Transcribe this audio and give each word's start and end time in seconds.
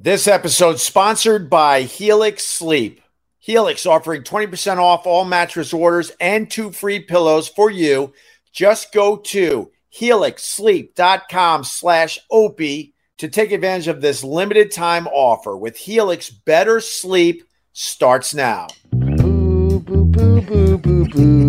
This 0.00 0.28
episode 0.28 0.78
sponsored 0.78 1.50
by 1.50 1.82
Helix 1.82 2.46
Sleep. 2.46 3.00
Helix 3.40 3.84
offering 3.84 4.22
20% 4.22 4.76
off 4.78 5.08
all 5.08 5.24
mattress 5.24 5.72
orders 5.72 6.12
and 6.20 6.48
two 6.48 6.70
free 6.70 7.00
pillows 7.00 7.48
for 7.48 7.68
you. 7.68 8.12
Just 8.52 8.92
go 8.94 9.16
to 9.16 9.72
helixsleep.com 9.98 11.64
slash 11.64 12.20
opie 12.30 12.94
to 13.16 13.26
take 13.26 13.50
advantage 13.50 13.88
of 13.88 14.00
this 14.00 14.22
limited 14.22 14.70
time 14.70 15.08
offer. 15.08 15.56
With 15.56 15.76
Helix, 15.76 16.30
better 16.30 16.78
sleep 16.78 17.42
starts 17.72 18.32
now. 18.32 18.68
Boo, 18.92 19.80
boo, 19.80 20.04
boo, 20.04 21.47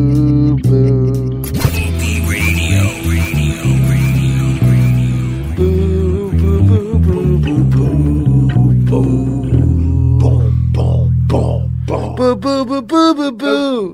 Boo, 12.40 12.64
boo, 12.64 12.82
boo, 12.82 13.14
boo, 13.14 13.32
boo, 13.32 13.32
boo. 13.34 13.94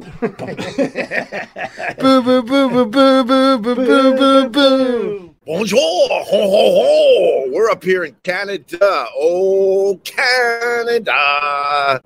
Boo, 1.98 2.22
boo, 2.22 2.44
boo, 2.44 2.70
boo, 2.70 2.86
boo, 2.86 3.24
boo, 3.24 3.58
boo, 3.58 4.16
boo, 4.16 4.50
boo. 4.50 5.36
Bonjour, 5.48 5.80
ho, 5.80 6.24
ho, 6.24 6.72
ho. 6.76 7.50
We're 7.52 7.72
up 7.72 7.84
here 7.84 8.04
in 8.04 8.16
Canada. 8.22 9.08
Oh, 9.18 10.00
Canada. 10.04 12.00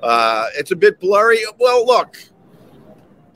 Uh, 0.00 0.46
it's 0.54 0.70
a 0.70 0.76
bit 0.76 1.00
blurry. 1.00 1.40
Well, 1.58 1.84
look, 1.84 2.16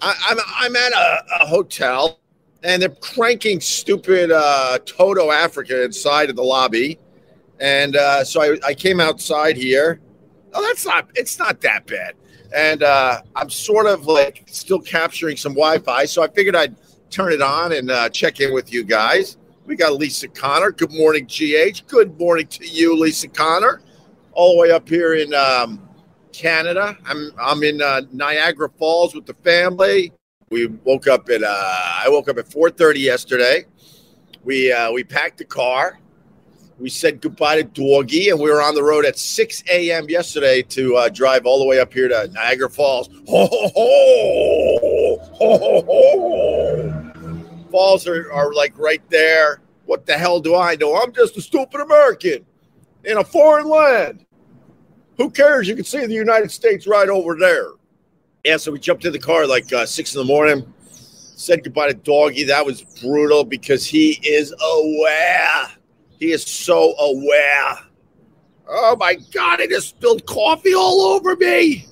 I, 0.00 0.14
I'm 0.28 0.38
I'm 0.54 0.76
at 0.76 0.92
a, 0.92 1.24
a 1.40 1.46
hotel, 1.46 2.20
and 2.62 2.80
they're 2.82 2.88
cranking 2.88 3.60
stupid 3.60 4.30
uh, 4.30 4.78
Toto 4.86 5.32
Africa 5.32 5.82
inside 5.84 6.30
of 6.30 6.36
the 6.36 6.44
lobby, 6.44 7.00
and 7.58 7.96
uh, 7.96 8.22
so 8.22 8.42
I, 8.42 8.58
I 8.64 8.74
came 8.74 9.00
outside 9.00 9.56
here. 9.56 10.00
Oh, 10.52 10.62
that's 10.62 10.86
not. 10.86 11.08
It's 11.16 11.36
not 11.38 11.60
that 11.62 11.86
bad, 11.86 12.14
and 12.54 12.82
uh, 12.82 13.20
I'm 13.34 13.50
sort 13.50 13.86
of 13.86 14.06
like 14.06 14.44
still 14.46 14.80
capturing 14.80 15.36
some 15.36 15.52
Wi-Fi, 15.52 16.04
so 16.04 16.22
I 16.22 16.28
figured 16.28 16.54
I'd 16.54 16.76
turn 17.10 17.32
it 17.32 17.42
on 17.42 17.72
and 17.72 17.90
uh, 17.90 18.08
check 18.08 18.40
in 18.40 18.54
with 18.54 18.72
you 18.72 18.84
guys. 18.84 19.36
We 19.66 19.76
got 19.76 19.94
Lisa 19.94 20.28
Connor. 20.28 20.70
Good 20.70 20.92
morning, 20.92 21.26
GH. 21.26 21.86
Good 21.88 22.18
morning 22.18 22.46
to 22.48 22.66
you, 22.66 22.96
Lisa 22.96 23.28
Connor. 23.28 23.80
All 24.32 24.54
the 24.54 24.60
way 24.60 24.70
up 24.70 24.88
here 24.88 25.14
in 25.14 25.34
um, 25.34 25.80
Canada. 26.32 26.96
I'm 27.06 27.32
I'm 27.40 27.62
in 27.62 27.82
uh, 27.82 28.02
Niagara 28.12 28.68
Falls 28.78 29.14
with 29.14 29.26
the 29.26 29.34
family. 29.34 30.12
We 30.50 30.66
woke 30.66 31.08
up 31.08 31.28
at 31.30 31.42
uh, 31.42 31.46
I 31.48 32.06
woke 32.08 32.28
up 32.28 32.38
at 32.38 32.48
4:30 32.48 33.00
yesterday. 33.00 33.64
We 34.44 34.72
uh, 34.72 34.92
we 34.92 35.02
packed 35.02 35.38
the 35.38 35.44
car. 35.44 35.98
We 36.78 36.88
said 36.90 37.20
goodbye 37.20 37.62
to 37.62 37.64
Doggy, 37.64 38.30
and 38.30 38.40
we 38.40 38.50
were 38.50 38.60
on 38.60 38.74
the 38.74 38.82
road 38.82 39.04
at 39.04 39.16
6 39.16 39.62
a.m. 39.70 40.08
yesterday 40.08 40.62
to 40.62 40.96
uh, 40.96 41.08
drive 41.08 41.46
all 41.46 41.60
the 41.60 41.66
way 41.66 41.78
up 41.78 41.92
here 41.92 42.08
to 42.08 42.28
Niagara 42.32 42.68
Falls. 42.68 43.08
Ho 43.28 43.46
ho 43.46 43.70
ho! 43.74 45.18
Ho 45.34 45.58
ho 45.58 45.82
ho! 45.86 47.70
Falls 47.70 48.08
are, 48.08 48.30
are 48.32 48.52
like 48.52 48.76
right 48.76 49.02
there. 49.08 49.60
What 49.86 50.06
the 50.06 50.14
hell 50.14 50.40
do 50.40 50.56
I 50.56 50.74
know? 50.74 50.96
I'm 51.00 51.12
just 51.12 51.36
a 51.36 51.40
stupid 51.42 51.80
American 51.80 52.44
in 53.04 53.18
a 53.18 53.24
foreign 53.24 53.68
land. 53.68 54.26
Who 55.16 55.30
cares? 55.30 55.68
You 55.68 55.76
can 55.76 55.84
see 55.84 56.04
the 56.06 56.12
United 56.12 56.50
States 56.50 56.86
right 56.86 57.08
over 57.08 57.36
there. 57.38 57.68
Yeah, 58.44 58.56
so 58.56 58.72
we 58.72 58.80
jumped 58.80 59.04
in 59.04 59.12
the 59.12 59.18
car 59.18 59.46
like 59.46 59.72
uh, 59.72 59.86
six 59.86 60.14
in 60.14 60.20
the 60.20 60.24
morning. 60.24 60.72
Said 60.90 61.62
goodbye 61.62 61.88
to 61.88 61.94
Doggy. 61.94 62.44
That 62.44 62.66
was 62.66 62.82
brutal 63.00 63.44
because 63.44 63.86
he 63.86 64.20
is 64.24 64.52
aware. 64.60 65.70
He 66.24 66.32
is 66.32 66.42
so 66.42 66.96
aware. 66.96 67.80
Oh 68.66 68.96
my 68.98 69.16
God! 69.30 69.60
I 69.60 69.66
just 69.66 69.90
spilled 69.90 70.24
coffee 70.24 70.72
all 70.72 71.02
over 71.02 71.36
me. 71.36 71.86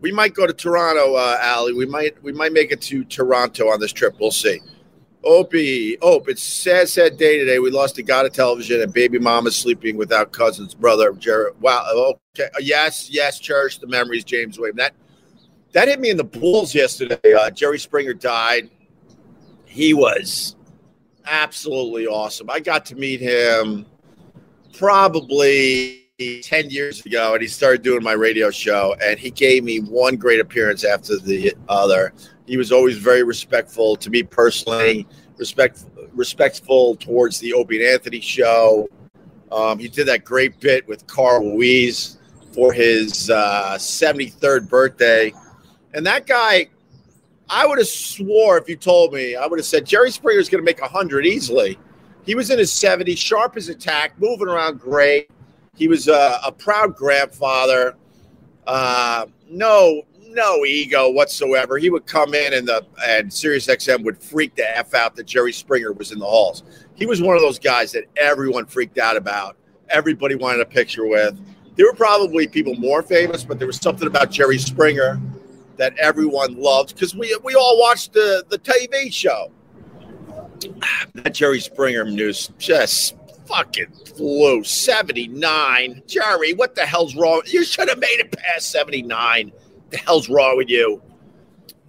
We 0.00 0.12
might 0.12 0.32
go 0.32 0.46
to 0.46 0.54
Toronto, 0.54 1.14
uh, 1.14 1.36
Allie. 1.42 1.74
We 1.74 1.84
might 1.84 2.22
we 2.22 2.32
might 2.32 2.54
make 2.54 2.72
it 2.72 2.80
to 2.82 3.04
Toronto 3.04 3.66
on 3.66 3.80
this 3.80 3.92
trip. 3.92 4.14
We'll 4.18 4.30
see. 4.30 4.60
Opie, 5.22 5.98
Ope, 6.00 6.30
it's 6.30 6.42
sad, 6.42 6.88
sad 6.88 7.18
day 7.18 7.38
today. 7.38 7.58
We 7.58 7.70
lost 7.70 7.98
a 7.98 8.02
god 8.02 8.24
of 8.24 8.32
television 8.32 8.80
and 8.80 8.94
baby 8.94 9.18
mama 9.18 9.50
sleeping 9.50 9.98
without 9.98 10.32
cousin's 10.32 10.74
brother, 10.74 11.12
Jared. 11.12 11.60
Wow. 11.60 12.16
Okay. 12.34 12.48
Yes, 12.60 13.10
yes. 13.10 13.38
Cherish 13.38 13.76
the 13.76 13.86
memories, 13.86 14.24
James 14.24 14.58
Wade. 14.58 14.76
That 14.76 14.94
that 15.72 15.88
hit 15.88 16.00
me 16.00 16.08
in 16.08 16.16
the 16.16 16.24
Bulls 16.24 16.74
yesterday. 16.74 17.34
Uh, 17.34 17.50
Jerry 17.50 17.78
Springer 17.78 18.14
died. 18.14 18.70
He 19.66 19.92
was 19.92 20.56
absolutely 21.26 22.06
awesome. 22.06 22.50
I 22.50 22.60
got 22.60 22.84
to 22.86 22.96
meet 22.96 23.20
him 23.20 23.86
probably 24.72 26.04
10 26.18 26.70
years 26.70 27.04
ago, 27.04 27.34
and 27.34 27.42
he 27.42 27.48
started 27.48 27.82
doing 27.82 28.02
my 28.02 28.12
radio 28.12 28.50
show, 28.50 28.94
and 29.02 29.18
he 29.18 29.30
gave 29.30 29.64
me 29.64 29.78
one 29.80 30.16
great 30.16 30.40
appearance 30.40 30.84
after 30.84 31.18
the 31.18 31.54
other. 31.68 32.12
He 32.46 32.56
was 32.56 32.72
always 32.72 32.98
very 32.98 33.22
respectful 33.22 33.96
to 33.96 34.10
me 34.10 34.22
personally, 34.22 35.06
respect, 35.36 35.84
respectful 36.12 36.96
towards 36.96 37.40
the 37.40 37.52
Opie 37.52 37.82
and 37.82 37.92
Anthony 37.92 38.20
show. 38.20 38.88
Um, 39.50 39.78
he 39.78 39.88
did 39.88 40.06
that 40.08 40.24
great 40.24 40.60
bit 40.60 40.86
with 40.86 41.06
Carl 41.06 41.54
Louise 41.54 42.18
for 42.52 42.72
his 42.72 43.30
uh, 43.30 43.76
73rd 43.76 44.68
birthday. 44.68 45.32
And 45.94 46.06
that 46.06 46.26
guy, 46.26 46.68
I 47.48 47.66
would 47.66 47.78
have 47.78 47.88
swore 47.88 48.58
if 48.58 48.68
you 48.68 48.76
told 48.76 49.12
me, 49.12 49.36
I 49.36 49.46
would 49.46 49.58
have 49.58 49.66
said 49.66 49.84
Jerry 49.84 50.10
Springer's 50.10 50.48
going 50.48 50.62
to 50.62 50.64
make 50.64 50.80
100 50.80 51.26
easily. 51.26 51.78
He 52.24 52.34
was 52.34 52.50
in 52.50 52.58
his 52.58 52.70
70s, 52.70 53.18
sharp 53.18 53.56
as 53.56 53.68
a 53.68 53.74
tack, 53.74 54.18
moving 54.18 54.48
around 54.48 54.80
great. 54.80 55.30
He 55.76 55.88
was 55.88 56.08
a, 56.08 56.38
a 56.44 56.52
proud 56.52 56.96
grandfather. 56.96 57.96
Uh, 58.66 59.26
no, 59.50 60.02
no 60.34 60.64
ego 60.64 61.10
whatsoever. 61.10 61.76
He 61.76 61.90
would 61.90 62.06
come 62.06 62.34
in 62.34 62.54
and 62.54 62.66
the 62.66 62.86
and 63.06 63.32
Sirius 63.32 63.66
XM 63.66 64.04
would 64.04 64.18
freak 64.18 64.54
the 64.54 64.76
F 64.76 64.94
out 64.94 65.16
that 65.16 65.26
Jerry 65.26 65.52
Springer 65.52 65.92
was 65.92 66.12
in 66.12 66.18
the 66.18 66.26
halls. 66.26 66.62
He 66.94 67.06
was 67.06 67.20
one 67.20 67.36
of 67.36 67.42
those 67.42 67.58
guys 67.58 67.92
that 67.92 68.04
everyone 68.16 68.66
freaked 68.66 68.98
out 68.98 69.16
about. 69.16 69.56
Everybody 69.90 70.34
wanted 70.34 70.60
a 70.60 70.66
picture 70.66 71.06
with. 71.06 71.38
There 71.76 71.86
were 71.86 71.94
probably 71.94 72.46
people 72.46 72.74
more 72.76 73.02
famous, 73.02 73.44
but 73.44 73.58
there 73.58 73.66
was 73.66 73.76
something 73.76 74.06
about 74.06 74.30
Jerry 74.30 74.58
Springer 74.58 75.20
that 75.76 75.96
everyone 75.98 76.56
loved 76.56 76.94
because 76.94 77.14
we 77.14 77.36
we 77.42 77.54
all 77.54 77.78
watched 77.78 78.12
the 78.12 78.44
the 78.48 78.58
TV 78.58 79.12
show. 79.12 79.50
That 81.14 81.34
Jerry 81.34 81.60
Springer 81.60 82.04
news 82.04 82.50
just 82.58 83.16
fucking 83.46 83.92
flew 84.16 84.64
79. 84.64 86.02
Jerry, 86.06 86.54
what 86.54 86.74
the 86.74 86.86
hell's 86.86 87.14
wrong? 87.14 87.42
You 87.46 87.64
should 87.64 87.88
have 87.88 87.98
made 87.98 88.20
it 88.20 88.32
past 88.32 88.70
79. 88.70 89.52
The 89.90 89.96
hell's 89.98 90.28
wrong 90.28 90.56
with 90.56 90.68
you? 90.68 91.02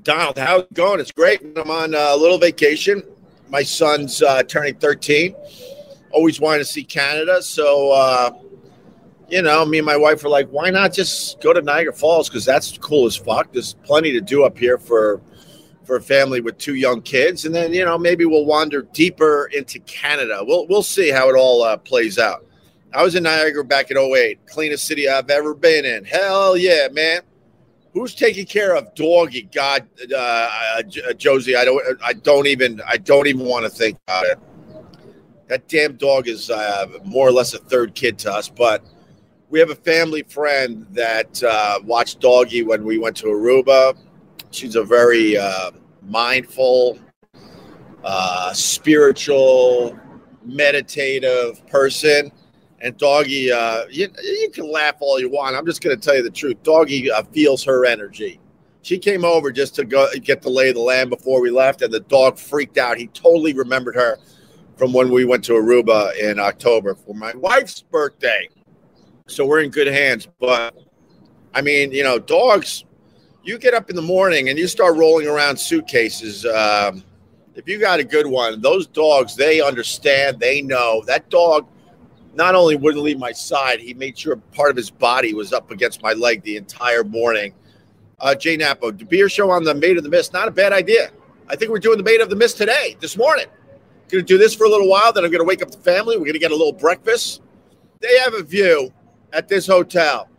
Donald, 0.04 0.38
how's 0.38 0.64
it 0.64 0.74
going? 0.74 1.00
It's 1.00 1.12
great. 1.12 1.42
I'm 1.58 1.72
on 1.72 1.96
a 1.96 2.16
little 2.16 2.38
vacation. 2.38 3.02
My 3.50 3.64
son's 3.64 4.22
uh, 4.22 4.44
turning 4.44 4.76
13. 4.76 5.36
Always 6.12 6.40
wanted 6.40 6.60
to 6.60 6.66
see 6.66 6.84
Canada. 6.84 7.42
So, 7.42 7.92
uh, 7.92 8.32
you 9.30 9.42
know, 9.42 9.66
me 9.66 9.80
and 9.80 9.86
my 9.86 9.98
wife 9.98 10.24
were 10.24 10.30
like, 10.30 10.48
why 10.50 10.70
not 10.70 10.94
just 10.94 11.42
go 11.42 11.54
to 11.54 11.62
Niagara 11.62 11.94
Falls? 11.94 12.30
Because 12.30 12.46
that's 12.46 12.78
cool 12.78 13.06
as 13.06 13.16
fuck. 13.16 13.52
There's 13.52 13.74
plenty 13.84 14.12
to 14.12 14.22
do 14.22 14.44
up 14.44 14.58
here 14.58 14.78
for 14.78 15.22
for 15.84 15.98
a 15.98 16.02
family 16.02 16.42
with 16.42 16.58
two 16.58 16.76
young 16.76 17.02
kids, 17.02 17.46
and 17.46 17.54
then 17.54 17.74
you 17.74 17.86
know 17.86 17.98
maybe 17.98 18.26
we'll 18.26 18.46
wander 18.46 18.82
deeper 18.82 19.50
into 19.54 19.80
Canada. 19.82 20.40
We'll 20.42 20.68
we'll 20.68 20.84
see 20.84 21.12
how 21.12 21.30
it 21.30 21.36
all 21.36 21.64
uh, 21.64 21.78
plays 21.78 22.18
out. 22.18 22.46
I 22.94 23.04
was 23.04 23.16
in 23.16 23.24
Niagara 23.24 23.66
back 23.66 23.92
in 23.92 23.98
08, 23.98 24.48
cleanest 24.48 24.86
city 24.86 25.10
I've 25.10 25.30
ever 25.30 25.54
been 25.54 25.84
in. 25.84 26.06
Hell 26.06 26.56
yeah, 26.56 26.88
man. 26.92 27.22
Who's 27.94 28.16
taking 28.16 28.46
care 28.46 28.76
of 28.76 28.94
Doggy? 28.96 29.50
God, 29.54 29.88
uh, 30.14 30.18
uh, 30.78 31.14
Josie, 31.14 31.56
I 31.56 31.66
don't, 31.66 31.82
I 32.04 32.14
don't 32.14 32.48
even, 32.48 32.82
I 32.88 32.98
don't 32.98 33.28
even 33.28 33.46
want 33.46 33.66
to 33.66 33.70
think 33.70 33.98
about 34.08 34.26
it. 34.26 34.40
That 35.48 35.68
damn 35.68 35.96
dog 35.96 36.28
is 36.28 36.50
uh, 36.50 36.88
more 37.04 37.28
or 37.28 37.32
less 37.32 37.54
a 37.54 37.58
third 37.58 37.96
kid 37.96 38.18
to 38.20 38.34
us, 38.34 38.50
but 38.50 38.86
we 39.50 39.60
have 39.60 39.70
a 39.70 39.76
family 39.76 40.24
friend 40.24 40.86
that 40.92 41.42
uh, 41.44 41.80
watched 41.84 42.20
Doggy 42.20 42.64
when 42.64 42.84
we 42.84 42.98
went 42.98 43.16
to 43.18 43.28
Aruba. 43.28 43.98
She's 44.52 44.76
a 44.76 44.84
very 44.84 45.38
uh, 45.38 45.72
mindful, 46.04 47.00
uh, 48.04 48.54
spiritual, 48.54 49.98
meditative 50.44 51.66
person. 51.68 52.32
And 52.82 52.98
Doggy, 52.98 53.52
uh, 53.52 53.86
you, 53.90 54.08
you 54.22 54.50
can 54.54 54.70
laugh 54.70 54.96
all 55.00 55.20
you 55.20 55.30
want. 55.30 55.56
I'm 55.56 55.66
just 55.66 55.82
going 55.82 55.98
to 55.98 56.02
tell 56.02 56.16
you 56.16 56.24
the 56.24 56.30
truth. 56.30 56.62
Doggy 56.64 57.12
uh, 57.12 57.24
feels 57.24 57.64
her 57.64 57.86
energy. 57.86 58.40
She 58.82 59.00
came 59.00 59.26
over 59.26 59.52
just 59.52 59.74
to 59.76 59.86
go 59.86 60.08
get 60.22 60.42
the 60.44 60.50
lay 60.50 60.70
of 60.70 60.76
the 60.76 60.82
land 60.82 61.10
before 61.10 61.42
we 61.42 61.50
left, 61.50 61.82
and 61.82 61.92
the 61.92 62.02
dog 62.02 62.38
freaked 62.38 62.78
out. 62.78 62.98
He 62.98 63.08
totally 63.08 63.54
remembered 63.54 63.96
her 63.96 64.20
from 64.78 64.94
when 64.94 65.10
we 65.10 65.26
went 65.26 65.44
to 65.46 65.54
Aruba 65.54 66.16
in 66.20 66.38
October 66.40 66.94
for 66.94 67.16
my 67.16 67.34
wife's 67.36 67.82
birthday. 67.82 68.48
So 69.28 69.44
we're 69.44 69.62
in 69.62 69.72
good 69.72 69.88
hands. 69.88 70.28
But 70.40 70.78
I 71.54 71.62
mean, 71.62 71.92
you 71.92 72.04
know, 72.04 72.20
dogs, 72.20 72.86
you 73.44 73.58
get 73.58 73.74
up 73.74 73.90
in 73.90 73.96
the 73.96 74.02
morning 74.02 74.50
and 74.50 74.60
you 74.60 74.68
start 74.68 74.98
rolling 74.98 75.28
around 75.28 75.58
suitcases. 75.58 76.46
Um, 76.46 77.04
if 77.56 77.68
you 77.68 77.80
got 77.80 78.00
a 78.00 78.04
good 78.04 78.28
one, 78.28 78.62
those 78.62 78.86
dogs, 78.86 79.36
they 79.36 79.62
understand, 79.62 80.40
they 80.40 80.62
know. 80.62 81.04
That 81.08 81.30
dog 81.30 81.68
not 82.36 82.54
only 82.54 82.76
wouldn't 82.76 83.04
leave 83.04 83.18
my 83.18 83.32
side, 83.32 83.80
he 83.80 83.94
made 83.96 84.18
sure 84.18 84.36
part 84.36 84.70
of 84.70 84.78
his 84.78 84.92
body 84.92 85.34
was 85.34 85.54
up 85.54 85.72
against 85.72 86.04
my 86.04 86.14
leg 86.14 86.44
the 86.44 86.58
entire 86.58 87.04
morning. 87.04 87.54
Uh, 88.20 88.36
Jay 88.36 88.58
Napo, 88.58 88.92
the 88.92 89.06
beer 89.06 89.28
show 89.28 89.50
on 89.50 89.64
the 89.64 89.74
Maid 89.74 89.98
of 89.98 90.04
the 90.04 90.10
Mist, 90.10 90.34
not 90.34 90.48
a 90.48 90.52
bad 90.52 90.72
idea. 90.72 91.10
I 91.48 91.56
think 91.56 91.72
we're 91.72 91.80
doing 91.80 91.98
the 91.98 92.04
Maid 92.04 92.22
of 92.22 92.30
the 92.30 92.36
Mist 92.36 92.58
today, 92.58 92.96
this 93.00 93.18
morning. 93.18 93.48
To 94.10 94.22
do 94.22 94.38
this 94.38 94.54
for 94.54 94.66
a 94.66 94.70
little 94.70 94.90
while, 94.90 95.12
then 95.12 95.26
I'm 95.26 95.32
to 95.32 95.44
wake 95.44 95.64
up 95.64 95.72
the 95.72 95.78
family. 95.78 96.16
We're 96.18 96.32
to 96.32 96.40
get 96.40 96.52
a 96.52 96.56
little 96.56 96.74
breakfast. 96.74 97.42
They 98.02 98.20
have 98.20 98.36
a 98.36 98.44
view 98.44 98.94
at 99.34 99.48
this 99.48 99.68
hotel. 99.68 100.30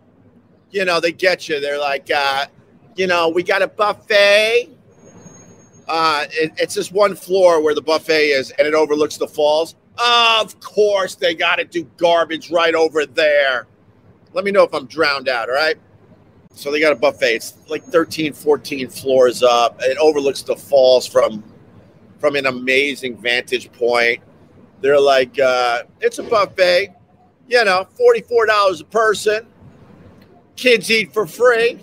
You 0.71 0.85
know, 0.85 1.01
they 1.01 1.13
get 1.13 1.49
you. 1.49 1.61
They're 1.61 1.79
like, 1.79 2.11
uh, 2.11 2.47
you 2.97 3.07
know, 3.07 3.29
we 3.29 3.43
got 3.43 3.63
a 3.63 3.69
buffet. 3.69 4.71
Uh, 5.89 6.25
it, 6.31 6.53
it's 6.57 6.75
just 6.75 6.93
one 6.93 7.15
floor 7.15 7.63
where 7.63 7.75
the 7.75 7.83
buffet 7.83 8.29
is, 8.29 8.51
and 8.53 8.67
it 8.67 8.75
overlooks 8.75 9.17
the 9.17 9.29
falls. 9.29 9.77
Of 9.99 10.59
course, 10.61 11.15
they 11.15 11.35
got 11.35 11.57
to 11.57 11.65
do 11.65 11.85
garbage 11.97 12.51
right 12.51 12.75
over 12.75 13.07
there. 13.07 13.67
Let 14.33 14.45
me 14.45 14.51
know 14.51 14.65
if 14.65 14.75
I'm 14.75 14.87
drowned 14.87 15.29
out, 15.29 15.49
all 15.49 15.55
right? 15.55 15.77
So 16.53 16.73
they 16.73 16.81
got 16.81 16.93
a 16.93 16.97
buffet. 16.97 17.35
It's 17.35 17.55
like 17.69 17.85
13, 17.85 18.33
14 18.33 18.89
floors 18.89 19.43
up. 19.43 19.77
It 19.81 19.99
overlooks 19.99 20.43
the 20.43 20.57
falls 20.57 21.07
from 21.07 21.45
from 22.19 22.35
an 22.35 22.47
amazing 22.47 23.19
vantage 23.19 23.71
point. 23.73 24.23
They're 24.81 25.01
like, 25.01 25.39
uh, 25.39 25.83
it's 26.01 26.19
a 26.19 26.23
buffet, 26.23 26.95
you 27.49 27.65
know, 27.65 27.87
$44 27.99 28.81
a 28.81 28.85
person. 28.85 29.47
Kids 30.57 30.91
eat 30.91 31.13
for 31.13 31.27
free. 31.27 31.81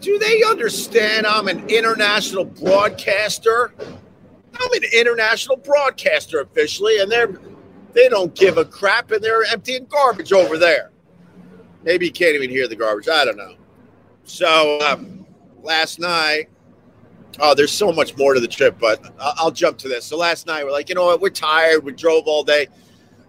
Do 0.00 0.18
they 0.18 0.42
understand 0.44 1.26
I'm 1.26 1.48
an 1.48 1.68
international 1.68 2.44
broadcaster? 2.44 3.74
I'm 4.60 4.72
an 4.72 4.82
international 4.96 5.56
broadcaster 5.56 6.40
officially, 6.40 6.98
and 7.00 7.10
they're 7.10 7.38
they 7.92 8.08
don't 8.08 8.34
give 8.34 8.58
a 8.58 8.64
crap 8.64 9.10
and 9.10 9.22
they're 9.22 9.44
emptying 9.44 9.86
garbage 9.86 10.32
over 10.32 10.58
there. 10.58 10.90
Maybe 11.84 12.06
you 12.06 12.12
can't 12.12 12.34
even 12.34 12.50
hear 12.50 12.68
the 12.68 12.76
garbage. 12.76 13.08
I 13.08 13.24
don't 13.24 13.36
know. 13.36 13.54
So 14.24 14.80
um, 14.82 15.26
last 15.62 15.98
night, 15.98 16.48
oh, 17.40 17.54
there's 17.54 17.72
so 17.72 17.92
much 17.92 18.16
more 18.16 18.34
to 18.34 18.40
the 18.40 18.48
trip, 18.48 18.78
but 18.78 19.04
I'll, 19.18 19.34
I'll 19.38 19.50
jump 19.50 19.78
to 19.78 19.88
this. 19.88 20.04
So 20.04 20.16
last 20.16 20.46
night 20.46 20.64
we're 20.64 20.70
like, 20.70 20.88
you 20.88 20.94
know 20.94 21.06
what? 21.06 21.20
We're 21.20 21.30
tired. 21.30 21.82
We 21.82 21.92
drove 21.92 22.26
all 22.26 22.44
day. 22.44 22.68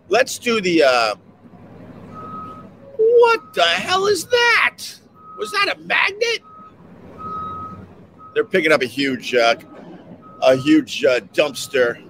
Let's 0.09 0.37
do 0.39 0.59
the. 0.59 0.83
Uh, 0.83 1.15
what 2.97 3.53
the 3.53 3.63
hell 3.63 4.07
is 4.07 4.25
that? 4.25 4.79
Was 5.37 5.51
that 5.51 5.75
a 5.75 5.79
magnet? 5.79 6.39
They're 8.33 8.43
picking 8.43 8.71
up 8.71 8.81
a 8.81 8.85
huge, 8.85 9.33
uh, 9.33 9.55
a 10.41 10.55
huge 10.55 11.03
uh, 11.05 11.19
dumpster. 11.33 12.03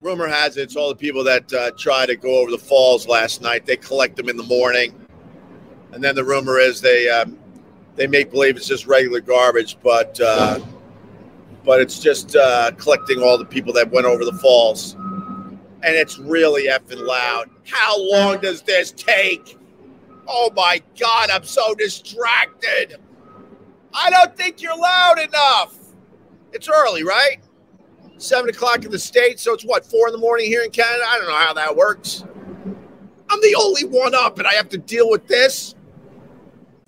Rumor 0.00 0.28
has 0.28 0.56
it, 0.56 0.62
it's 0.62 0.76
all 0.76 0.88
the 0.88 0.96
people 0.96 1.22
that 1.24 1.52
uh, 1.52 1.70
try 1.72 2.06
to 2.06 2.16
go 2.16 2.40
over 2.40 2.50
the 2.50 2.58
falls 2.58 3.06
last 3.06 3.42
night. 3.42 3.66
They 3.66 3.76
collect 3.76 4.16
them 4.16 4.28
in 4.28 4.36
the 4.36 4.42
morning, 4.44 4.94
and 5.92 6.02
then 6.02 6.14
the 6.14 6.24
rumor 6.24 6.58
is 6.58 6.80
they 6.80 7.08
um, 7.08 7.38
they 7.96 8.06
make 8.06 8.30
believe 8.30 8.56
it's 8.56 8.66
just 8.66 8.86
regular 8.86 9.20
garbage, 9.20 9.76
but 9.82 10.18
uh, 10.20 10.58
but 11.64 11.80
it's 11.80 11.98
just 11.98 12.34
uh, 12.34 12.70
collecting 12.78 13.22
all 13.22 13.36
the 13.36 13.44
people 13.44 13.72
that 13.74 13.90
went 13.90 14.06
over 14.06 14.24
the 14.24 14.32
falls, 14.32 14.96
and 15.82 15.96
it's 15.96 16.18
really 16.18 16.68
effing 16.68 17.06
loud. 17.06 17.50
How 17.66 17.96
long 17.98 18.40
does 18.40 18.62
this 18.62 18.92
take? 18.92 19.58
Oh 20.28 20.50
my 20.54 20.82
God, 20.98 21.30
I'm 21.30 21.44
so 21.44 21.74
distracted. 21.74 22.96
I 23.92 24.10
don't 24.10 24.36
think 24.36 24.62
you're 24.62 24.76
loud 24.76 25.18
enough. 25.18 25.76
It's 26.52 26.68
early, 26.68 27.02
right? 27.02 27.38
Seven 28.18 28.50
o'clock 28.50 28.84
in 28.84 28.90
the 28.90 28.98
States. 28.98 29.42
So 29.42 29.54
it's 29.54 29.64
what, 29.64 29.84
four 29.84 30.08
in 30.08 30.12
the 30.12 30.18
morning 30.18 30.46
here 30.46 30.62
in 30.62 30.70
Canada? 30.70 31.04
I 31.08 31.18
don't 31.18 31.28
know 31.28 31.36
how 31.36 31.54
that 31.54 31.74
works. 31.74 32.24
I'm 33.30 33.40
the 33.40 33.56
only 33.58 33.84
one 33.84 34.14
up 34.14 34.38
and 34.38 34.46
I 34.46 34.54
have 34.54 34.68
to 34.70 34.78
deal 34.78 35.08
with 35.08 35.26
this. 35.26 35.74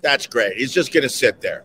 That's 0.01 0.27
great. 0.27 0.57
He's 0.57 0.73
just 0.73 0.93
going 0.93 1.03
to 1.03 1.09
sit 1.09 1.41
there. 1.41 1.63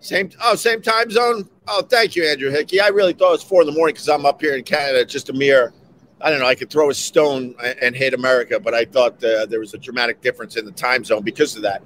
Same, 0.00 0.30
oh, 0.42 0.54
same 0.54 0.80
time 0.80 1.10
zone. 1.10 1.48
Oh, 1.68 1.82
thank 1.82 2.16
you, 2.16 2.24
Andrew 2.24 2.50
Hickey. 2.50 2.80
I 2.80 2.88
really 2.88 3.12
thought 3.12 3.28
it 3.28 3.32
was 3.32 3.42
four 3.42 3.60
in 3.60 3.66
the 3.66 3.72
morning 3.72 3.94
because 3.94 4.08
I'm 4.08 4.24
up 4.24 4.40
here 4.40 4.54
in 4.54 4.64
Canada. 4.64 5.04
Just 5.04 5.28
a 5.28 5.32
mere, 5.32 5.74
I 6.22 6.30
don't 6.30 6.40
know. 6.40 6.46
I 6.46 6.54
could 6.54 6.70
throw 6.70 6.90
a 6.90 6.94
stone 6.94 7.54
and 7.80 7.96
hit 7.96 8.14
America, 8.14 8.60
but 8.60 8.74
I 8.74 8.84
thought 8.84 9.22
uh, 9.24 9.46
there 9.46 9.60
was 9.60 9.74
a 9.74 9.78
dramatic 9.78 10.20
difference 10.20 10.56
in 10.56 10.64
the 10.64 10.72
time 10.72 11.04
zone 11.04 11.22
because 11.22 11.56
of 11.56 11.62
that. 11.62 11.82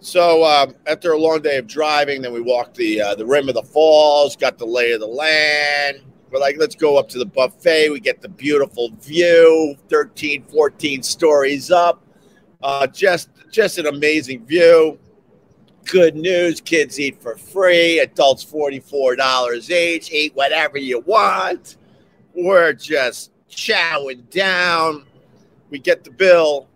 So 0.00 0.44
um, 0.44 0.74
after 0.86 1.12
a 1.12 1.18
long 1.18 1.42
day 1.42 1.56
of 1.56 1.66
driving, 1.66 2.22
then 2.22 2.32
we 2.32 2.40
walked 2.40 2.76
the 2.76 3.00
uh, 3.00 3.14
the 3.16 3.26
rim 3.26 3.48
of 3.48 3.54
the 3.56 3.62
falls, 3.64 4.36
got 4.36 4.56
the 4.56 4.66
lay 4.66 4.92
of 4.92 5.00
the 5.00 5.06
land. 5.06 6.00
We're 6.30 6.38
like, 6.38 6.56
let's 6.58 6.76
go 6.76 6.98
up 6.98 7.08
to 7.10 7.18
the 7.18 7.26
buffet. 7.26 7.90
We 7.90 8.00
get 8.00 8.20
the 8.20 8.28
beautiful 8.28 8.90
view, 9.00 9.74
13, 9.88 10.44
14 10.44 11.02
stories 11.02 11.70
up. 11.70 12.04
Uh, 12.62 12.86
just 12.86 13.30
just 13.50 13.78
an 13.78 13.86
amazing 13.86 14.44
view. 14.46 14.98
Good 15.86 16.16
news, 16.16 16.60
kids 16.60 17.00
eat 17.00 17.20
for 17.20 17.36
free. 17.36 17.98
Adults 17.98 18.44
$44 18.44 19.70
each. 19.70 20.12
Eat 20.12 20.34
whatever 20.36 20.76
you 20.76 21.00
want. 21.00 21.76
We're 22.40 22.72
just 22.72 23.32
chowing 23.50 24.30
down. 24.30 25.04
We 25.70 25.80
get 25.80 26.04
the 26.04 26.12
bill, 26.12 26.68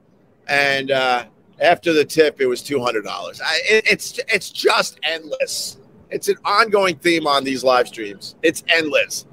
and 0.49 0.91
uh, 0.91 1.27
after 1.61 1.93
the 1.93 2.05
tip, 2.05 2.41
it 2.41 2.47
was 2.47 2.63
two 2.63 2.81
hundred 2.81 3.05
dollars. 3.05 3.41
It, 3.71 3.85
it's 3.89 4.19
it's 4.29 4.51
just 4.51 4.99
endless. 5.05 5.79
It's 6.11 6.29
an 6.29 6.37
ongoing 6.45 6.97
theme 6.97 7.29
on 7.29 7.45
these 7.45 7.63
live 7.63 7.87
streams. 7.87 8.35
It's 8.43 8.65
endless. 8.69 9.25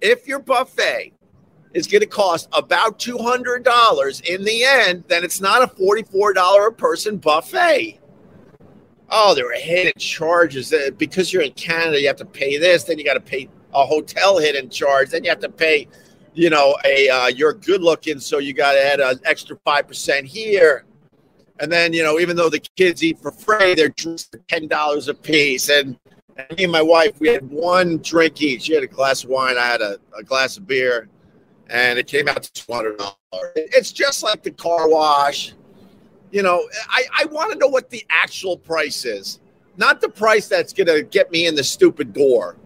If 0.00 0.26
your 0.26 0.40
buffet 0.40 1.12
is 1.72 1.86
going 1.86 2.00
to 2.00 2.06
cost 2.06 2.48
about 2.52 2.98
two 2.98 3.16
hundred 3.18 3.62
dollars 3.62 4.20
in 4.22 4.42
the 4.42 4.64
end, 4.64 5.04
then 5.06 5.22
it's 5.22 5.40
not 5.40 5.62
a 5.62 5.68
forty-four 5.68 6.32
dollar 6.32 6.66
a 6.66 6.72
person 6.72 7.16
buffet. 7.16 8.00
Oh, 9.08 9.34
there 9.36 9.44
were 9.44 9.54
hidden 9.54 9.92
charges 9.98 10.72
uh, 10.72 10.90
because 10.98 11.32
you're 11.32 11.42
in 11.42 11.52
Canada. 11.52 12.00
You 12.00 12.08
have 12.08 12.16
to 12.16 12.24
pay 12.24 12.58
this, 12.58 12.84
then 12.84 12.98
you 12.98 13.04
got 13.04 13.14
to 13.14 13.20
pay 13.20 13.48
a 13.74 13.84
hotel 13.84 14.38
hidden 14.38 14.68
charge, 14.70 15.10
then 15.10 15.24
you 15.24 15.30
have 15.30 15.40
to 15.40 15.48
pay, 15.48 15.88
you 16.34 16.50
know, 16.50 16.76
a 16.84 17.08
uh, 17.08 17.26
you're 17.28 17.54
good 17.54 17.82
looking, 17.82 18.20
so 18.20 18.38
you 18.38 18.52
got 18.52 18.72
to 18.72 18.84
add 18.84 19.00
an 19.00 19.20
extra 19.24 19.56
five 19.64 19.86
percent 19.86 20.26
here 20.26 20.84
and 21.60 21.70
then, 21.70 21.92
you 21.92 22.02
know, 22.02 22.18
even 22.18 22.36
though 22.36 22.48
the 22.48 22.58
kids 22.76 23.04
eat 23.04 23.18
for 23.18 23.30
free, 23.30 23.74
they're 23.74 23.90
just 23.90 24.34
ten 24.48 24.66
dollars 24.66 25.08
a 25.08 25.14
piece. 25.14 25.68
And, 25.68 25.98
and, 26.36 26.56
me 26.56 26.64
and 26.64 26.72
my 26.72 26.80
wife, 26.82 27.20
we 27.20 27.28
had 27.28 27.48
one 27.50 27.98
drink 27.98 28.40
each. 28.40 28.62
She 28.62 28.74
had 28.74 28.82
a 28.82 28.86
glass 28.86 29.24
of 29.24 29.30
wine, 29.30 29.58
I 29.58 29.66
had 29.66 29.82
a, 29.82 29.98
a 30.18 30.22
glass 30.22 30.56
of 30.56 30.66
beer, 30.66 31.08
and 31.68 31.98
it 31.98 32.06
came 32.06 32.28
out 32.28 32.42
to 32.42 32.52
two 32.52 32.72
hundred 32.72 32.96
dollars. 32.96 33.16
It's 33.54 33.92
just 33.92 34.22
like 34.22 34.42
the 34.42 34.50
car 34.50 34.88
wash. 34.88 35.52
You 36.30 36.42
know, 36.42 36.66
I, 36.88 37.04
I 37.20 37.24
want 37.26 37.52
to 37.52 37.58
know 37.58 37.66
what 37.66 37.90
the 37.90 38.06
actual 38.08 38.56
price 38.56 39.04
is, 39.04 39.40
not 39.76 40.00
the 40.00 40.08
price 40.08 40.48
that's 40.48 40.72
gonna 40.72 41.02
get 41.02 41.30
me 41.30 41.46
in 41.46 41.54
the 41.54 41.64
stupid 41.64 42.14
door. 42.14 42.56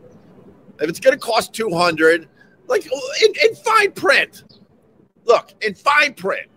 If 0.80 0.88
it's 0.88 1.00
gonna 1.00 1.16
cost 1.16 1.52
two 1.52 1.70
hundred, 1.70 2.28
like 2.66 2.86
in, 2.86 3.32
in 3.42 3.54
fine 3.56 3.92
print. 3.92 4.44
Look, 5.26 5.54
in 5.62 5.74
fine 5.74 6.12
print 6.14 6.48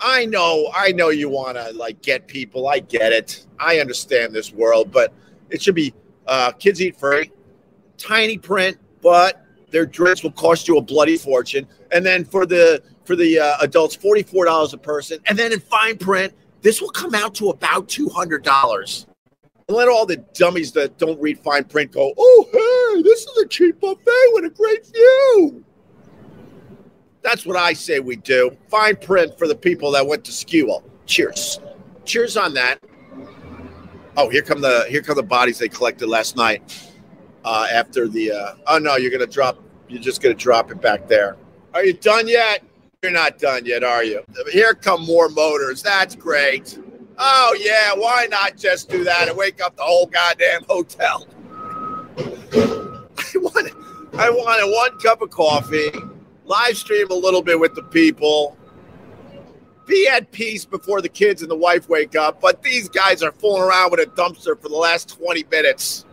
I 0.00 0.24
know, 0.26 0.70
I 0.74 0.92
know 0.92 1.10
you 1.10 1.28
want 1.28 1.56
to 1.58 1.72
like 1.72 2.00
get 2.02 2.26
people. 2.26 2.68
I 2.68 2.78
get 2.78 3.12
it. 3.12 3.46
I 3.58 3.80
understand 3.80 4.32
this 4.32 4.52
world, 4.52 4.90
but 4.90 5.12
it 5.50 5.60
should 5.60 5.74
be 5.74 5.92
uh, 6.26 6.52
kids 6.52 6.80
eat 6.80 6.98
free, 6.98 7.30
tiny 7.98 8.38
print, 8.38 8.78
but 9.02 9.44
their 9.70 9.84
drinks 9.84 10.22
will 10.22 10.32
cost 10.32 10.66
you 10.68 10.78
a 10.78 10.80
bloody 10.80 11.16
fortune. 11.16 11.66
And 11.92 12.04
then 12.04 12.24
for 12.24 12.46
the 12.46 12.82
for 13.04 13.14
the 13.14 13.38
uh, 13.38 13.56
adults, 13.60 13.94
forty 13.94 14.22
four 14.22 14.46
dollars 14.46 14.72
a 14.72 14.78
person, 14.78 15.18
and 15.26 15.38
then 15.38 15.52
in 15.52 15.60
fine 15.60 15.98
print, 15.98 16.32
this 16.62 16.80
will 16.80 16.90
come 16.90 17.14
out 17.14 17.34
to 17.36 17.50
about 17.50 17.88
two 17.88 18.08
hundred 18.08 18.42
dollars. 18.42 19.06
And 19.70 19.76
let 19.76 19.86
all 19.86 20.04
the 20.04 20.16
dummies 20.34 20.72
that 20.72 20.98
don't 20.98 21.20
read 21.20 21.38
fine 21.38 21.62
print 21.62 21.92
go, 21.92 22.12
oh 22.18 22.44
hey, 22.50 23.02
this 23.04 23.20
is 23.20 23.38
a 23.38 23.46
cheap 23.46 23.78
buffet 23.78 24.30
with 24.32 24.44
a 24.44 24.50
great 24.50 24.84
view. 24.84 25.64
That's 27.22 27.46
what 27.46 27.56
I 27.56 27.74
say 27.74 28.00
we 28.00 28.16
do. 28.16 28.50
Fine 28.68 28.96
print 28.96 29.38
for 29.38 29.46
the 29.46 29.54
people 29.54 29.92
that 29.92 30.04
went 30.04 30.24
to 30.24 30.32
school. 30.32 30.82
Cheers. 31.06 31.60
Cheers 32.04 32.36
on 32.36 32.52
that. 32.54 32.80
Oh, 34.16 34.28
here 34.28 34.42
come 34.42 34.60
the 34.60 34.86
here 34.88 35.02
come 35.02 35.14
the 35.14 35.22
bodies 35.22 35.60
they 35.60 35.68
collected 35.68 36.08
last 36.08 36.34
night. 36.34 36.90
Uh, 37.44 37.68
after 37.72 38.08
the 38.08 38.32
uh, 38.32 38.54
oh 38.66 38.78
no, 38.78 38.96
you're 38.96 39.12
gonna 39.12 39.24
drop. 39.24 39.62
You're 39.88 40.02
just 40.02 40.20
gonna 40.20 40.34
drop 40.34 40.72
it 40.72 40.80
back 40.80 41.06
there. 41.06 41.36
Are 41.74 41.84
you 41.84 41.92
done 41.92 42.26
yet? 42.26 42.64
You're 43.04 43.12
not 43.12 43.38
done 43.38 43.64
yet, 43.66 43.84
are 43.84 44.02
you? 44.02 44.24
Here 44.50 44.74
come 44.74 45.06
more 45.06 45.28
motors. 45.28 45.80
That's 45.80 46.16
great. 46.16 46.76
Oh 47.22 47.54
yeah, 47.60 47.92
why 47.94 48.26
not 48.30 48.56
just 48.56 48.88
do 48.88 49.04
that 49.04 49.28
and 49.28 49.36
wake 49.36 49.62
up 49.62 49.76
the 49.76 49.82
whole 49.82 50.06
goddamn 50.06 50.64
hotel? 50.66 51.26
I 52.16 53.36
wanted, 53.36 53.74
I 54.14 54.30
wanted 54.30 54.72
one 54.74 54.98
cup 55.00 55.20
of 55.20 55.28
coffee 55.28 55.92
live 56.50 56.76
stream 56.76 57.08
a 57.10 57.14
little 57.14 57.42
bit 57.42 57.60
with 57.60 57.74
the 57.74 57.82
people. 57.82 58.56
Be 59.86 60.08
at 60.08 60.32
peace 60.32 60.64
before 60.64 61.00
the 61.00 61.08
kids 61.08 61.42
and 61.42 61.50
the 61.50 61.56
wife 61.56 61.88
wake 61.88 62.16
up. 62.16 62.40
But 62.40 62.62
these 62.62 62.88
guys 62.88 63.22
are 63.22 63.32
fooling 63.32 63.62
around 63.62 63.90
with 63.92 64.00
a 64.00 64.06
dumpster 64.06 64.60
for 64.60 64.68
the 64.68 64.76
last 64.76 65.10
20 65.10 65.44
minutes. 65.50 66.04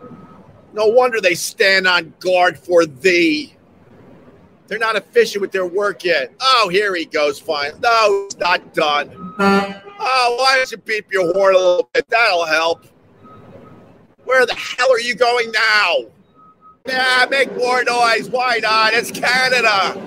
No 0.74 0.88
wonder 0.88 1.20
they 1.20 1.36
stand 1.36 1.88
on 1.88 2.14
guard 2.20 2.60
for 2.60 2.86
thee. 2.86 3.57
They're 4.68 4.78
not 4.78 4.96
efficient 4.96 5.42
with 5.42 5.52
their 5.52 5.66
work 5.66 6.04
yet. 6.04 6.34
Oh, 6.42 6.70
here 6.70 6.94
he 6.96 7.06
goes. 7.06 7.40
Fine. 7.40 7.80
No, 7.82 8.26
it's 8.26 8.38
not 8.38 8.74
done. 8.74 9.10
Oh, 9.40 10.36
why 10.38 10.58
don't 10.58 10.72
you 10.72 10.78
beep 10.78 11.12
your 11.12 11.34
horn 11.34 11.56
a 11.56 11.58
little 11.58 11.90
bit? 11.94 12.08
That'll 12.10 12.46
help. 12.46 12.86
Where 14.26 14.46
the 14.46 14.56
hell 14.56 14.92
are 14.92 15.00
you 15.00 15.16
going 15.16 15.52
now? 15.52 15.96
Yeah, 16.86 17.26
make 17.30 17.56
more 17.56 17.84
noise. 17.84 18.30
Why 18.30 18.60
not? 18.60 18.94
It's 18.94 19.12
Canada. 19.12 20.04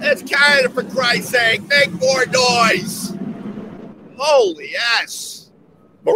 It's 0.00 0.22
Canada, 0.22 0.68
for 0.68 0.84
Christ's 0.84 1.30
sake. 1.30 1.66
Make 1.68 1.92
more 1.92 2.26
noise. 2.26 3.14
Holy 4.16 4.70
yes. 4.72 5.50
All 6.06 6.14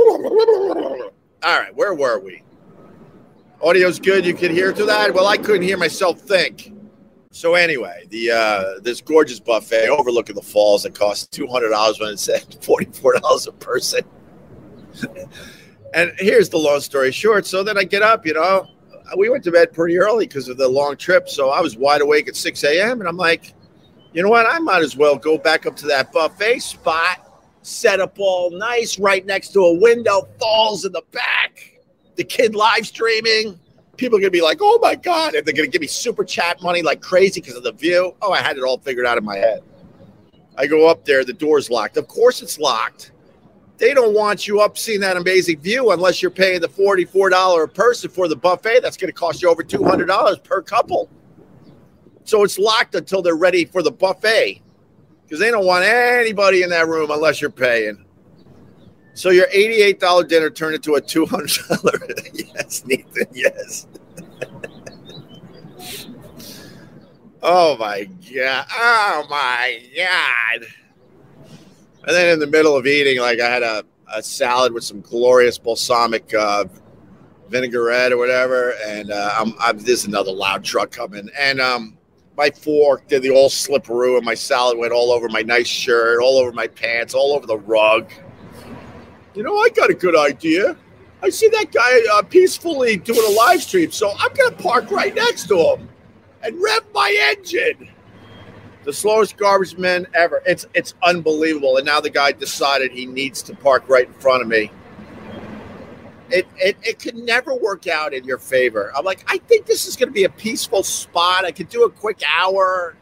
right, 1.45 1.75
where 1.75 1.95
were 1.95 2.19
we? 2.19 2.43
Audio's 3.61 4.01
good. 4.01 4.25
You 4.27 4.35
can 4.35 4.53
hear 4.53 4.73
through 4.73 4.87
that. 4.87 5.15
Well, 5.15 5.27
I 5.27 5.37
couldn't 5.37 5.63
hear 5.63 5.77
myself 5.77 6.21
think. 6.21 6.72
So 7.33 7.55
anyway, 7.55 8.05
the 8.11 8.31
uh, 8.31 8.81
this 8.83 9.01
gorgeous 9.01 9.41
buffet 9.41 9.89
overlooking 9.89 10.37
the 10.37 10.43
falls 10.43 10.83
that 10.83 10.95
cost 10.95 11.33
two 11.33 11.47
hundred 11.47 11.71
dollars 11.71 11.99
when 11.99 12.11
it 12.11 12.19
said 12.19 12.45
forty 12.61 12.85
four 12.93 13.19
dollars 13.19 13.47
a 13.47 13.53
person. 13.53 14.03
and 15.95 16.13
here's 16.19 16.51
the 16.51 16.59
long 16.59 16.81
story 16.81 17.11
short. 17.11 17.47
So 17.47 17.65
then 17.65 17.79
I 17.79 17.85
get 17.85 18.03
up, 18.03 18.27
you 18.27 18.35
know, 18.35 18.69
we 19.17 19.31
went 19.31 19.43
to 19.45 19.51
bed 19.51 19.73
pretty 19.73 19.97
early 19.99 20.27
because 20.27 20.49
of 20.49 20.59
the 20.59 20.69
long 20.69 20.99
trip. 20.99 21.27
So 21.27 21.49
I 21.49 21.63
was 21.63 21.75
wide 21.75 22.03
awake 22.03 22.29
at 22.29 22.37
six 22.37 22.63
a.m. 22.65 23.01
and 23.01 23.09
I'm 23.09 23.17
like, 23.17 23.55
you 24.13 24.23
know 24.23 24.29
what? 24.29 24.45
I 24.47 24.59
might 24.59 24.83
as 24.83 24.95
well 24.95 25.17
go 25.17 25.39
back 25.39 25.65
up 25.65 25.75
to 25.77 25.87
that 25.87 26.13
buffet 26.13 26.59
spot, 26.59 27.43
set 27.63 27.99
up 27.99 28.15
all 28.19 28.51
nice 28.51 28.99
right 28.99 29.25
next 29.25 29.55
to 29.55 29.61
a 29.61 29.81
window, 29.81 30.29
falls 30.39 30.85
in 30.85 30.93
the 30.93 31.03
back, 31.13 31.81
the 32.17 32.25
kid 32.25 32.55
live 32.55 32.87
streaming 32.87 33.59
people 33.97 34.19
are 34.19 34.21
going 34.21 34.33
to 34.33 34.37
be 34.37 34.43
like, 34.43 34.59
oh 34.61 34.79
my 34.83 34.95
God. 34.95 35.35
And 35.35 35.47
they're 35.47 35.55
going 35.55 35.69
to 35.69 35.73
give 35.73 35.81
me 35.81 35.87
super 35.87 36.25
chat 36.25 36.63
money 36.63 36.83
like 36.83 37.01
crazy 37.01 37.41
because 37.41 37.57
of 37.57 37.63
the 37.63 37.73
view. 37.73 38.15
Oh, 38.23 38.33
I 38.33 38.39
had 38.39 38.57
it 38.57 38.65
all 38.65 38.79
figured 38.79 39.07
out 39.07 39.19
in 39.19 39.25
my 39.25 39.37
head. 39.37 39.63
I 40.57 40.67
go 40.67 40.89
up 40.89 41.05
there, 41.05 41.25
the 41.25 41.33
door's 41.33 41.71
locked. 41.71 41.97
Of 41.97 42.09
course 42.09 42.43
it's 42.43 42.59
locked. 42.59 43.13
They 43.79 43.95
don't 43.95 44.15
want 44.15 44.47
you 44.47 44.61
up 44.61 44.79
seeing 44.79 45.01
that 45.01 45.17
amazing 45.17 45.61
view 45.61 45.91
unless 45.91 46.23
you're 46.23 46.31
paying 46.31 46.61
the 46.61 46.69
$44 46.69 47.65
a 47.65 47.69
person 47.69 48.11
for 48.11 48.29
the 48.29 48.37
buffet. 48.37 48.81
That's 48.81 48.97
going 48.97 49.09
to 49.09 49.19
cost 49.19 49.43
you 49.43 49.51
over 49.51 49.63
$200 49.63 50.45
per 50.45 50.63
couple. 50.63 51.09
So 52.25 52.45
it's 52.45 52.59
locked 52.59 52.95
until 52.95 53.23
they're 53.23 53.35
ready 53.35 53.65
for 53.65 53.83
the 53.83 53.91
buffet 53.91 54.63
because 55.25 55.41
they 55.41 55.51
don't 55.51 55.67
want 55.67 55.85
anybody 55.85 56.63
in 56.63 56.71
that 56.71 56.87
room 56.87 57.11
unless 57.11 57.41
you're 57.41 57.51
paying. 57.51 58.05
So 59.15 59.31
your 59.31 59.47
$88 59.49 60.29
dinner 60.29 60.51
turned 60.51 60.75
into 60.75 60.95
a 60.95 61.01
$200. 61.01 62.31
yes, 62.55 62.85
Nathan, 62.87 63.27
yes. 63.33 63.87
oh 67.43 67.77
my 67.77 68.05
God. 68.35 68.67
Oh 68.73 69.27
my 69.29 69.83
God. 69.95 70.67
And 72.05 72.17
then 72.17 72.33
in 72.33 72.39
the 72.39 72.47
middle 72.47 72.77
of 72.77 72.87
eating, 72.87 73.21
like 73.21 73.39
I 73.39 73.51
had 73.51 73.63
a, 73.63 73.85
a 74.13 74.23
salad 74.23 74.73
with 74.73 74.83
some 74.83 75.03
glorious 75.03 75.59
balsamic 75.59 76.33
uh, 76.35 76.65
vinaigrette 77.49 78.13
or 78.13 78.17
whatever. 78.17 78.75
And 78.87 79.11
uh, 79.11 79.35
I'm, 79.39 79.55
I'm, 79.61 79.79
there's 79.79 80.07
another 80.07 80.33
loud 80.33 80.65
truck 80.65 80.91
coming. 80.91 81.29
And 81.39 81.61
um, 81.61 81.99
my 82.39 82.51
fork 82.51 83.09
did 83.09 83.23
the 83.23 83.31
old 83.31 83.53
slipperoo, 83.53 84.17
and 84.17 84.25
my 84.25 84.35
salad 84.35 84.79
went 84.79 84.93
all 84.93 85.13
over 85.13 85.29
my 85.29 85.43
nice 85.43 85.69
shirt, 85.69 86.23
all 86.23 86.39
over 86.39 86.51
my 86.51 86.67
pants, 86.67 87.13
all 87.13 87.35
over 87.35 87.47
the 87.47 87.59
rug 87.59 88.11
you 89.35 89.43
know, 89.43 89.57
I 89.59 89.69
got 89.71 89.91
a 89.91 89.95
good 89.95 90.17
idea. 90.17 90.77
I 91.23 91.31
see 91.31 91.49
that 91.49 91.71
guy 91.73 92.01
uh, 92.13 92.23
peacefully 92.23 92.97
doing 92.97 93.25
a 93.25 93.31
live 93.31 93.63
stream, 93.63 93.93
so 93.93 94.13
I'm 94.19 94.33
going 94.35 94.55
to 94.55 94.63
park 94.63 94.91
right 94.91 95.15
next 95.15 95.47
to 95.49 95.57
him 95.57 95.89
and 96.43 96.61
rev 96.61 96.83
my 96.93 97.35
engine. 97.37 97.89
The 98.85 98.93
slowest 98.93 99.37
garbage 99.37 99.79
man 99.79 100.09
ever. 100.13 100.43
It's 100.45 100.67
it's 100.75 100.95
unbelievable. 101.05 101.77
And 101.77 101.87
now 101.87 102.01
the 102.01 102.11
guy 102.11 102.33
decided 102.33 102.91
he 102.91 103.07
needs 103.07 103.41
to 103.43 103.55
park 103.55 103.89
right 103.89 104.09
in 104.09 104.13
front 104.15 104.43
of 104.43 104.49
me. 104.49 104.73
It, 106.31 106.49
it, 106.57 106.77
it 106.83 106.99
could 106.99 107.15
never 107.15 107.55
work 107.55 107.87
out 107.87 108.15
in 108.15 108.25
your 108.25 108.39
favor. 108.39 108.91
I'm 108.97 109.05
like, 109.05 109.23
I 109.29 109.37
think 109.39 109.67
this 109.67 109.87
is 109.87 109.97
going 109.97 110.09
to 110.09 110.15
be 110.15 110.25
a 110.25 110.31
peaceful 110.31 110.83
spot. 110.83 111.45
I 111.45 111.53
could 111.53 111.69
do 111.69 111.85
a 111.85 111.91
quick 111.91 112.23
hour. 112.27 112.97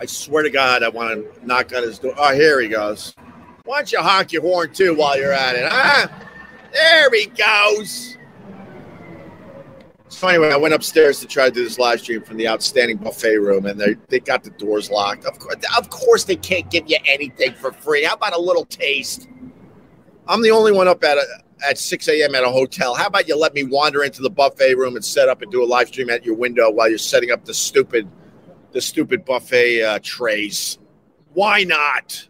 I 0.00 0.06
swear 0.06 0.44
to 0.44 0.50
God, 0.50 0.84
I 0.84 0.88
want 0.88 1.10
to 1.10 1.46
knock 1.46 1.74
on 1.74 1.82
his 1.82 1.98
door. 1.98 2.14
Oh, 2.16 2.32
here 2.32 2.60
he 2.60 2.68
goes. 2.68 3.14
Why 3.64 3.78
don't 3.78 3.92
you 3.92 4.00
honk 4.00 4.32
your 4.32 4.42
horn 4.42 4.72
too 4.72 4.94
while 4.94 5.18
you're 5.18 5.32
at 5.32 5.54
it, 5.56 5.68
huh? 5.70 6.08
There 6.72 7.10
he 7.10 7.26
goes. 7.26 8.16
So 10.08 10.26
anyway, 10.28 10.50
I 10.50 10.56
went 10.56 10.74
upstairs 10.74 11.20
to 11.20 11.26
try 11.26 11.48
to 11.48 11.50
do 11.54 11.62
this 11.62 11.78
live 11.78 12.00
stream 12.00 12.22
from 12.22 12.36
the 12.36 12.48
outstanding 12.48 12.96
buffet 12.96 13.36
room, 13.36 13.66
and 13.66 13.80
they 13.80 13.94
they 14.08 14.18
got 14.18 14.42
the 14.42 14.50
doors 14.50 14.90
locked. 14.90 15.24
Of 15.24 15.38
course, 15.38 15.56
of 15.76 15.90
course, 15.90 16.24
they 16.24 16.36
can't 16.36 16.68
give 16.70 16.90
you 16.90 16.98
anything 17.06 17.54
for 17.54 17.72
free. 17.72 18.04
How 18.04 18.14
about 18.14 18.34
a 18.34 18.40
little 18.40 18.64
taste? 18.64 19.28
I'm 20.26 20.42
the 20.42 20.50
only 20.50 20.72
one 20.72 20.88
up 20.88 21.02
at 21.04 21.16
a, 21.16 21.24
at 21.68 21.78
6 21.78 22.08
a.m. 22.08 22.34
at 22.34 22.44
a 22.44 22.50
hotel. 22.50 22.94
How 22.94 23.06
about 23.06 23.28
you 23.28 23.36
let 23.36 23.54
me 23.54 23.64
wander 23.64 24.04
into 24.04 24.22
the 24.22 24.30
buffet 24.30 24.74
room 24.74 24.96
and 24.96 25.04
set 25.04 25.28
up 25.28 25.42
and 25.42 25.50
do 25.50 25.62
a 25.62 25.66
live 25.66 25.88
stream 25.88 26.10
at 26.10 26.24
your 26.24 26.34
window 26.34 26.70
while 26.70 26.88
you're 26.88 26.98
setting 26.98 27.30
up 27.30 27.44
the 27.44 27.54
stupid 27.54 28.08
the 28.72 28.80
stupid 28.80 29.24
buffet 29.24 29.82
uh, 29.82 29.98
trays? 30.02 30.78
Why 31.34 31.64
not? 31.64 32.28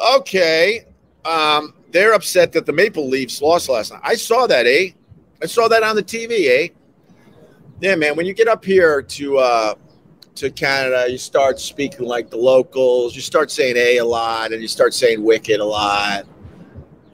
Okay. 0.00 0.86
Um, 1.24 1.74
they're 1.90 2.12
upset 2.12 2.52
that 2.52 2.66
the 2.66 2.72
Maple 2.72 3.08
Leafs 3.08 3.40
lost 3.40 3.68
last 3.68 3.92
night. 3.92 4.00
I 4.02 4.14
saw 4.14 4.46
that, 4.46 4.66
eh? 4.66 4.90
I 5.42 5.46
saw 5.46 5.68
that 5.68 5.82
on 5.82 5.96
the 5.96 6.02
TV, 6.02 6.48
eh? 6.48 6.68
Yeah, 7.80 7.94
man. 7.96 8.16
When 8.16 8.26
you 8.26 8.34
get 8.34 8.48
up 8.48 8.64
here 8.64 9.02
to 9.02 9.38
uh, 9.38 9.74
to 10.36 10.50
Canada, 10.50 11.10
you 11.10 11.18
start 11.18 11.60
speaking 11.60 12.06
like 12.06 12.30
the 12.30 12.36
locals. 12.36 13.14
You 13.14 13.22
start 13.22 13.50
saying 13.50 13.76
"a" 13.76 13.98
a 13.98 14.04
lot, 14.04 14.52
and 14.52 14.60
you 14.60 14.68
start 14.68 14.94
saying 14.94 15.22
"wicked" 15.22 15.60
a 15.60 15.64
lot. 15.64 16.26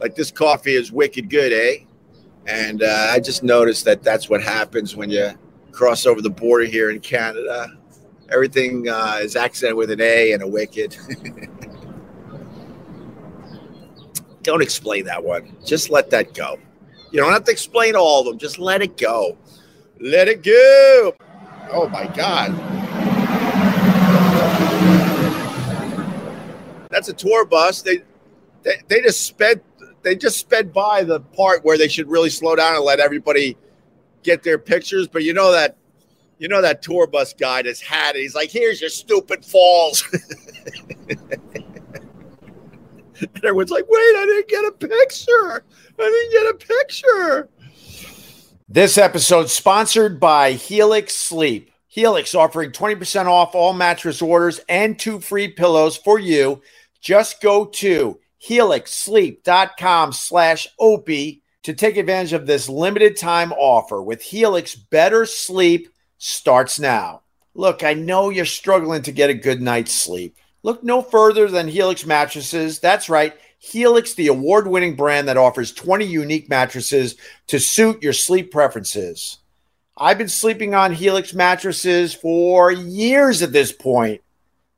Like 0.00 0.14
this 0.14 0.30
coffee 0.30 0.74
is 0.74 0.92
wicked 0.92 1.28
good, 1.28 1.52
eh? 1.52 1.84
And 2.46 2.82
uh, 2.82 3.08
I 3.10 3.20
just 3.20 3.42
noticed 3.42 3.84
that 3.84 4.02
that's 4.02 4.30
what 4.30 4.42
happens 4.42 4.96
when 4.96 5.10
you 5.10 5.30
cross 5.72 6.06
over 6.06 6.22
the 6.22 6.30
border 6.30 6.64
here 6.64 6.90
in 6.90 7.00
Canada. 7.00 7.76
Everything 8.30 8.88
uh, 8.88 9.18
is 9.20 9.36
accented 9.36 9.76
with 9.76 9.90
an 9.90 10.00
A 10.00 10.32
and 10.32 10.42
a 10.42 10.46
wicked. 10.48 10.96
Don't 14.42 14.62
explain 14.62 15.04
that 15.04 15.22
one. 15.22 15.56
Just 15.64 15.90
let 15.90 16.10
that 16.10 16.34
go. 16.34 16.58
You 17.10 17.20
don't 17.20 17.32
have 17.32 17.44
to 17.44 17.52
explain 17.52 17.96
all 17.96 18.20
of 18.20 18.26
them. 18.26 18.38
Just 18.38 18.58
let 18.58 18.82
it 18.82 18.96
go. 18.96 19.36
Let 19.98 20.28
it 20.28 20.42
go. 20.42 21.14
Oh 21.72 21.88
my 21.88 22.06
God. 22.06 22.52
That's 26.90 27.08
a 27.08 27.12
tour 27.12 27.44
bus. 27.44 27.82
They, 27.82 27.98
they 28.62 28.82
they 28.88 29.00
just 29.00 29.26
sped 29.26 29.60
they 30.02 30.16
just 30.16 30.38
sped 30.38 30.72
by 30.72 31.04
the 31.04 31.20
part 31.20 31.64
where 31.64 31.76
they 31.76 31.88
should 31.88 32.08
really 32.08 32.30
slow 32.30 32.56
down 32.56 32.74
and 32.74 32.84
let 32.84 33.00
everybody 33.00 33.56
get 34.22 34.42
their 34.42 34.58
pictures. 34.58 35.06
But 35.06 35.22
you 35.22 35.34
know 35.34 35.52
that 35.52 35.76
you 36.38 36.48
know 36.48 36.62
that 36.62 36.82
tour 36.82 37.06
bus 37.06 37.34
guy 37.34 37.62
that's 37.62 37.80
had 37.80 38.16
it. 38.16 38.22
He's 38.22 38.34
like, 38.34 38.50
here's 38.50 38.80
your 38.80 38.90
stupid 38.90 39.44
falls. 39.44 40.02
And 43.34 43.44
everyone's 43.44 43.70
like, 43.70 43.86
wait, 43.88 43.98
I 43.98 44.24
didn't 44.26 44.48
get 44.48 44.64
a 44.64 44.72
picture. 44.72 45.64
I 45.98 46.28
didn't 46.30 46.32
get 46.32 46.54
a 46.54 46.74
picture. 46.74 47.48
This 48.68 48.96
episode 48.98 49.50
sponsored 49.50 50.20
by 50.20 50.52
Helix 50.52 51.16
Sleep. 51.16 51.70
Helix 51.88 52.34
offering 52.34 52.70
20% 52.70 53.26
off 53.26 53.54
all 53.54 53.72
mattress 53.72 54.22
orders 54.22 54.60
and 54.68 54.98
two 54.98 55.20
free 55.20 55.48
pillows 55.48 55.96
for 55.96 56.18
you. 56.18 56.62
Just 57.00 57.42
go 57.42 57.64
to 57.64 58.20
helixsleep.com 58.48 60.12
slash 60.12 60.68
opie 60.78 61.42
to 61.64 61.74
take 61.74 61.96
advantage 61.96 62.32
of 62.32 62.46
this 62.46 62.68
limited 62.68 63.16
time 63.16 63.52
offer 63.52 64.00
with 64.00 64.22
Helix 64.22 64.74
Better 64.74 65.26
Sleep 65.26 65.88
starts 66.18 66.78
now. 66.78 67.22
Look, 67.54 67.82
I 67.82 67.94
know 67.94 68.30
you're 68.30 68.44
struggling 68.44 69.02
to 69.02 69.12
get 69.12 69.30
a 69.30 69.34
good 69.34 69.60
night's 69.60 69.92
sleep. 69.92 70.36
Look 70.62 70.84
no 70.84 71.02
further 71.02 71.48
than 71.48 71.68
Helix 71.68 72.04
mattresses. 72.04 72.80
That's 72.80 73.08
right. 73.08 73.34
Helix, 73.58 74.14
the 74.14 74.28
award 74.28 74.66
winning 74.66 74.96
brand 74.96 75.28
that 75.28 75.36
offers 75.36 75.72
20 75.72 76.04
unique 76.04 76.48
mattresses 76.48 77.16
to 77.46 77.60
suit 77.60 78.02
your 78.02 78.12
sleep 78.12 78.50
preferences. 78.50 79.38
I've 79.96 80.18
been 80.18 80.28
sleeping 80.28 80.74
on 80.74 80.94
Helix 80.94 81.34
mattresses 81.34 82.14
for 82.14 82.72
years 82.72 83.42
at 83.42 83.52
this 83.52 83.70
point. 83.70 84.22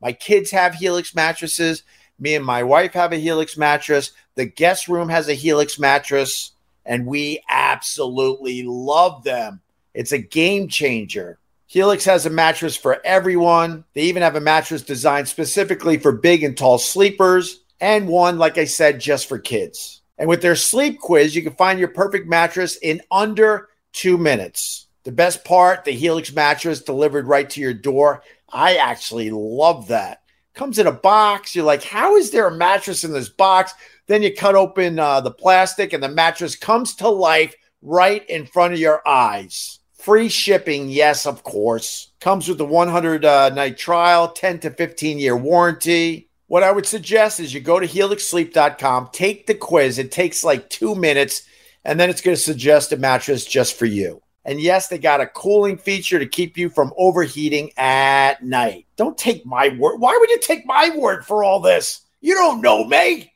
My 0.01 0.13
kids 0.13 0.51
have 0.51 0.75
Helix 0.75 1.15
mattresses. 1.15 1.85
Me 2.19 2.35
and 2.35 2.45
my 2.45 2.65
wife 2.65 2.93
have 2.95 3.13
a 3.13 3.17
Helix 3.17 3.57
mattress. 3.57 4.11
The 4.35 4.47
guest 4.47 4.89
room 4.89 5.09
has 5.09 5.29
a 5.29 5.35
Helix 5.35 5.79
mattress, 5.79 6.53
and 6.85 7.07
we 7.07 7.43
absolutely 7.49 8.65
love 8.65 9.23
them. 9.23 9.61
It's 9.95 10.13
a 10.13 10.19
game 10.19 10.67
changer. 10.67 11.39
Helix 11.73 12.05
has 12.05 12.27
a 12.27 12.31
mattress 12.31 12.77
for 12.77 13.01
everyone. 13.03 13.83
They 13.95 14.03
even 14.03 14.23
have 14.23 14.37
a 14.37 14.43
mattress 14.43 14.83
designed 14.83 15.27
specifically 15.27 15.97
for 15.97 16.13
big 16.13 16.45
and 16.45 16.55
tall 16.55 16.77
sleepers, 16.77 17.61
and 17.81 18.09
one, 18.09 18.37
like 18.37 18.59
I 18.59 18.67
said, 18.67 19.01
just 19.01 19.27
for 19.27 19.39
kids. 19.39 20.03
And 20.19 20.29
with 20.29 20.43
their 20.43 20.55
sleep 20.55 21.01
quiz, 21.01 21.35
you 21.35 21.43
can 21.43 21.55
find 21.55 21.79
your 21.79 21.89
perfect 21.89 22.29
mattress 22.29 22.77
in 22.77 23.01
under 23.11 23.71
two 23.95 24.19
minutes. 24.19 24.89
The 25.05 25.13
best 25.13 25.47
part 25.47 25.87
the 25.87 25.93
Helix 25.93 26.31
mattress 26.35 26.83
delivered 26.83 27.27
right 27.27 27.49
to 27.49 27.61
your 27.63 27.73
door. 27.73 28.23
I 28.53 28.77
actually 28.77 29.31
love 29.31 29.89
that. 29.89 30.25
Comes 30.53 30.79
in 30.79 30.87
a 30.87 30.93
box. 30.93 31.57
You're 31.57 31.65
like, 31.65 31.83
how 31.83 32.17
is 32.17 32.31
there 32.33 32.49
a 32.49 32.55
mattress 32.55 33.03
in 33.03 33.15
this 33.15 33.31
box? 33.31 33.73
Then 34.09 34.23
you 34.23 34.37
cut 34.37 34.57
open 34.57 34.99
uh, 34.99 35.23
the 35.23 35.31
plastic, 35.31 35.95
and 35.95 36.03
the 36.03 36.11
mattress 36.11 36.55
comes 36.55 36.97
to 36.97 37.09
life 37.09 37.55
right 37.81 38.29
in 38.29 38.45
front 38.45 38.75
of 38.75 38.79
your 38.79 39.01
eyes. 39.09 39.79
Free 40.03 40.29
shipping, 40.29 40.89
yes, 40.89 41.27
of 41.27 41.45
course. 41.45 42.09
Comes 42.19 42.49
with 42.49 42.61
a 42.61 42.65
100 42.65 43.25
uh, 43.25 43.51
night 43.51 43.79
trial, 43.79 44.33
10 44.33 44.59
to 44.59 44.71
15 44.71 45.21
year 45.21 45.37
warranty. 45.37 46.29
What 46.49 46.65
I 46.65 46.73
would 46.73 46.87
suggest 46.87 47.39
is 47.39 47.55
you 47.55 47.61
go 47.61 47.79
to 47.79 47.87
helixsleep.com, 47.87 49.11
take 49.13 49.47
the 49.47 49.55
quiz. 49.55 50.01
It 50.01 50.11
takes 50.11 50.43
like 50.43 50.69
two 50.69 50.97
minutes, 50.97 51.45
and 51.85 52.01
then 52.01 52.11
it's 52.11 52.21
going 52.21 52.37
to 52.37 52.43
suggest 52.43 52.91
a 52.91 52.97
mattress 52.97 53.45
just 53.45 53.79
for 53.79 53.87
you. 53.87 54.21
And 54.45 54.61
yes, 54.61 54.89
they 54.89 54.99
got 54.99 55.21
a 55.21 55.27
cooling 55.29 55.79
feature 55.79 56.19
to 56.19 56.27
keep 56.27 56.59
you 56.59 56.69
from 56.69 56.93
overheating 56.97 57.71
at 57.77 58.43
night. 58.43 58.87
Don't 58.97 59.17
take 59.17 59.47
my 59.47 59.69
word. 59.79 59.99
Why 60.01 60.19
would 60.19 60.31
you 60.31 60.41
take 60.41 60.67
my 60.67 60.91
word 60.97 61.25
for 61.25 61.45
all 61.45 61.61
this? 61.61 62.01
You 62.21 62.35
don't 62.35 62.61
know 62.61 62.83
me. 62.83 63.33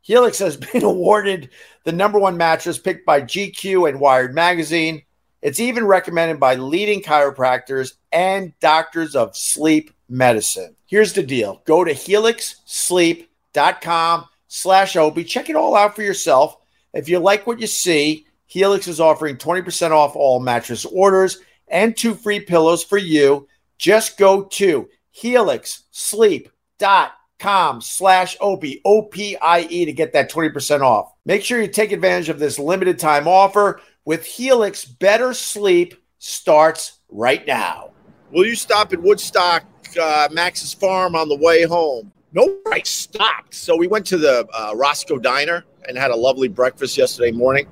Helix 0.00 0.40
has 0.40 0.56
been 0.72 0.82
awarded 0.82 1.50
the 1.84 1.92
number 1.92 2.18
one 2.18 2.36
mattress 2.36 2.76
picked 2.76 3.06
by 3.06 3.22
GQ 3.22 3.88
and 3.88 4.00
Wired 4.00 4.34
Magazine. 4.34 5.02
It's 5.42 5.60
even 5.60 5.86
recommended 5.86 6.38
by 6.38 6.56
leading 6.56 7.00
chiropractors 7.02 7.94
and 8.12 8.52
doctors 8.60 9.16
of 9.16 9.34
sleep 9.36 9.90
medicine. 10.08 10.76
Here's 10.86 11.12
the 11.12 11.22
deal. 11.22 11.60
Go 11.64 11.84
to 11.84 11.92
helixsleep.com 11.92 14.24
slash 14.48 14.96
Opie. 14.96 15.24
Check 15.24 15.48
it 15.48 15.56
all 15.56 15.76
out 15.76 15.96
for 15.96 16.02
yourself. 16.02 16.58
If 16.92 17.08
you 17.08 17.20
like 17.20 17.46
what 17.46 17.60
you 17.60 17.66
see, 17.66 18.26
Helix 18.46 18.88
is 18.88 19.00
offering 19.00 19.36
20% 19.36 19.92
off 19.92 20.16
all 20.16 20.40
mattress 20.40 20.84
orders 20.84 21.38
and 21.68 21.96
two 21.96 22.14
free 22.14 22.40
pillows 22.40 22.82
for 22.82 22.98
you. 22.98 23.46
Just 23.78 24.18
go 24.18 24.42
to 24.44 24.88
helixsleep.com 25.22 27.80
slash 27.80 28.36
O-P-I-E 28.40 29.84
to 29.84 29.92
get 29.92 30.12
that 30.12 30.30
20% 30.30 30.80
off. 30.80 31.12
Make 31.24 31.44
sure 31.44 31.62
you 31.62 31.68
take 31.68 31.92
advantage 31.92 32.28
of 32.28 32.40
this 32.40 32.58
limited 32.58 32.98
time 32.98 33.28
offer 33.28 33.80
with 34.04 34.24
Helix. 34.24 34.84
Better 34.84 35.34
sleep 35.34 35.94
starts 36.18 37.00
right 37.10 37.46
now. 37.46 37.90
Will 38.32 38.46
you 38.46 38.54
stop 38.54 38.92
at 38.92 39.02
Woodstock, 39.02 39.64
uh, 40.00 40.28
Max's 40.30 40.72
farm 40.72 41.14
on 41.16 41.28
the 41.28 41.36
way 41.36 41.64
home? 41.64 42.12
No, 42.32 42.58
I 42.72 42.82
stopped. 42.82 43.54
So 43.54 43.76
we 43.76 43.88
went 43.88 44.06
to 44.06 44.18
the 44.18 44.46
uh, 44.52 44.72
Roscoe 44.76 45.18
Diner 45.18 45.64
and 45.88 45.98
had 45.98 46.12
a 46.12 46.16
lovely 46.16 46.48
breakfast 46.48 46.96
yesterday 46.96 47.32
morning. 47.32 47.66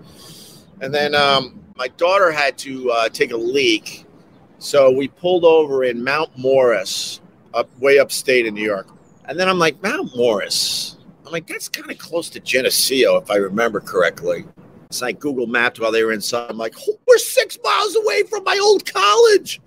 And 0.81 0.93
then 0.93 1.15
um, 1.15 1.63
my 1.77 1.89
daughter 1.89 2.33
had 2.33 2.59
to 2.59 2.91
uh, 2.91 3.09
take 3.09 3.31
a 3.31 3.37
leak. 3.37 4.05
So 4.59 4.91
we 4.91 5.09
pulled 5.09 5.45
over 5.45 5.85
in 5.85 6.03
Mount 6.03 6.37
Morris, 6.37 7.21
up 7.55 7.69
way 7.79 8.01
upstate 8.01 8.47
in 8.47 8.55
New 8.55 8.65
York. 8.65 8.89
And 9.27 9.39
then 9.39 9.49
I'm 9.49 9.59
like, 9.59 9.81
Mount 9.83 10.17
Morris. 10.17 10.97
I'm 11.25 11.33
like, 11.33 11.47
that's 11.47 11.69
kind 11.69 11.91
of 11.91 11.99
close 11.99 12.29
to 12.31 12.41
Geneseo, 12.41 13.17
if 13.19 13.31
I 13.31 13.37
remember 13.37 13.81
correctly. 13.81 14.47
So 14.91 15.07
I 15.07 15.13
Google 15.13 15.47
mapped 15.47 15.81
while 15.81 15.93
they 15.93 16.03
were 16.03 16.13
inside. 16.13 16.51
I'm 16.51 16.57
like, 16.57 16.75
we're 17.07 17.19
six 17.19 17.59
miles 17.63 17.95
away 17.97 18.23
from 18.23 18.45
my 18.45 18.59
old 18.63 18.91
college. 18.91 19.61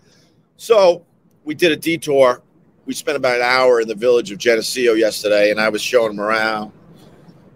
So 0.57 1.05
we 1.43 1.53
did 1.53 1.71
a 1.71 1.75
detour. 1.75 2.41
We 2.85 2.93
spent 2.93 3.17
about 3.17 3.37
an 3.37 3.43
hour 3.43 3.79
in 3.81 3.87
the 3.87 3.95
village 3.95 4.31
of 4.31 4.39
Geneseo 4.39 4.93
yesterday, 4.93 5.51
and 5.51 5.59
I 5.59 5.69
was 5.69 5.81
showing 5.81 6.15
them 6.15 6.19
around, 6.19 6.71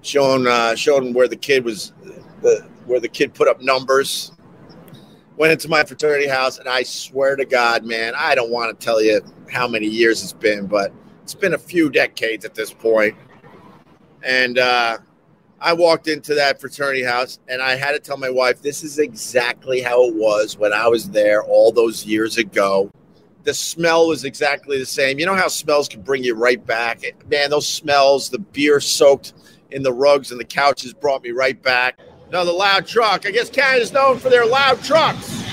showing 0.02 0.46
uh, 0.46 0.76
showing 0.76 1.14
where 1.14 1.28
the 1.28 1.36
kid 1.36 1.66
was, 1.66 1.94
the, 2.42 2.64
where 2.86 3.00
the 3.00 3.08
kid 3.08 3.34
put 3.34 3.48
up 3.48 3.62
numbers. 3.62 4.32
Went 5.38 5.52
into 5.52 5.68
my 5.68 5.84
fraternity 5.84 6.30
house, 6.30 6.60
and 6.60 6.70
I 6.70 6.84
swear 6.84 7.36
to 7.36 7.44
God, 7.44 7.84
man, 7.84 8.14
I 8.16 8.36
don't 8.36 8.52
want 8.52 8.80
to 8.80 8.86
tell 8.86 9.02
you 9.02 9.22
how 9.52 9.68
many 9.68 9.88
years 9.88 10.24
it's 10.24 10.32
been, 10.32 10.66
but 10.66 10.94
it's 11.24 11.34
been 11.36 11.56
a 11.56 11.58
few 11.58 11.90
decades 11.90 12.46
at 12.46 12.56
this 12.56 12.72
point. 12.72 13.16
And 14.24 14.58
uh, 14.58 15.00
I 15.60 15.74
walked 15.74 16.08
into 16.08 16.36
that 16.36 16.60
fraternity 16.60 17.04
house, 17.04 17.40
and 17.48 17.62
I 17.62 17.76
had 17.76 17.94
to 17.94 18.00
tell 18.00 18.18
my 18.18 18.30
wife, 18.30 18.62
this 18.62 18.84
is 18.84 19.00
exactly 19.00 19.82
how 19.82 20.04
it 20.06 20.16
was 20.16 20.58
when 20.58 20.74
I 20.74 20.88
was 20.88 21.10
there 21.10 21.44
all 21.44 21.72
those 21.72 22.06
years 22.06 22.38
ago. 22.38 22.92
The 23.44 23.54
smell 23.54 24.08
was 24.08 24.26
exactly 24.26 24.78
the 24.78 24.86
same. 24.86 25.20
You 25.20 25.26
know 25.26 25.36
how 25.36 25.48
smells 25.48 25.88
can 25.88 26.02
bring 26.02 26.24
you 26.24 26.36
right 26.36 26.64
back? 26.66 27.04
Man, 27.30 27.50
those 27.50 27.68
smells, 27.68 28.30
the 28.30 28.40
beer 28.40 28.80
soaked 28.80 29.34
in 29.72 29.84
the 29.84 29.94
rugs 29.94 30.32
and 30.32 30.40
the 30.40 30.46
couches 30.46 30.94
brought 30.94 31.24
me 31.24 31.32
right 31.32 31.62
back. 31.62 32.00
Another 32.28 32.52
loud 32.52 32.88
truck. 32.88 33.26
I 33.28 33.32
guess 33.32 33.50
Canada's 33.50 33.94
known 33.94 34.18
for 34.18 34.30
their 34.30 34.46
loud 34.46 34.84
trucks. 34.84 35.44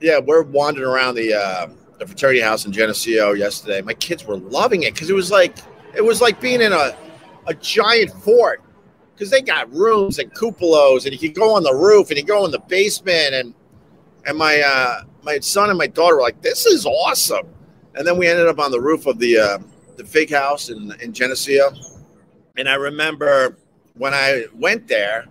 Yeah, 0.00 0.18
we're 0.18 0.42
wandering 0.42 0.88
around 0.88 1.14
the 1.14 1.32
uh, 1.32 1.68
the 1.98 2.06
fraternity 2.06 2.40
house 2.40 2.66
in 2.66 2.72
Geneseo 2.72 3.32
yesterday. 3.32 3.80
My 3.82 3.94
kids 3.94 4.26
were 4.26 4.36
loving 4.36 4.82
it 4.82 4.94
because 4.94 5.08
it 5.08 5.14
was 5.14 5.30
like 5.30 5.56
it 5.94 6.04
was 6.04 6.20
like 6.20 6.40
being 6.40 6.60
in 6.60 6.72
a 6.72 6.96
a 7.46 7.54
giant 7.54 8.10
fort 8.22 8.62
because 9.14 9.30
they 9.30 9.40
got 9.40 9.72
rooms 9.72 10.18
and 10.18 10.32
cupolas 10.34 11.04
and 11.04 11.12
you 11.12 11.18
can 11.18 11.32
go 11.32 11.54
on 11.54 11.62
the 11.62 11.74
roof 11.74 12.10
and 12.10 12.18
you 12.18 12.24
go 12.24 12.44
in 12.44 12.50
the 12.50 12.58
basement 12.60 13.34
and 13.34 13.54
and 14.26 14.38
my 14.38 14.60
uh, 14.60 15.02
my 15.22 15.38
son 15.40 15.68
and 15.68 15.78
my 15.78 15.86
daughter 15.86 16.16
were 16.16 16.22
like, 16.22 16.40
"This 16.42 16.66
is 16.66 16.86
awesome." 16.86 17.46
And 17.94 18.06
then 18.06 18.16
we 18.16 18.28
ended 18.28 18.46
up 18.46 18.58
on 18.58 18.70
the 18.70 18.80
roof 18.80 19.06
of 19.06 19.18
the 19.18 19.38
uh, 19.38 19.58
the 19.96 20.04
fig 20.04 20.30
house 20.30 20.70
in 20.70 20.94
in 21.00 21.12
Geneseo, 21.12 21.72
and 22.56 22.68
I 22.68 22.74
remember 22.74 23.56
when 23.94 24.14
I 24.14 24.46
went 24.54 24.88
there, 24.88 25.26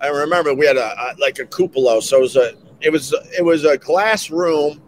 I 0.00 0.08
remember 0.08 0.54
we 0.54 0.66
had 0.66 0.76
a, 0.76 0.92
a 1.00 1.14
like 1.18 1.38
a 1.38 1.46
cupola, 1.46 2.02
so 2.02 2.18
it 2.18 2.20
was 2.20 2.36
a 2.36 2.52
it 2.80 2.90
was 2.90 3.14
it 3.36 3.44
was 3.44 3.64
a 3.64 3.78
glass 3.78 4.30
room 4.30 4.82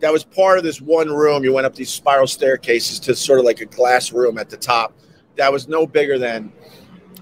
that 0.00 0.12
was 0.12 0.24
part 0.24 0.58
of 0.58 0.64
this 0.64 0.80
one 0.80 1.08
room. 1.08 1.44
You 1.44 1.52
went 1.52 1.66
up 1.66 1.74
these 1.74 1.90
spiral 1.90 2.26
staircases 2.26 3.00
to 3.00 3.14
sort 3.14 3.38
of 3.38 3.44
like 3.44 3.60
a 3.60 3.66
glass 3.66 4.12
room 4.12 4.38
at 4.38 4.50
the 4.50 4.56
top 4.56 4.96
that 5.36 5.52
was 5.52 5.68
no 5.68 5.86
bigger 5.86 6.18
than 6.18 6.52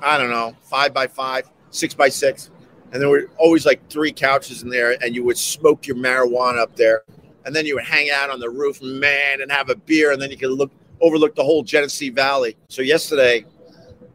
I 0.00 0.18
don't 0.18 0.30
know 0.30 0.56
five 0.62 0.92
by 0.92 1.06
five, 1.06 1.50
six 1.70 1.94
by 1.94 2.08
six, 2.08 2.50
and 2.92 3.00
there 3.00 3.08
were 3.08 3.30
always 3.38 3.64
like 3.64 3.88
three 3.88 4.12
couches 4.12 4.62
in 4.62 4.68
there, 4.68 4.96
and 5.02 5.14
you 5.14 5.24
would 5.24 5.38
smoke 5.38 5.86
your 5.86 5.96
marijuana 5.96 6.58
up 6.58 6.76
there, 6.76 7.02
and 7.44 7.54
then 7.54 7.66
you 7.66 7.74
would 7.74 7.84
hang 7.84 8.10
out 8.10 8.30
on 8.30 8.40
the 8.40 8.50
roof, 8.50 8.82
man, 8.82 9.40
and 9.40 9.50
have 9.50 9.70
a 9.70 9.76
beer, 9.76 10.12
and 10.12 10.20
then 10.20 10.30
you 10.30 10.36
could 10.36 10.50
look 10.50 10.70
overlook 11.00 11.34
the 11.34 11.44
whole 11.44 11.62
Genesee 11.62 12.10
Valley. 12.10 12.56
So 12.68 12.82
yesterday 12.82 13.44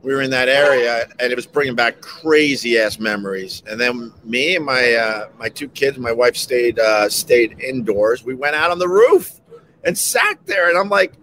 we 0.03 0.13
were 0.13 0.21
in 0.21 0.31
that 0.31 0.47
area, 0.47 1.07
and 1.19 1.31
it 1.31 1.35
was 1.35 1.45
bringing 1.45 1.75
back 1.75 2.01
crazy 2.01 2.77
ass 2.77 2.99
memories. 2.99 3.63
And 3.67 3.79
then 3.79 4.13
me 4.23 4.55
and 4.55 4.65
my 4.65 4.93
uh, 4.93 5.29
my 5.37 5.49
two 5.49 5.67
kids, 5.69 5.97
my 5.97 6.11
wife 6.11 6.37
stayed 6.37 6.79
uh, 6.79 7.09
stayed 7.09 7.59
indoors. 7.59 8.23
We 8.23 8.35
went 8.35 8.55
out 8.55 8.71
on 8.71 8.79
the 8.79 8.87
roof 8.87 9.39
and 9.83 9.97
sat 9.97 10.37
there, 10.45 10.69
and 10.69 10.77
I'm 10.77 10.89
like 10.89 11.13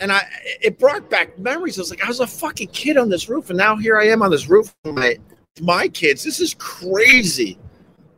and 0.00 0.10
I 0.10 0.26
it 0.60 0.78
brought 0.78 1.08
back 1.08 1.38
memories. 1.38 1.78
I 1.78 1.82
was 1.82 1.90
like, 1.90 2.04
I 2.04 2.08
was 2.08 2.20
a 2.20 2.26
fucking 2.26 2.68
kid 2.68 2.96
on 2.96 3.08
this 3.08 3.28
roof, 3.28 3.50
and 3.50 3.58
now 3.58 3.76
here 3.76 3.98
I 3.98 4.06
am 4.06 4.22
on 4.22 4.30
this 4.30 4.48
roof 4.48 4.74
with 4.84 4.94
my 4.94 5.16
my 5.60 5.88
kids. 5.88 6.24
This 6.24 6.40
is 6.40 6.54
crazy. 6.54 7.58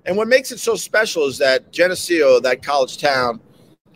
And 0.07 0.17
what 0.17 0.29
makes 0.29 0.51
it 0.51 0.59
so 0.59 0.75
special 0.75 1.27
is 1.27 1.39
that 1.39 1.73
Geneseo, 1.73 2.41
that 2.41 2.63
college 2.63 2.99
town, 2.99 3.41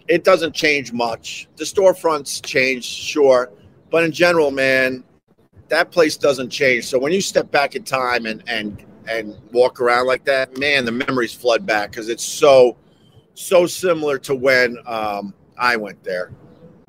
it 0.08 0.22
doesn't 0.22 0.54
change 0.54 0.92
much. 0.92 1.48
The 1.56 1.64
storefronts 1.64 2.44
change, 2.44 2.84
sure, 2.84 3.50
but 3.90 4.04
in 4.04 4.12
general, 4.12 4.52
man, 4.52 5.02
that 5.68 5.90
place 5.90 6.16
doesn't 6.16 6.50
change. 6.50 6.84
So 6.84 6.98
when 6.98 7.12
you 7.12 7.20
step 7.20 7.50
back 7.50 7.74
in 7.76 7.84
time 7.84 8.26
and 8.26 8.42
and 8.48 8.84
and 9.08 9.36
walk 9.52 9.80
around 9.80 10.06
like 10.06 10.24
that, 10.24 10.58
man, 10.58 10.84
the 10.84 10.92
memories 10.92 11.32
flood 11.32 11.64
back 11.64 11.90
because 11.90 12.08
it's 12.08 12.24
so 12.24 12.76
so 13.34 13.66
similar 13.66 14.18
to 14.18 14.34
when 14.34 14.78
um, 14.86 15.34
I 15.58 15.76
went 15.76 16.02
there. 16.02 16.32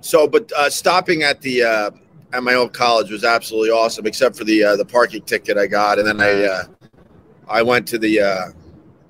So, 0.07 0.25
but 0.25 0.49
uh, 0.55 0.69
stopping 0.69 1.23
at 1.23 1.41
the 1.41 1.63
uh, 1.63 1.91
at 2.31 2.41
my 2.41 2.53
old 2.53 2.71
college 2.71 3.11
was 3.11 3.25
absolutely 3.25 3.71
awesome, 3.71 4.07
except 4.07 4.37
for 4.37 4.45
the 4.45 4.63
uh, 4.63 4.75
the 4.77 4.85
parking 4.85 5.21
ticket 5.23 5.57
I 5.57 5.67
got, 5.67 5.99
and 5.99 6.07
then 6.07 6.21
I 6.21 6.45
uh, 6.45 6.63
I 7.49 7.61
went 7.61 7.85
to 7.89 7.97
the 7.97 8.21
uh, 8.21 8.45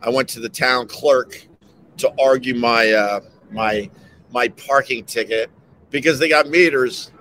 I 0.01 0.09
went 0.09 0.27
to 0.29 0.39
the 0.39 0.49
town 0.49 0.87
clerk 0.87 1.45
to 1.97 2.11
argue 2.19 2.55
my 2.55 2.89
uh, 2.93 3.19
my 3.51 3.91
my 4.31 4.47
parking 4.47 5.05
ticket 5.05 5.51
because 5.91 6.17
they 6.17 6.29
got 6.29 6.49
meters. 6.49 7.11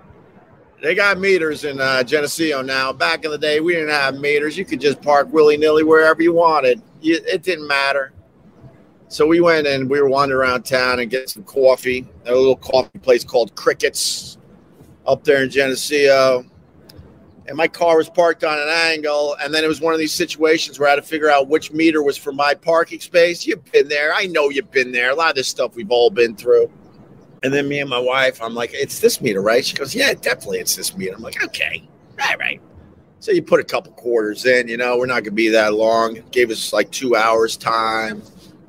They 0.83 0.95
got 0.95 1.19
meters 1.19 1.65
in 1.65 1.79
uh, 1.79 2.03
Geneseo 2.03 2.63
now. 2.63 2.95
Back 2.95 3.27
in 3.27 3.31
the 3.31 3.37
day, 3.37 3.61
we 3.61 3.75
didn't 3.75 3.91
have 3.91 4.15
meters. 4.15 4.57
You 4.57 4.65
could 4.65 4.81
just 4.81 5.03
park 5.03 5.31
willy 5.31 5.59
nilly 5.59 5.85
wherever 5.85 6.23
you 6.23 6.33
wanted. 6.33 6.81
You, 7.03 7.21
it 7.27 7.43
didn't 7.43 7.69
matter. 7.69 8.15
So 9.09 9.27
we 9.27 9.41
went 9.41 9.67
and 9.67 9.89
we 9.89 10.01
were 10.01 10.09
wandering 10.09 10.41
around 10.41 10.65
town 10.65 10.99
and 10.99 11.09
get 11.09 11.31
some 11.31 11.45
coffee 11.45 12.07
at 12.25 12.33
a 12.33 12.37
little 12.37 12.57
coffee 12.57 12.99
place 12.99 13.25
called 13.25 13.55
Crickets 13.55 14.39
up 15.07 15.23
there 15.23 15.45
in 15.45 15.51
Geneseo. 15.51 16.45
And 17.47 17.57
my 17.57 17.69
car 17.69 17.97
was 17.97 18.11
parked 18.11 18.43
on 18.43 18.59
an 18.59 18.69
angle. 18.69 19.37
And 19.41 19.55
then 19.55 19.63
it 19.63 19.69
was 19.69 19.81
one 19.81 19.95
of 19.95 20.01
these 20.01 20.13
situations 20.13 20.81
where 20.81 20.89
I 20.89 20.93
had 20.93 20.97
to 20.97 21.03
figure 21.03 21.31
out 21.31 21.47
which 21.47 21.71
meter 21.71 22.03
was 22.03 22.17
for 22.17 22.33
my 22.33 22.55
parking 22.55 22.99
space. 22.99 23.47
You've 23.47 23.65
been 23.71 23.87
there. 23.87 24.13
I 24.13 24.27
know 24.27 24.49
you've 24.49 24.73
been 24.73 24.91
there. 24.91 25.11
A 25.11 25.15
lot 25.15 25.31
of 25.31 25.37
this 25.37 25.47
stuff 25.47 25.77
we've 25.77 25.93
all 25.93 26.11
been 26.11 26.35
through. 26.35 26.69
And 27.45 27.55
then 27.55 27.69
me 27.69 27.79
and 27.79 27.89
my 27.89 28.01
wife, 28.01 28.43
I'm 28.43 28.55
like, 28.55 28.71
it's 28.75 28.99
this 28.99 29.21
meter, 29.21 29.41
right? 29.41 29.65
She 29.65 29.77
goes, 29.77 29.95
yeah, 29.95 30.15
definitely 30.15 30.59
it's 30.59 30.75
this 30.75 30.97
meter. 30.97 31.15
I'm 31.15 31.23
like, 31.23 31.45
okay, 31.45 31.89
all 32.21 32.37
right. 32.39 32.61
So 33.21 33.31
you 33.31 33.43
put 33.43 33.61
a 33.61 33.65
couple 33.65 33.93
quarters 33.93 34.47
in, 34.47 34.67
you 34.67 34.77
know, 34.77 34.99
we're 34.99 35.07
not 35.07 35.23
going 35.23 35.25
to 35.25 35.31
be 35.31 35.49
that 35.51 35.75
long. 35.75 36.17
It 36.17 36.33
gave 36.33 36.51
us 36.51 36.73
like 36.73 36.91
two 36.91 37.15
hours 37.15 37.57
time 37.57 38.23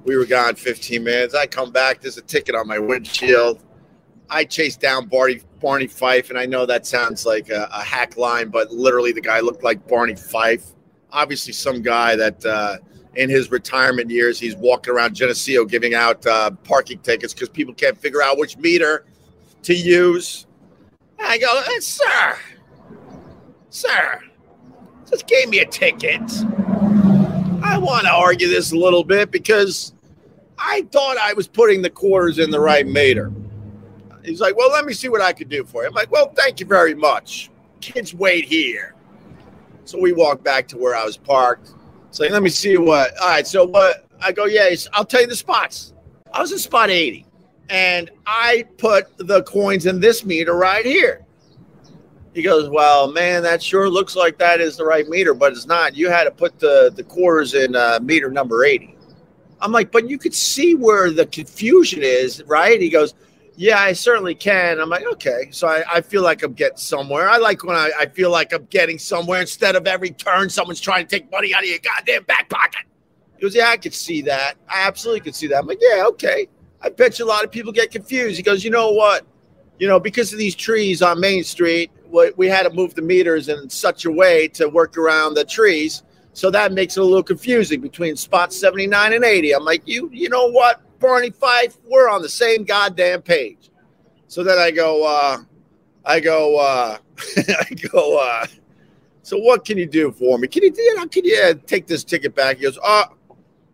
We 0.08 0.16
were 0.16 0.26
gone 0.26 0.56
15 0.56 1.04
minutes. 1.04 1.36
I 1.36 1.48
come 1.48 1.70
back. 1.70 2.00
There's 2.00 2.18
a 2.18 2.22
ticket 2.22 2.56
on 2.56 2.66
my 2.66 2.80
windshield. 2.80 3.62
I 4.30 4.46
chase 4.46 4.78
down 4.78 5.08
Barney 5.08 5.42
Barney 5.60 5.88
Fife, 5.88 6.30
and 6.30 6.40
I 6.40 6.46
know 6.46 6.66
that 6.66 6.86
sounds 6.86 7.26
like 7.26 7.50
a, 7.50 7.68
a 7.74 7.82
hack 7.82 8.16
line, 8.16 8.48
but 8.48 8.72
literally 8.72 9.12
the 9.12 9.20
guy 9.20 9.42
looked 9.42 9.66
like 9.66 9.86
Barney 9.86 10.16
Fife. 10.16 10.64
Obviously, 11.12 11.52
some 11.52 11.82
guy 11.82 12.16
that 12.16 12.46
uh, 12.46 12.78
in 13.16 13.30
his 13.30 13.52
retirement 13.52 14.10
years 14.10 14.40
he's 14.40 14.56
walking 14.56 14.94
around 14.94 15.14
Geneseo 15.14 15.66
giving 15.66 15.94
out 15.94 16.26
uh, 16.26 16.52
parking 16.64 17.00
tickets 17.00 17.34
because 17.34 17.50
people 17.50 17.74
can't 17.74 17.98
figure 17.98 18.22
out 18.22 18.38
which 18.38 18.56
meter 18.58 19.06
to 19.64 19.74
use. 19.74 20.48
I 21.20 21.38
go, 21.38 21.64
"Eh, 21.68 21.80
sir, 21.82 22.38
sir, 23.72 24.22
just 25.10 25.28
gave 25.28 25.50
me 25.50 25.60
a 25.60 25.66
ticket. 25.66 26.22
I 27.62 27.78
want 27.78 28.06
to 28.06 28.14
argue 28.14 28.48
this 28.48 28.72
a 28.72 28.78
little 28.78 29.04
bit 29.04 29.32
because 29.32 29.94
I 30.58 30.88
thought 30.92 31.18
I 31.18 31.34
was 31.34 31.48
putting 31.48 31.82
the 31.82 31.90
quarters 31.90 32.40
in 32.40 32.52
the 32.52 32.60
right 32.60 32.88
meter. 32.88 33.32
He's 34.24 34.42
like, 34.42 34.58
well, 34.58 34.72
let 34.72 34.86
me 34.86 34.94
see 34.94 35.10
what 35.10 35.22
I 35.22 35.32
could 35.32 35.50
do 35.50 35.64
for 35.64 35.84
you. 35.84 35.88
I'm 35.88 35.94
like, 35.94 36.12
well, 36.12 36.32
thank 36.36 36.60
you 36.60 36.66
very 36.66 36.94
much. 36.94 37.50
Kids 37.80 38.14
wait 38.14 38.46
here. 38.46 38.96
So 39.86 40.00
we 40.00 40.12
walk 40.12 40.44
back 40.44 40.68
to 40.70 40.78
where 40.78 40.96
I 40.96 41.06
was 41.06 41.16
parked. 41.16 41.72
It's 42.10 42.20
like, 42.20 42.32
let 42.32 42.44
me 42.44 42.50
see 42.50 42.78
what. 42.78 43.18
All 43.22 43.30
right. 43.30 43.48
So 43.48 43.66
what? 43.66 44.06
I 44.20 44.32
go, 44.32 44.46
yeah, 44.46 44.70
I'll 44.94 45.06
tell 45.06 45.22
you 45.22 45.28
the 45.28 45.36
spots. 45.36 45.94
I 46.34 46.42
was 46.42 46.52
in 46.52 46.58
spot 46.58 46.90
80 46.90 47.26
and 47.70 48.10
I 48.26 48.66
put 48.78 49.16
the 49.18 49.44
coins 49.44 49.86
in 49.86 50.00
this 50.00 50.26
meter 50.26 50.56
right 50.56 50.86
here. 50.86 51.26
He 52.34 52.42
goes, 52.42 52.70
well, 52.70 53.12
man, 53.12 53.44
that 53.44 53.64
sure 53.64 53.90
looks 53.90 54.16
like 54.16 54.38
that 54.40 54.60
is 54.60 54.78
the 54.78 54.86
right 54.86 55.08
meter, 55.08 55.34
but 55.34 55.54
it's 55.54 55.66
not. 55.66 55.96
You 55.96 56.10
had 56.10 56.26
to 56.26 56.32
put 56.32 56.60
the, 56.60 56.92
the 56.96 57.04
quarters 57.04 57.54
in 57.54 57.76
uh, 57.76 58.00
meter 58.02 58.30
number 58.30 58.64
80. 58.66 58.97
I'm 59.60 59.72
like, 59.72 59.92
but 59.92 60.10
you 60.10 60.18
could 60.18 60.34
see 60.34 60.76
where 60.76 61.12
the 61.12 61.26
confusion 61.26 62.02
is, 62.04 62.44
right? 62.44 62.80
He 62.80 62.90
goes, 62.90 63.14
yeah, 63.56 63.80
I 63.80 63.94
certainly 63.94 64.36
can. 64.36 64.80
I'm 64.80 64.90
like, 64.90 65.06
okay. 65.14 65.48
So 65.50 65.68
I, 65.68 65.84
I 65.92 66.02
feel 66.02 66.22
like 66.22 66.44
I'm 66.44 66.54
getting 66.54 66.78
somewhere. 66.78 67.28
I 67.28 67.38
like 67.38 67.64
when 67.64 67.76
I, 67.76 67.90
I 68.00 68.06
feel 68.06 68.30
like 68.30 68.54
I'm 68.54 68.66
getting 68.66 69.00
somewhere 69.00 69.42
instead 69.42 69.76
of 69.76 69.88
every 69.88 70.12
turn 70.12 70.50
someone's 70.50 70.80
trying 70.80 71.08
to 71.08 71.10
take 71.10 71.32
money 71.32 71.56
out 71.56 71.64
of 71.64 71.70
your 71.70 71.80
goddamn 71.80 72.24
back 72.24 72.50
pocket. 72.50 72.82
He 73.36 73.42
goes, 73.42 73.56
yeah, 73.56 73.70
I 73.70 73.78
could 73.78 73.96
see 73.96 74.22
that. 74.24 74.58
I 74.70 74.86
absolutely 74.88 75.22
could 75.22 75.36
see 75.36 75.48
that. 75.48 75.58
I'm 75.58 75.66
like, 75.66 75.80
yeah, 75.82 76.06
okay. 76.10 76.48
I 76.82 76.90
bet 76.90 77.18
you 77.18 77.26
a 77.26 77.28
lot 77.28 77.44
of 77.44 77.52
people 77.52 77.72
get 77.72 77.90
confused. 77.90 78.38
He 78.38 78.44
goes, 78.44 78.64
you 78.64 78.70
know 78.70 78.92
what? 78.92 79.26
You 79.80 79.88
know, 79.88 80.00
because 80.00 80.32
of 80.34 80.40
these 80.40 80.56
trees 80.56 81.02
on 81.02 81.20
Main 81.20 81.44
Street, 81.44 81.92
we, 82.12 82.32
we 82.38 82.48
had 82.48 82.64
to 82.64 82.70
move 82.70 82.94
the 82.94 83.02
meters 83.02 83.50
in 83.50 83.70
such 83.70 84.06
a 84.06 84.12
way 84.12 84.48
to 84.50 84.68
work 84.68 84.98
around 84.98 85.34
the 85.34 85.46
trees. 85.46 86.04
So 86.38 86.52
that 86.52 86.72
makes 86.72 86.96
it 86.96 87.00
a 87.00 87.04
little 87.04 87.24
confusing 87.24 87.82
between 87.82 88.16
spot 88.16 88.54
79 88.54 89.12
and 89.12 89.24
80. 89.24 89.56
I'm 89.56 89.66
like, 89.66 89.82
you, 89.88 90.08
you 90.14 90.30
know 90.30 90.52
what, 90.52 90.84
Barney 91.00 91.32
Fife, 91.32 91.80
we're 91.90 92.12
on 92.12 92.22
the 92.22 92.30
same 92.30 92.64
goddamn 92.64 93.24
page. 93.24 93.72
So 94.28 94.44
then 94.44 94.60
I 94.60 94.70
go, 94.70 95.04
uh, 95.04 95.38
I 96.06 96.20
go, 96.20 96.60
uh, 96.60 97.00
I 97.38 97.74
go, 97.92 98.20
uh, 98.20 98.46
so 99.24 99.40
what 99.40 99.66
can 99.66 99.80
you 99.80 99.88
do 99.88 100.12
for 100.12 100.38
me? 100.38 100.48
Can 100.48 100.62
you, 100.62 100.72
you 100.78 100.96
know, 100.98 101.08
can 101.08 101.26
you 101.26 101.42
uh, 101.42 101.56
take 101.66 101.88
this 101.88 102.04
ticket 102.04 102.36
back? 102.36 102.58
He 102.58 102.64
goes, 102.66 102.78
oh, 102.84 103.06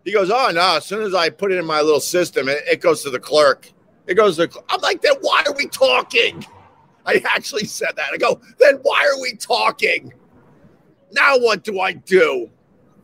he 0.06 0.14
goes, 0.14 0.32
oh 0.32 0.50
no. 0.54 0.78
As 0.78 0.86
soon 0.86 1.04
as 1.04 1.14
I 1.14 1.32
put 1.32 1.52
it 1.52 1.58
in 1.58 1.66
my 1.66 1.82
little 1.82 2.00
system, 2.00 2.48
it, 2.48 2.64
it 2.66 2.80
goes 2.80 3.04
to 3.04 3.10
the 3.10 3.20
clerk. 3.20 3.70
It 4.08 4.14
goes 4.14 4.38
to. 4.38 4.50
I'm 4.70 4.80
like, 4.80 5.02
then 5.02 5.16
why 5.20 5.44
are 5.46 5.54
we 5.54 5.68
talking? 5.68 6.46
I 7.06 7.22
actually 7.26 7.66
said 7.66 7.98
that. 7.98 8.08
I 8.14 8.18
go, 8.18 8.40
then 8.58 8.76
why 8.84 9.06
are 9.14 9.22
we 9.22 9.36
talking? 9.36 10.14
Now 11.14 11.38
what 11.38 11.64
do 11.64 11.80
I 11.80 11.92
do? 11.94 12.50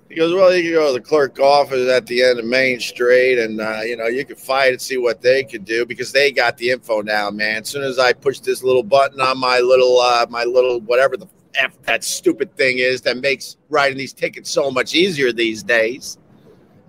He 0.10 0.16
goes, 0.16 0.34
well, 0.34 0.54
you 0.56 0.64
can 0.64 0.72
go 0.74 0.88
to 0.88 0.94
the 0.94 1.08
clerk 1.08 1.40
office 1.40 1.88
at 1.88 2.08
the 2.08 2.24
end 2.24 2.40
of 2.40 2.46
Main 2.46 2.80
Street, 2.80 3.38
and 3.38 3.62
uh, 3.62 3.82
you 3.82 3.96
know 3.96 4.08
you 4.08 4.26
can 4.26 4.36
fight 4.36 4.72
and 4.72 4.82
see 4.82 4.98
what 4.98 5.22
they 5.22 5.44
can 5.44 5.64
do 5.64 5.86
because 5.86 6.12
they 6.12 6.32
got 6.32 6.58
the 6.58 6.72
info 6.72 7.02
now, 7.02 7.30
man. 7.30 7.62
As 7.62 7.70
soon 7.70 7.84
as 7.84 8.00
I 8.00 8.14
push 8.14 8.40
this 8.40 8.64
little 8.64 8.82
button 8.82 9.22
on 9.22 9.38
my 9.38 9.60
little, 9.60 10.00
uh, 10.00 10.26
my 10.28 10.46
little 10.46 10.82
whatever 10.82 11.16
the 11.16 11.28
f 11.54 11.80
that 11.84 12.04
stupid 12.04 12.56
thing 12.56 12.80
is 12.80 13.02
that 13.02 13.18
makes 13.18 13.58
writing 13.70 14.00
these 14.00 14.14
tickets 14.14 14.50
so 14.50 14.72
much 14.72 14.96
easier 14.96 15.32
these 15.32 15.62
days, 15.62 16.18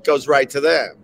goes 0.02 0.26
right 0.26 0.48
to 0.48 0.61
them. 0.61 0.96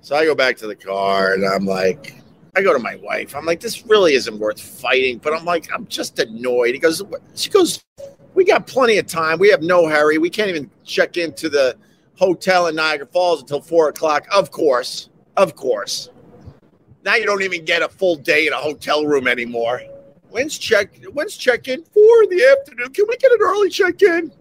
So 0.00 0.16
I 0.16 0.24
go 0.24 0.34
back 0.34 0.56
to 0.58 0.66
the 0.66 0.76
car 0.76 1.34
and 1.34 1.46
I'm 1.46 1.64
like, 1.64 2.14
I 2.56 2.62
go 2.62 2.72
to 2.72 2.78
my 2.78 2.96
wife. 2.96 3.36
I'm 3.36 3.46
like, 3.46 3.60
this 3.60 3.86
really 3.86 4.14
isn't 4.14 4.38
worth 4.38 4.60
fighting, 4.60 5.18
but 5.18 5.32
I'm 5.32 5.44
like, 5.44 5.72
I'm 5.72 5.86
just 5.86 6.18
annoyed. 6.18 6.74
He 6.74 6.80
goes, 6.80 7.02
she 7.34 7.50
goes, 7.50 7.84
we 8.34 8.44
got 8.44 8.66
plenty 8.66 8.98
of 8.98 9.06
time. 9.06 9.38
We 9.38 9.50
have 9.50 9.62
no 9.62 9.88
hurry. 9.88 10.18
We 10.18 10.30
can't 10.30 10.50
even 10.50 10.70
check 10.84 11.16
into 11.16 11.48
the 11.48 11.76
hotel 12.16 12.66
in 12.66 12.76
Niagara 12.76 13.06
Falls 13.06 13.40
until 13.40 13.60
four 13.60 13.88
o'clock. 13.88 14.26
Of 14.32 14.50
course, 14.50 15.08
of 15.36 15.56
course. 15.56 16.10
Now 17.04 17.14
you 17.14 17.26
don't 17.26 17.42
even 17.42 17.64
get 17.64 17.82
a 17.82 17.88
full 17.88 18.16
day 18.16 18.46
in 18.46 18.52
a 18.52 18.56
hotel 18.56 19.04
room 19.04 19.28
anymore. 19.28 19.82
When's 20.30 20.58
check? 20.58 20.96
When's 21.12 21.36
check 21.36 21.68
in? 21.68 21.84
Four 21.84 22.22
in 22.24 22.30
the 22.30 22.56
afternoon. 22.58 22.92
Can 22.92 23.06
we 23.08 23.16
get 23.16 23.30
an 23.30 23.38
early 23.40 23.70
check 23.70 24.02
in? 24.02 24.32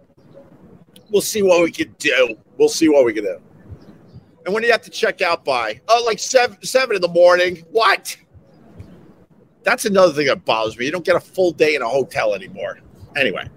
We'll 1.12 1.22
see 1.22 1.44
what 1.44 1.62
we 1.62 1.72
can 1.72 1.94
do. 2.00 2.36
We'll 2.58 2.70
see 2.70 2.90
what 2.90 3.06
we 3.06 3.14
can 3.14 3.24
do. 3.26 3.40
And 4.46 4.54
when 4.54 4.62
do 4.62 4.68
you 4.68 4.74
have 4.74 4.82
to 4.84 4.90
check 4.90 5.22
out 5.22 5.46
by? 5.46 5.80
Oh, 5.88 6.04
like 6.06 6.20
seven 6.20 6.58
seven 6.64 6.96
in 6.96 7.02
the 7.02 7.08
morning. 7.08 7.64
What? 7.72 8.18
That's 9.64 9.86
another 9.86 10.12
thing 10.12 10.28
that 10.28 10.44
bothers 10.44 10.78
me. 10.78 10.86
You 10.86 10.92
don't 10.92 11.06
get 11.06 11.16
a 11.16 11.20
full 11.20 11.52
day 11.52 11.76
in 11.76 11.82
a 11.82 11.88
hotel 11.88 12.34
anymore. 12.34 12.80
Anyway, 13.16 13.48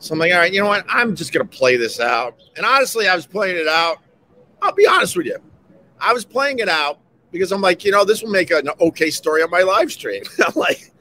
so 0.00 0.12
I'm 0.12 0.18
like, 0.18 0.32
all 0.32 0.38
right, 0.38 0.52
you 0.52 0.60
know 0.60 0.68
what? 0.68 0.84
I'm 0.88 1.16
just 1.16 1.32
gonna 1.32 1.44
play 1.44 1.76
this 1.76 1.98
out. 1.98 2.38
And 2.56 2.64
honestly, 2.64 3.08
I 3.08 3.16
was 3.16 3.26
playing 3.26 3.56
it 3.56 3.68
out. 3.68 3.98
I'll 4.62 4.72
be 4.72 4.86
honest 4.86 5.16
with 5.16 5.26
you. 5.26 5.38
I 6.00 6.12
was 6.12 6.24
playing 6.24 6.60
it 6.60 6.68
out 6.68 7.00
because 7.32 7.50
I'm 7.52 7.60
like, 7.60 7.84
you 7.84 7.90
know, 7.90 8.04
this 8.04 8.22
will 8.22 8.30
make 8.30 8.50
an 8.50 8.68
okay 8.80 9.10
story 9.10 9.42
on 9.42 9.50
my 9.50 9.62
live 9.62 9.90
stream. 9.90 10.22
I'm 10.46 10.54
like, 10.54 10.92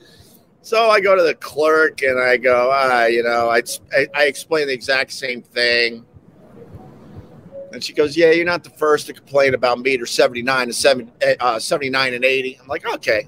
so 0.62 0.90
I 0.90 1.00
go 1.00 1.16
to 1.16 1.24
the 1.24 1.36
clerk 1.36 2.02
and 2.02 2.20
I 2.20 2.38
go, 2.38 2.72
ah, 2.74 3.06
you 3.06 3.24
know, 3.24 3.50
I, 3.50 3.62
I, 4.16 4.26
explain 4.26 4.68
the 4.68 4.74
exact 4.74 5.14
same 5.14 5.42
thing. 5.42 6.06
And 7.72 7.84
she 7.84 7.94
goes, 7.94 8.18
Yeah, 8.18 8.32
you're 8.32 8.46
not 8.46 8.64
the 8.64 8.72
first 8.72 9.08
to 9.08 9.14
complain 9.14 9.54
about 9.54 9.80
meter 9.80 10.06
79 10.06 10.64
and 10.64 10.76
7, 10.76 11.12
uh, 11.40 11.60
79 11.60 12.14
and 12.14 12.26
80. 12.26 12.60
I'm 12.62 12.68
like, 12.68 12.86
Okay. 12.96 13.28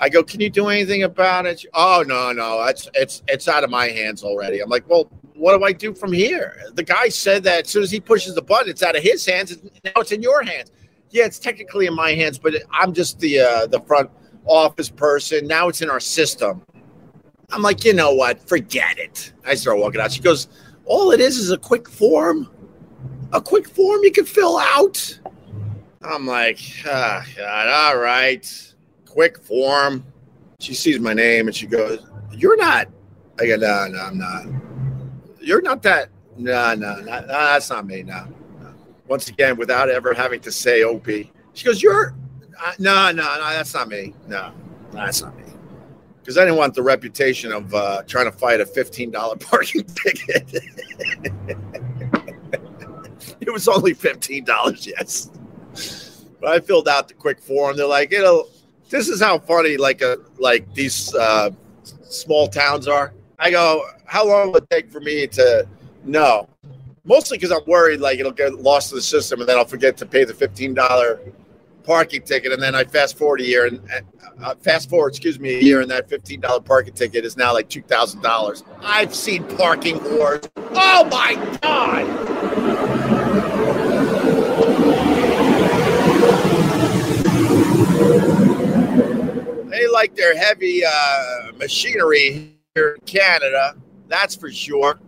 I 0.00 0.08
go, 0.08 0.22
Can 0.22 0.40
you 0.40 0.50
do 0.50 0.68
anything 0.68 1.04
about 1.04 1.46
it? 1.46 1.60
She, 1.60 1.68
oh, 1.74 2.04
no, 2.06 2.32
no. 2.32 2.62
It's, 2.64 2.88
it's, 2.94 3.22
it's 3.28 3.46
out 3.46 3.62
of 3.62 3.70
my 3.70 3.88
hands 3.88 4.24
already. 4.24 4.60
I'm 4.60 4.68
like, 4.68 4.88
Well, 4.88 5.10
what 5.34 5.56
do 5.56 5.64
I 5.64 5.72
do 5.72 5.94
from 5.94 6.12
here? 6.12 6.60
The 6.74 6.82
guy 6.82 7.08
said 7.08 7.44
that 7.44 7.66
as 7.66 7.70
soon 7.70 7.82
as 7.82 7.90
he 7.90 8.00
pushes 8.00 8.34
the 8.34 8.42
button, 8.42 8.68
it's 8.68 8.82
out 8.82 8.96
of 8.96 9.02
his 9.02 9.24
hands. 9.24 9.56
Now 9.84 9.92
it's 9.96 10.12
in 10.12 10.22
your 10.22 10.42
hands. 10.42 10.72
Yeah, 11.10 11.24
it's 11.24 11.38
technically 11.38 11.86
in 11.86 11.94
my 11.94 12.12
hands, 12.12 12.38
but 12.38 12.54
I'm 12.70 12.92
just 12.92 13.20
the 13.20 13.40
uh, 13.40 13.66
the 13.66 13.80
front 13.80 14.10
office 14.44 14.90
person. 14.90 15.46
Now 15.46 15.68
it's 15.68 15.82
in 15.82 15.90
our 15.90 16.00
system. 16.00 16.62
I'm 17.50 17.62
like, 17.62 17.84
you 17.84 17.94
know 17.94 18.14
what? 18.14 18.40
Forget 18.48 18.98
it. 18.98 19.32
I 19.44 19.54
start 19.54 19.78
walking 19.78 20.00
out. 20.00 20.12
She 20.12 20.20
goes, 20.20 20.48
All 20.84 21.10
it 21.10 21.20
is 21.20 21.36
is 21.36 21.50
a 21.50 21.58
quick 21.58 21.88
form 21.88 22.48
a 23.32 23.40
quick 23.40 23.68
form 23.68 24.02
you 24.02 24.12
can 24.12 24.24
fill 24.24 24.58
out. 24.58 25.18
I'm 26.02 26.26
like, 26.26 26.58
ah, 26.86 27.24
God, 27.36 27.68
all 27.68 27.98
right, 27.98 28.69
quick 29.10 29.38
form. 29.38 30.04
She 30.60 30.74
sees 30.74 31.00
my 31.00 31.12
name 31.12 31.48
and 31.48 31.56
she 31.56 31.66
goes, 31.66 32.06
"You're 32.32 32.56
not." 32.56 32.88
I 33.38 33.46
go, 33.46 33.56
"No, 33.56 33.88
no, 33.88 33.98
I'm 33.98 34.18
not. 34.18 34.46
You're 35.40 35.62
not 35.62 35.82
that. 35.82 36.10
No, 36.36 36.74
no, 36.74 36.96
no, 37.00 37.20
no 37.20 37.26
that's 37.26 37.70
not 37.70 37.86
me. 37.86 38.02
No, 38.02 38.26
no." 38.60 38.74
Once 39.08 39.28
again, 39.28 39.56
without 39.56 39.88
ever 39.88 40.14
having 40.14 40.40
to 40.40 40.52
say 40.52 40.84
"op," 40.84 41.06
she 41.06 41.64
goes, 41.64 41.82
"You're." 41.82 42.14
No, 42.78 43.10
no, 43.10 43.12
no, 43.12 43.50
that's 43.50 43.74
not 43.74 43.88
me. 43.88 44.14
No, 44.28 44.52
that's 44.92 45.22
not 45.22 45.36
me. 45.36 45.44
Because 46.20 46.36
I 46.36 46.42
didn't 46.42 46.58
want 46.58 46.74
the 46.74 46.82
reputation 46.82 47.52
of 47.52 47.74
uh, 47.74 48.02
trying 48.06 48.26
to 48.26 48.32
fight 48.32 48.60
a 48.60 48.66
fifteen 48.66 49.10
dollar 49.10 49.36
parking 49.40 49.84
ticket. 49.84 50.54
it 53.40 53.52
was 53.52 53.66
only 53.66 53.94
fifteen 53.94 54.44
dollars, 54.44 54.86
yes. 54.86 55.30
But 56.40 56.50
I 56.50 56.60
filled 56.60 56.88
out 56.88 57.08
the 57.08 57.14
quick 57.14 57.40
form. 57.40 57.76
They're 57.76 57.86
like, 57.86 58.12
know, 58.12 58.46
this 58.90 59.08
is 59.08 59.22
how 59.22 59.38
funny 59.38 59.76
like 59.76 60.02
a 60.02 60.18
like 60.38 60.74
these 60.74 61.14
uh, 61.14 61.50
small 62.02 62.48
towns 62.48 62.86
are. 62.88 63.14
I 63.38 63.50
go, 63.50 63.86
how 64.04 64.26
long 64.26 64.48
will 64.48 64.56
it 64.56 64.68
take 64.68 64.90
for 64.90 65.00
me 65.00 65.26
to 65.28 65.66
know? 66.04 66.48
Mostly 67.04 67.38
because 67.38 67.52
I'm 67.52 67.64
worried 67.66 68.00
like 68.00 68.18
it'll 68.18 68.32
get 68.32 68.54
lost 68.56 68.90
to 68.90 68.96
the 68.96 69.02
system 69.02 69.40
and 69.40 69.48
then 69.48 69.56
I'll 69.56 69.64
forget 69.64 69.96
to 69.98 70.06
pay 70.06 70.24
the 70.24 70.34
fifteen 70.34 70.74
dollar 70.74 71.20
parking 71.84 72.22
ticket, 72.22 72.52
and 72.52 72.62
then 72.62 72.74
I 72.74 72.84
fast 72.84 73.16
forward 73.16 73.40
a 73.40 73.44
year 73.44 73.66
and 73.66 73.80
uh, 74.42 74.54
fast 74.56 74.90
forward, 74.90 75.08
excuse 75.08 75.40
me, 75.40 75.54
a 75.58 75.60
year, 75.60 75.80
and 75.80 75.90
that 75.90 76.08
fifteen 76.08 76.40
dollar 76.40 76.60
parking 76.60 76.92
ticket 76.92 77.24
is 77.24 77.36
now 77.36 77.54
like 77.54 77.68
two 77.68 77.82
thousand 77.82 78.20
dollars. 78.22 78.64
I've 78.82 79.14
seen 79.14 79.44
parking 79.56 80.02
wars. 80.04 80.48
Oh 80.56 81.04
my 81.10 81.34
god! 81.62 82.06
They 89.70 89.86
like 90.00 90.16
their 90.16 90.34
heavy 90.34 90.82
uh, 90.82 91.52
machinery 91.58 92.56
here 92.74 92.96
in 92.98 93.02
Canada, 93.04 93.74
that's 94.08 94.34
for 94.34 94.50
sure. 94.50 94.98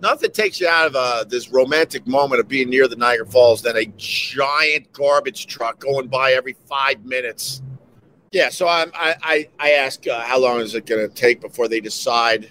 nothing 0.00 0.30
takes 0.30 0.60
you 0.60 0.68
out 0.68 0.86
of 0.86 0.94
uh, 0.94 1.24
this 1.24 1.50
romantic 1.50 2.06
moment 2.06 2.38
of 2.40 2.46
being 2.46 2.70
near 2.70 2.86
the 2.86 2.94
Niagara 2.94 3.26
Falls 3.26 3.62
than 3.62 3.76
a 3.76 3.86
giant 3.96 4.92
garbage 4.92 5.48
truck 5.48 5.80
going 5.80 6.06
by 6.06 6.32
every 6.32 6.54
five 6.68 7.04
minutes. 7.04 7.62
Yeah, 8.30 8.48
so 8.50 8.68
I 8.68 8.86
I 8.94 9.48
I 9.58 9.72
ask 9.72 10.06
uh, 10.06 10.20
how 10.20 10.38
long 10.38 10.60
is 10.60 10.74
it 10.76 10.86
going 10.86 11.08
to 11.08 11.12
take 11.12 11.40
before 11.40 11.66
they 11.66 11.80
decide 11.80 12.50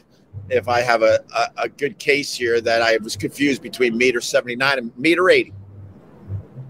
if 0.49 0.67
I 0.67 0.81
have 0.81 1.03
a, 1.03 1.23
a, 1.33 1.63
a 1.63 1.69
good 1.69 1.97
case 1.99 2.33
here 2.33 2.59
that 2.61 2.81
I 2.81 2.97
was 2.97 3.15
confused 3.15 3.61
between 3.61 3.97
meter 3.97 4.19
seventy 4.19 4.55
nine 4.57 4.77
and 4.77 4.97
meter 4.97 5.29
eighty. 5.29 5.53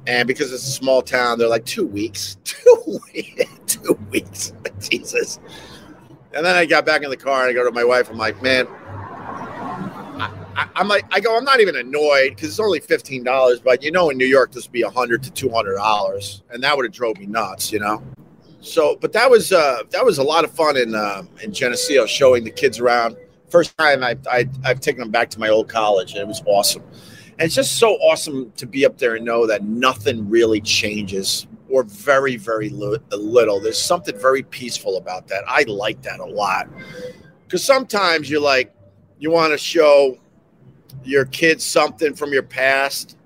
And 0.07 0.27
because 0.27 0.53
it's 0.53 0.67
a 0.67 0.71
small 0.71 1.01
town, 1.01 1.39
they're 1.39 1.47
like 1.47 1.65
two 1.65 1.87
weeks, 1.87 2.37
two 2.43 2.99
weeks, 3.13 3.45
two 3.85 3.99
weeks. 4.11 4.53
Jesus. 4.79 5.39
And 6.33 6.45
then 6.45 6.55
I 6.55 6.65
got 6.65 6.85
back 6.85 7.03
in 7.03 7.09
the 7.09 7.17
car 7.17 7.41
and 7.41 7.49
I 7.49 7.53
go 7.53 7.63
to 7.63 7.71
my 7.71 7.83
wife. 7.83 8.09
I'm 8.09 8.17
like, 8.17 8.41
man, 8.41 8.67
I, 10.57 10.69
am 10.75 10.87
like, 10.87 11.05
I 11.11 11.19
go, 11.19 11.37
I'm 11.37 11.43
not 11.43 11.59
even 11.59 11.75
annoyed 11.75 12.35
because 12.35 12.49
it's 12.49 12.59
only 12.59 12.79
fifteen 12.79 13.23
dollars, 13.23 13.59
but 13.59 13.83
you 13.83 13.91
know, 13.91 14.09
in 14.09 14.17
New 14.17 14.25
York, 14.25 14.51
this 14.51 14.65
would 14.65 14.71
be 14.71 14.81
a 14.83 14.89
hundred 14.89 15.23
to 15.23 15.31
two 15.31 15.49
hundred 15.49 15.75
dollars, 15.75 16.43
and 16.49 16.63
that 16.63 16.75
would 16.75 16.85
have 16.85 16.93
drove 16.93 17.17
me 17.17 17.25
nuts, 17.25 17.71
you 17.71 17.79
know. 17.79 18.01
So, 18.61 18.97
but 18.99 19.13
that 19.13 19.29
was 19.29 19.51
uh, 19.51 19.83
that 19.91 20.03
was 20.03 20.17
a 20.17 20.23
lot 20.23 20.43
of 20.43 20.51
fun 20.51 20.77
in 20.77 20.95
uh, 20.95 21.23
in 21.43 21.53
Geneseo, 21.53 22.05
showing 22.05 22.43
the 22.43 22.51
kids 22.51 22.79
around. 22.79 23.17
First 23.49 23.77
time 23.77 24.03
I, 24.03 24.17
I 24.29 24.49
I've 24.63 24.79
taken 24.79 25.01
them 25.01 25.11
back 25.11 25.29
to 25.31 25.39
my 25.39 25.49
old 25.49 25.69
college, 25.69 26.13
and 26.13 26.21
it 26.21 26.27
was 26.27 26.41
awesome. 26.45 26.83
And 27.37 27.47
it's 27.47 27.55
just 27.55 27.77
so 27.77 27.95
awesome 27.95 28.51
to 28.55 28.65
be 28.65 28.85
up 28.85 28.97
there 28.97 29.15
and 29.15 29.25
know 29.25 29.45
that 29.45 29.65
nothing 29.65 30.29
really 30.29 30.61
changes 30.61 31.47
or 31.69 31.83
very, 31.83 32.37
very 32.37 32.69
little. 32.69 33.59
There's 33.59 33.81
something 33.81 34.17
very 34.19 34.43
peaceful 34.43 34.97
about 34.97 35.27
that. 35.29 35.43
I 35.47 35.63
like 35.63 36.01
that 36.03 36.19
a 36.19 36.25
lot. 36.25 36.67
Because 37.43 37.63
sometimes 37.63 38.29
you're 38.29 38.41
like, 38.41 38.73
you 39.19 39.31
want 39.31 39.51
to 39.51 39.57
show 39.57 40.17
your 41.03 41.25
kids 41.25 41.63
something 41.63 42.13
from 42.13 42.33
your 42.33 42.43
past, 42.43 43.17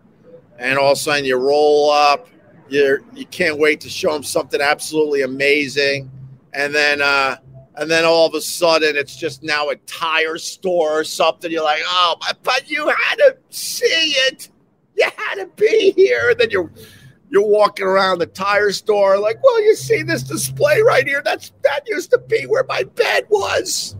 and 0.57 0.77
all 0.77 0.91
of 0.91 0.97
a 0.97 1.01
sudden 1.01 1.25
you 1.25 1.37
roll 1.37 1.89
up. 1.91 2.27
You're 2.69 3.01
you 3.13 3.25
can't 3.25 3.57
wait 3.57 3.81
to 3.81 3.89
show 3.89 4.13
them 4.13 4.23
something 4.23 4.61
absolutely 4.61 5.23
amazing, 5.23 6.11
and 6.53 6.73
then 6.75 7.01
uh, 7.01 7.37
and 7.75 7.89
then 7.89 8.05
all 8.05 8.27
of 8.27 8.35
a 8.35 8.41
sudden 8.41 8.95
it's 8.95 9.15
just 9.15 9.41
now 9.41 9.69
a 9.69 9.75
tire 9.77 10.37
store 10.37 10.99
or 10.99 11.03
something. 11.03 11.49
You're 11.49 11.63
like, 11.63 11.81
oh, 11.85 12.17
but 12.43 12.69
you 12.69 12.89
had 12.89 13.15
to 13.15 13.37
see 13.49 13.85
it. 13.85 14.49
You 14.95 15.09
had 15.15 15.35
to 15.35 15.47
be 15.55 15.93
here. 15.95 16.31
And 16.31 16.39
then 16.39 16.49
you're 16.51 16.69
you're 17.29 17.47
walking 17.47 17.85
around 17.85 18.19
the 18.19 18.25
tire 18.25 18.71
store 18.71 19.17
like, 19.17 19.41
well, 19.43 19.61
you 19.61 19.75
see 19.75 20.01
this 20.01 20.23
display 20.23 20.81
right 20.81 21.07
here? 21.07 21.21
That's 21.23 21.51
that 21.63 21.81
used 21.87 22.11
to 22.11 22.17
be 22.17 22.45
where 22.45 22.63
my 22.63 22.83
bed 22.83 23.25
was. 23.29 23.95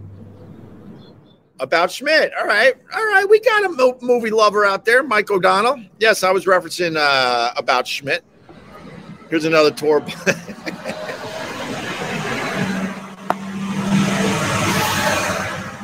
About 1.60 1.92
Schmidt. 1.92 2.32
All 2.40 2.48
right. 2.48 2.74
All 2.96 3.06
right. 3.06 3.26
We 3.30 3.42
got 3.42 3.66
a 3.66 3.70
mo- 3.70 3.98
movie 4.02 4.30
lover 4.30 4.66
out 4.66 4.86
there, 4.86 5.04
Mike 5.04 5.30
O'Donnell. 5.30 5.84
Yes, 6.00 6.24
I 6.24 6.32
was 6.32 6.46
referencing 6.46 6.96
uh, 6.98 7.52
About 7.58 7.86
Schmidt. 7.86 8.24
Here's 9.30 9.44
another 9.46 9.72
tour. 9.72 10.00
Bus. 10.00 10.16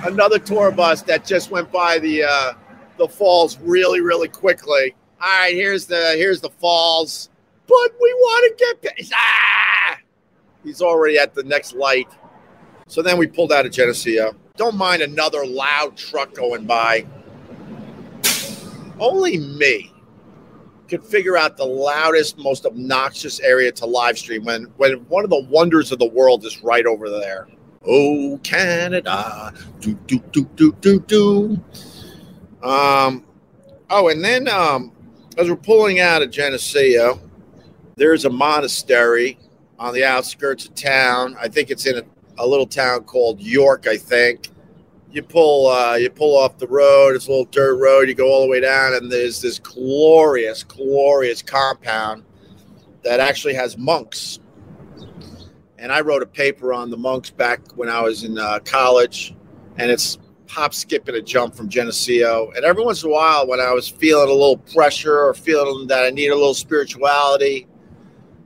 Another 0.05 0.37
tour 0.37 0.71
bus 0.71 1.01
that 1.03 1.25
just 1.25 1.49
went 1.49 1.71
by 1.71 1.97
the 1.97 2.23
uh, 2.23 2.53
the 2.97 3.07
falls 3.07 3.57
really, 3.59 4.01
really 4.01 4.27
quickly. 4.27 4.95
All 5.19 5.27
right, 5.27 5.53
here's 5.53 5.87
the 5.87 6.13
here's 6.15 6.41
the 6.41 6.51
falls, 6.51 7.29
but 7.67 7.91
we 8.01 8.13
want 8.13 8.57
to 8.57 8.75
get 8.83 9.09
ah! 9.13 9.97
He's 10.63 10.81
already 10.81 11.17
at 11.17 11.33
the 11.33 11.43
next 11.43 11.73
light. 11.73 12.07
So 12.87 13.01
then 13.01 13.17
we 13.17 13.27
pulled 13.27 13.51
out 13.51 13.65
of 13.65 13.71
Geneseo. 13.71 14.35
Don't 14.57 14.75
mind 14.75 15.01
another 15.01 15.45
loud 15.45 15.97
truck 15.97 16.33
going 16.33 16.65
by. 16.65 17.05
Only 18.99 19.37
me 19.37 19.91
could 20.87 21.03
figure 21.03 21.35
out 21.35 21.57
the 21.57 21.65
loudest, 21.65 22.37
most 22.37 22.65
obnoxious 22.65 23.39
area 23.39 23.71
to 23.71 23.85
live 23.85 24.17
stream 24.17 24.45
when 24.45 24.63
when 24.77 24.93
one 25.07 25.23
of 25.23 25.29
the 25.29 25.43
wonders 25.49 25.91
of 25.91 25.99
the 25.99 26.05
world 26.05 26.45
is 26.45 26.63
right 26.63 26.85
over 26.85 27.09
there. 27.09 27.47
Oh, 27.87 28.39
Canada. 28.43 29.53
Do, 29.79 29.93
do, 30.07 30.19
do, 30.31 30.45
do, 30.55 30.71
do, 30.81 30.99
do. 31.01 31.59
Um, 32.63 33.25
oh, 33.89 34.09
and 34.09 34.23
then 34.23 34.47
um, 34.47 34.91
as 35.37 35.49
we're 35.49 35.55
pulling 35.55 35.99
out 35.99 36.21
of 36.21 36.31
Geneseo, 36.31 37.19
there's 37.95 38.25
a 38.25 38.29
monastery 38.29 39.39
on 39.79 39.93
the 39.93 40.03
outskirts 40.03 40.65
of 40.65 40.75
town. 40.75 41.35
I 41.39 41.47
think 41.47 41.69
it's 41.69 41.85
in 41.85 41.97
a, 41.97 42.03
a 42.37 42.47
little 42.47 42.67
town 42.67 43.03
called 43.03 43.41
York, 43.41 43.87
I 43.87 43.97
think. 43.97 44.49
You 45.11 45.23
pull 45.23 45.67
uh, 45.67 45.95
you 45.95 46.09
pull 46.09 46.37
off 46.37 46.57
the 46.57 46.67
road, 46.67 47.15
it's 47.15 47.27
a 47.27 47.29
little 47.29 47.45
dirt 47.45 47.77
road, 47.77 48.09
you 48.09 48.15
go 48.15 48.29
all 48.29 48.41
the 48.41 48.49
way 48.49 48.59
down, 48.59 48.95
and 48.95 49.09
there's 49.09 49.41
this 49.41 49.59
glorious, 49.59 50.63
glorious 50.63 51.41
compound 51.41 52.23
that 53.03 53.21
actually 53.21 53.53
has 53.53 53.77
monks 53.77 54.39
and 55.85 55.91
I 55.91 56.01
wrote 56.01 56.23
a 56.23 56.25
paper 56.25 56.73
on 56.73 56.89
the 56.89 56.97
monks 56.97 57.29
back 57.29 57.59
when 57.75 57.89
I 57.89 58.01
was 58.01 58.23
in 58.23 58.39
uh, 58.39 58.57
college, 58.65 59.35
and 59.77 59.91
it's 59.91 60.17
hop, 60.49 60.73
skip, 60.73 61.07
and 61.07 61.17
a 61.17 61.21
jump 61.21 61.53
from 61.53 61.69
Geneseo. 61.69 62.51
And 62.55 62.65
every 62.65 62.83
once 62.83 63.03
in 63.03 63.09
a 63.09 63.13
while, 63.13 63.47
when 63.47 63.59
I 63.59 63.71
was 63.71 63.87
feeling 63.87 64.29
a 64.29 64.33
little 64.33 64.57
pressure 64.57 65.19
or 65.19 65.35
feeling 65.35 65.85
that 65.87 66.03
I 66.03 66.09
need 66.09 66.29
a 66.29 66.35
little 66.35 66.53
spirituality, 66.55 67.67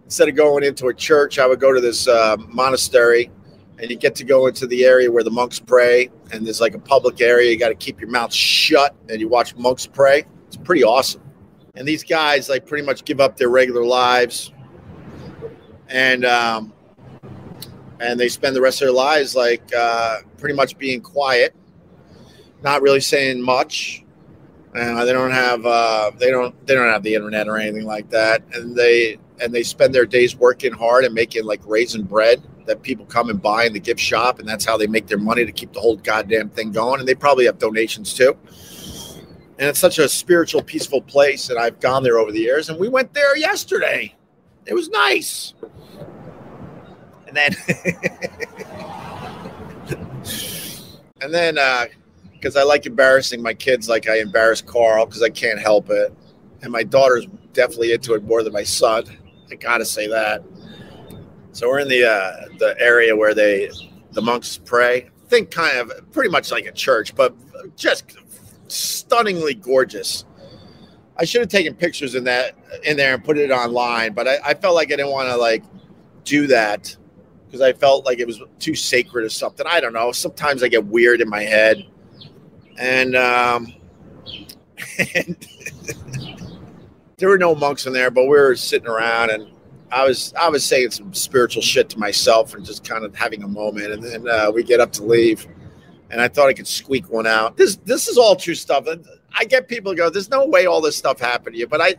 instead 0.10 0.28
of 0.28 0.34
going 0.36 0.64
into 0.64 0.88
a 0.88 0.94
church, 0.94 1.38
I 1.38 1.46
would 1.46 1.60
go 1.60 1.72
to 1.72 1.80
this 1.80 2.08
uh, 2.08 2.36
monastery, 2.48 3.30
and 3.78 3.92
you 3.92 3.96
get 3.96 4.16
to 4.16 4.24
go 4.24 4.48
into 4.48 4.66
the 4.66 4.84
area 4.84 5.12
where 5.12 5.24
the 5.24 5.30
monks 5.30 5.60
pray. 5.60 6.10
And 6.32 6.44
there's 6.44 6.60
like 6.60 6.74
a 6.74 6.80
public 6.80 7.22
area. 7.22 7.52
You 7.52 7.60
got 7.60 7.70
to 7.70 7.76
keep 7.76 8.02
your 8.02 8.10
mouth 8.10 8.34
shut, 8.34 8.96
and 9.08 9.22
you 9.22 9.30
watch 9.30 9.56
monks 9.56 9.86
pray. 9.86 10.24
It's 10.48 10.58
pretty 10.58 10.84
awesome. 10.84 11.22
And 11.76 11.88
these 11.88 12.04
guys 12.04 12.50
like 12.50 12.66
pretty 12.66 12.84
much 12.84 13.06
give 13.06 13.20
up 13.20 13.38
their 13.38 13.50
regular 13.50 13.86
lives, 13.86 14.52
and 15.90 16.26
um, 16.26 16.74
and 18.00 18.20
they 18.20 18.30
spend 18.30 18.56
the 18.56 18.62
rest 18.62 18.82
of 18.82 18.88
their 18.88 18.96
lives 18.96 19.36
like 19.36 19.62
uh, 19.78 20.22
pretty 20.40 20.56
much 20.56 20.76
being 20.80 21.02
quiet, 21.02 21.56
not 22.64 22.82
really 22.82 23.00
saying 23.00 23.40
much. 23.40 24.04
And 24.74 24.98
they 24.98 25.14
don't 25.14 25.30
have 25.30 25.64
uh, 25.68 26.12
they 26.18 26.32
don't 26.32 26.66
they 26.66 26.74
don't 26.74 26.92
have 26.92 27.04
the 27.04 27.14
internet 27.14 27.48
or 27.48 27.58
anything 27.58 27.86
like 27.86 28.10
that, 28.10 28.42
and 28.56 28.76
they 28.76 29.20
and 29.42 29.54
they 29.54 29.64
spend 29.64 29.94
their 29.94 30.06
days 30.06 30.36
working 30.36 30.74
hard 30.74 31.06
and 31.06 31.14
making 31.14 31.46
like 31.46 31.62
raisin 31.66 32.04
bread 32.04 32.42
that 32.66 32.82
people 32.82 33.06
come 33.06 33.30
and 33.30 33.42
buy 33.42 33.66
in 33.66 33.74
the 33.74 33.80
gift 33.80 34.00
shop, 34.00 34.40
and 34.40 34.48
that's 34.48 34.64
how 34.64 34.78
they 34.78 34.88
make 34.88 35.08
their 35.08 35.18
money 35.18 35.46
to 35.46 35.52
keep 35.52 35.74
the 35.74 35.80
whole 35.80 35.98
goddamn 35.98 36.50
thing 36.50 36.72
going. 36.72 37.00
And 37.00 37.08
they 37.08 37.16
probably 37.16 37.46
have 37.46 37.58
donations 37.58 38.14
too. 38.14 38.38
And 39.58 39.68
it's 39.68 39.80
such 39.80 40.00
a 40.00 40.08
spiritual, 40.08 40.62
peaceful 40.62 41.02
place, 41.02 41.50
and 41.50 41.60
I've 41.60 41.80
gone 41.80 42.04
there 42.04 42.18
over 42.18 42.32
the 42.32 42.40
years. 42.40 42.70
And 42.70 42.80
we 42.80 42.88
went 42.88 43.14
there 43.14 43.36
yesterday. 43.36 44.16
It 44.66 44.74
was 44.74 44.90
nice. 44.90 45.54
And 47.28 47.36
then, 47.36 47.56
and 51.22 51.34
then, 51.34 51.58
because 52.32 52.56
uh, 52.56 52.62
I 52.62 52.64
like 52.64 52.86
embarrassing 52.86 53.42
my 53.42 53.54
kids, 53.54 53.90
like 53.90 54.08
I 54.08 54.20
embarrass 54.20 54.62
Carl 54.62 55.06
because 55.06 55.22
I 55.22 55.30
can't 55.30 55.60
help 55.60 55.90
it, 55.90 56.14
and 56.62 56.72
my 56.72 56.84
daughter's 56.84 57.28
definitely 57.54 57.94
into 57.94 58.14
it 58.14 58.24
more 58.24 58.44
than 58.44 58.54
my 58.54 58.64
son. 58.64 59.06
I 59.52 59.56
gotta 59.56 59.86
say 59.86 60.08
that. 60.08 60.44
So 61.52 61.68
we're 61.68 61.80
in 61.80 61.88
the 61.88 62.06
uh, 62.06 62.48
the 62.58 62.76
area 62.80 63.16
where 63.16 63.34
they 63.34 63.70
the 64.12 64.22
monks 64.22 64.58
pray. 64.58 65.10
Think 65.28 65.52
kind 65.52 65.78
of 65.78 66.12
pretty 66.12 66.30
much 66.30 66.52
like 66.52 66.66
a 66.66 66.72
church, 66.72 67.16
but 67.16 67.36
just 67.76 68.18
stunningly 68.68 69.56
gorgeous. 69.56 70.26
I 71.18 71.26
should 71.26 71.42
have 71.42 71.50
taken 71.50 71.76
pictures 71.76 72.16
in 72.16 72.24
that 72.26 72.56
in 72.84 72.98
there 72.98 73.14
and 73.14 73.24
put 73.24 73.38
it 73.38 73.52
online, 73.52 74.14
but 74.14 74.28
I, 74.28 74.38
I 74.46 74.54
felt 74.54 74.76
like 74.76 74.88
I 74.88 74.96
didn't 74.96 75.12
want 75.12 75.30
to 75.30 75.36
like 75.36 75.64
do 76.24 76.48
that 76.48 76.96
because 77.46 77.62
I 77.62 77.74
felt 77.74 78.06
like 78.06 78.20
it 78.20 78.28
was 78.28 78.42
too 78.60 78.76
sacred 78.76 79.26
or 79.26 79.30
something. 79.30 79.66
I 79.68 79.80
don't 79.80 79.94
know. 79.94 80.12
Sometimes 80.12 80.64
I 80.64 80.68
get 80.68 80.86
weird 80.86 81.20
in 81.20 81.30
my 81.30 81.44
head, 81.44 81.86
and 82.78 83.16
um, 83.16 83.74
and 85.16 85.48
there 87.20 87.30
were 87.30 87.38
no 87.38 87.54
monks 87.56 87.86
in 87.86 87.94
there, 87.94 88.10
but 88.10 88.24
we 88.24 88.30
were 88.30 88.56
sitting 88.56 88.88
around, 88.88 89.30
and 89.30 89.48
I 89.92 90.06
was 90.06 90.34
I 90.40 90.50
was 90.50 90.66
saying 90.66 90.92
some 90.92 91.14
spiritual 91.14 91.62
shit 91.62 91.90
to 91.90 92.00
myself 92.00 92.54
and 92.54 92.66
just 92.66 92.84
kind 92.84 93.06
of 93.06 93.16
having 93.16 93.44
a 93.44 93.48
moment, 93.48 93.92
and 93.92 94.04
then 94.04 94.28
uh, 94.28 94.52
we 94.52 94.64
get 94.64 94.80
up 94.80 94.92
to 94.94 95.04
leave, 95.04 95.48
and 96.10 96.22
I 96.22 96.28
thought 96.28 96.50
I 96.50 96.54
could 96.54 96.68
squeak 96.68 97.10
one 97.10 97.28
out. 97.28 97.58
This 97.58 97.78
this 97.86 98.08
is 98.08 98.18
all 98.18 98.36
true 98.36 98.56
stuff. 98.56 98.88
I 99.38 99.46
get 99.46 99.68
people 99.68 99.94
go, 99.94 100.10
"There's 100.10 100.30
no 100.30 100.46
way 100.46 100.66
all 100.66 100.82
this 100.82 100.98
stuff 100.98 101.20
happened 101.20 101.54
to 101.54 101.60
you," 101.60 101.68
but 101.68 101.82
I 101.82 101.96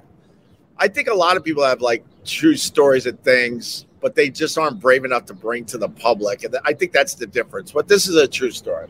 I 0.78 0.88
think 0.88 1.08
a 1.08 1.14
lot 1.14 1.36
of 1.36 1.44
people 1.44 1.64
have 1.64 1.80
like 1.80 2.04
true 2.24 2.56
stories 2.56 3.06
and 3.06 3.22
things 3.22 3.86
but 4.00 4.14
they 4.14 4.30
just 4.30 4.56
aren't 4.58 4.80
brave 4.80 5.04
enough 5.04 5.26
to 5.26 5.34
bring 5.34 5.64
to 5.66 5.78
the 5.78 5.88
public. 5.88 6.44
And 6.44 6.56
I 6.64 6.72
think 6.72 6.92
that's 6.92 7.14
the 7.14 7.26
difference. 7.26 7.72
But 7.72 7.88
this 7.88 8.08
is 8.08 8.16
a 8.16 8.26
true 8.26 8.50
story. 8.50 8.88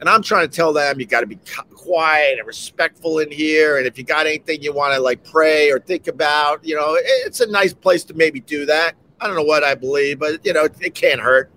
And 0.00 0.08
I'm 0.08 0.22
trying 0.22 0.48
to 0.48 0.54
tell 0.54 0.72
them 0.72 1.00
you 1.00 1.06
got 1.06 1.20
to 1.20 1.26
be 1.26 1.38
quiet 1.74 2.38
and 2.38 2.46
respectful 2.46 3.18
in 3.18 3.30
here. 3.32 3.78
And 3.78 3.86
if 3.86 3.98
you 3.98 4.04
got 4.04 4.26
anything 4.26 4.62
you 4.62 4.72
want 4.72 4.94
to 4.94 5.00
like 5.00 5.24
pray 5.24 5.70
or 5.72 5.80
think 5.80 6.06
about, 6.06 6.64
you 6.64 6.76
know, 6.76 6.96
it's 7.00 7.40
a 7.40 7.46
nice 7.46 7.74
place 7.74 8.04
to 8.04 8.14
maybe 8.14 8.40
do 8.40 8.64
that. 8.66 8.94
I 9.20 9.26
don't 9.26 9.34
know 9.34 9.42
what 9.42 9.64
I 9.64 9.74
believe, 9.74 10.20
but 10.20 10.44
you 10.46 10.52
know, 10.52 10.64
it, 10.64 10.74
it 10.80 10.94
can't 10.94 11.20
hurt. 11.20 11.50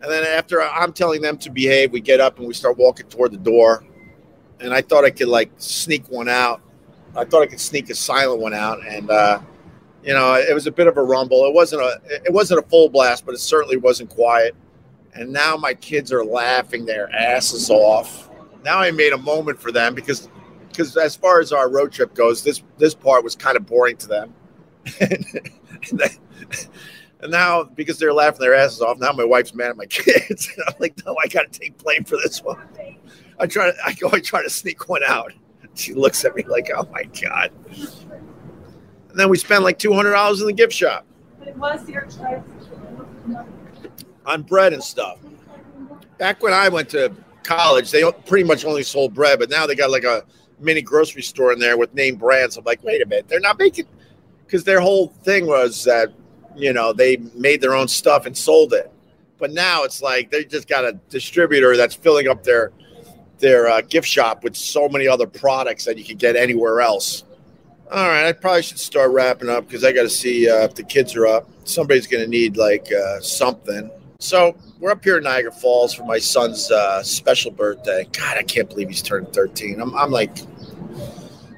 And 0.00 0.10
then 0.10 0.24
after 0.24 0.62
I'm 0.62 0.92
telling 0.92 1.20
them 1.20 1.36
to 1.38 1.50
behave, 1.50 1.92
we 1.92 2.00
get 2.00 2.20
up 2.20 2.38
and 2.38 2.48
we 2.48 2.54
start 2.54 2.78
walking 2.78 3.06
toward 3.08 3.32
the 3.32 3.38
door. 3.38 3.84
and 4.60 4.72
I 4.72 4.82
thought 4.82 5.04
I 5.04 5.10
could 5.10 5.28
like 5.28 5.50
sneak 5.58 6.08
one 6.08 6.28
out. 6.28 6.60
I 7.14 7.24
thought 7.24 7.42
I 7.42 7.46
could 7.46 7.60
sneak 7.60 7.88
a 7.90 7.94
silent 7.94 8.40
one 8.40 8.54
out, 8.54 8.86
and 8.86 9.10
uh, 9.10 9.40
you 10.02 10.12
know, 10.12 10.34
it 10.34 10.52
was 10.54 10.66
a 10.66 10.70
bit 10.70 10.86
of 10.86 10.96
a 10.96 11.02
rumble. 11.02 11.46
It 11.46 11.54
wasn't 11.54 11.82
a 11.82 12.00
it 12.24 12.32
wasn't 12.32 12.64
a 12.64 12.68
full 12.68 12.88
blast, 12.88 13.24
but 13.24 13.34
it 13.34 13.38
certainly 13.38 13.76
wasn't 13.76 14.10
quiet. 14.10 14.54
And 15.16 15.32
now 15.32 15.56
my 15.56 15.74
kids 15.74 16.12
are 16.12 16.24
laughing 16.24 16.84
their 16.84 17.12
asses 17.14 17.70
off. 17.70 18.30
Now 18.64 18.78
I 18.78 18.90
made 18.90 19.12
a 19.12 19.18
moment 19.18 19.60
for 19.60 19.72
them 19.72 19.94
because 19.94 20.28
because 20.68 20.94
as 20.96 21.16
far 21.16 21.40
as 21.40 21.52
our 21.52 21.70
road 21.70 21.90
trip 21.90 22.14
goes, 22.14 22.42
this 22.42 22.62
this 22.76 22.94
part 22.94 23.24
was 23.24 23.34
kind 23.34 23.56
of 23.56 23.64
boring 23.64 23.96
to 23.98 24.06
them. 24.06 24.34
and, 25.00 25.24
and 27.20 27.30
now 27.30 27.64
because 27.64 27.98
they're 27.98 28.12
laughing 28.12 28.40
their 28.40 28.54
asses 28.54 28.82
off, 28.82 28.98
now 28.98 29.12
my 29.12 29.24
wife's 29.24 29.54
mad 29.54 29.70
at 29.70 29.76
my 29.76 29.86
kids. 29.90 30.50
I'm 30.68 30.74
like, 30.78 30.94
no, 31.06 31.16
I 31.22 31.28
got 31.28 31.50
to 31.50 31.58
take 31.58 31.78
blame 31.78 32.04
for 32.04 32.16
this 32.22 32.42
one. 32.42 32.60
I 33.38 33.46
try 33.46 33.70
to 33.70 33.76
I 33.84 33.94
go 33.94 34.10
I 34.12 34.20
try 34.20 34.42
to 34.42 34.50
sneak 34.50 34.88
one 34.88 35.02
out. 35.06 35.32
She 35.74 35.94
looks 35.94 36.24
at 36.24 36.34
me 36.34 36.42
like, 36.42 36.70
oh 36.74 36.88
my 36.92 37.04
god. 37.04 37.52
And 39.10 39.18
then 39.20 39.30
we 39.30 39.38
spent 39.38 39.62
like 39.62 39.78
two 39.78 39.94
hundred 39.94 40.12
dollars 40.12 40.40
in 40.42 40.46
the 40.46 40.52
gift 40.52 40.74
shop 40.74 41.06
But 41.38 41.48
it 41.48 41.56
was 41.56 41.88
your 41.88 42.02
choice. 42.02 42.42
On 44.26 44.42
bread 44.42 44.72
and 44.72 44.82
stuff. 44.82 45.18
Back 46.18 46.42
when 46.42 46.52
I 46.52 46.68
went 46.68 46.88
to 46.90 47.14
college, 47.42 47.90
they 47.90 48.10
pretty 48.26 48.44
much 48.44 48.64
only 48.64 48.82
sold 48.82 49.14
bread, 49.14 49.38
but 49.38 49.50
now 49.50 49.66
they 49.66 49.74
got 49.74 49.90
like 49.90 50.04
a 50.04 50.24
mini 50.58 50.82
grocery 50.82 51.22
store 51.22 51.52
in 51.52 51.58
there 51.58 51.76
with 51.76 51.94
name 51.94 52.16
brands. 52.16 52.56
I'm 52.56 52.64
like, 52.64 52.82
wait 52.82 53.02
a 53.02 53.06
minute, 53.06 53.28
they're 53.28 53.40
not 53.40 53.58
making 53.58 53.86
because 54.46 54.64
their 54.64 54.80
whole 54.80 55.08
thing 55.08 55.46
was 55.46 55.84
that 55.84 56.12
you 56.56 56.72
know 56.72 56.92
they 56.92 57.18
made 57.34 57.60
their 57.60 57.74
own 57.74 57.88
stuff 57.88 58.26
and 58.26 58.36
sold 58.36 58.72
it. 58.72 58.90
But 59.38 59.52
now 59.52 59.84
it's 59.84 60.00
like 60.00 60.30
they 60.30 60.44
just 60.44 60.68
got 60.68 60.84
a 60.84 60.92
distributor 61.10 61.76
that's 61.76 61.94
filling 61.94 62.28
up 62.28 62.42
their 62.42 62.72
their 63.38 63.68
uh, 63.68 63.82
gift 63.82 64.08
shop 64.08 64.44
with 64.44 64.56
so 64.56 64.88
many 64.88 65.06
other 65.06 65.26
products 65.26 65.84
that 65.84 65.98
you 65.98 66.04
can 66.04 66.16
get 66.16 66.36
anywhere 66.36 66.80
else. 66.80 67.24
All 67.92 68.08
right, 68.08 68.26
I 68.26 68.32
probably 68.32 68.62
should 68.62 68.78
start 68.78 69.12
wrapping 69.12 69.48
up 69.48 69.66
because 69.66 69.84
I 69.84 69.92
got 69.92 70.02
to 70.02 70.10
see 70.10 70.50
uh, 70.50 70.64
if 70.64 70.74
the 70.74 70.82
kids 70.82 71.14
are 71.14 71.26
up. 71.26 71.48
Somebody's 71.64 72.06
going 72.06 72.24
to 72.24 72.30
need 72.30 72.56
like 72.56 72.88
uh, 72.92 73.20
something. 73.20 73.90
So 74.18 74.56
we're 74.80 74.90
up 74.90 75.04
here 75.04 75.18
in 75.18 75.24
Niagara 75.24 75.52
Falls 75.52 75.92
for 75.92 76.04
my 76.04 76.18
son's 76.18 76.70
uh, 76.70 77.02
special 77.02 77.50
birthday. 77.50 78.08
God, 78.12 78.38
I 78.38 78.42
can't 78.42 78.68
believe 78.68 78.88
he's 78.88 79.02
turned 79.02 79.32
13. 79.32 79.78
I'm, 79.78 79.94
I'm 79.94 80.10
like, 80.10 80.38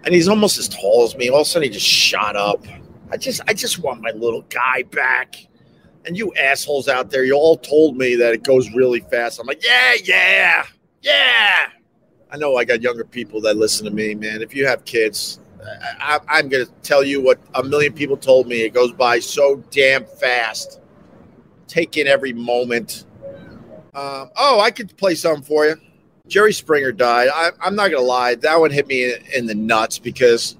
and 0.05 0.15
he's 0.15 0.29
almost 0.29 0.59
as 0.59 0.69
tall 0.69 1.05
as 1.05 1.17
me. 1.17 1.29
All 1.29 1.43
of 1.43 1.43
a 1.43 1.45
sudden, 1.45 1.69
he 1.69 1.73
just 1.73 1.87
shot 1.87 2.35
up. 2.35 2.67
I 3.13 3.17
just, 3.17 3.41
I 3.47 3.55
just 3.55 3.79
want 3.79 4.01
my 4.01 4.11
little 4.11 4.43
guy 4.49 4.83
back. 4.91 5.37
And 6.05 6.17
you 6.17 6.33
assholes 6.35 6.89
out 6.89 7.11
there, 7.11 7.25
you 7.25 7.35
all 7.35 7.57
told 7.57 7.97
me 7.97 8.17
that 8.17 8.33
it 8.33 8.43
goes 8.43 8.71
really 8.75 9.01
fast. 9.01 9.39
I'm 9.39 9.47
like, 9.47 9.63
yeah, 9.65 9.95
yeah, 10.03 10.65
yeah. 11.03 11.69
I 12.31 12.37
know 12.39 12.57
I 12.57 12.65
got 12.65 12.83
younger 12.83 13.05
people 13.05 13.41
that 13.43 13.57
listen 13.57 13.85
to 13.85 13.93
me, 13.93 14.15
man. 14.15 14.43
If 14.43 14.55
you 14.55 14.67
have 14.67 14.85
kids, 14.85 15.39
I, 16.01 16.17
I, 16.17 16.39
I'm 16.39 16.49
going 16.49 16.67
to 16.67 16.73
tell 16.83 17.05
you 17.05 17.23
what 17.23 17.39
a 17.55 17.63
million 17.63 17.93
people 17.93 18.17
told 18.17 18.49
me. 18.49 18.63
It 18.63 18.75
goes 18.75 18.93
by 18.93 19.21
so 19.21 19.63
damn 19.71 20.05
fast. 20.05 20.78
Take 21.69 21.97
in 21.97 22.07
every 22.07 22.33
moment. 22.33 23.05
Um, 23.95 24.31
oh, 24.37 24.61
I 24.61 24.71
could 24.71 24.97
play 24.97 25.15
something 25.15 25.45
for 25.45 25.67
you. 25.67 25.77
Jerry 26.27 26.53
Springer 26.53 26.93
died. 26.93 27.29
I, 27.33 27.51
I'm 27.61 27.75
not 27.75 27.89
to 27.89 28.01
lie. 28.01 28.35
That 28.35 28.61
one 28.61 28.71
hit 28.71 28.87
me 28.87 29.13
in, 29.13 29.21
in 29.35 29.47
the 29.47 29.55
nuts 29.55 29.99
because 29.99 30.57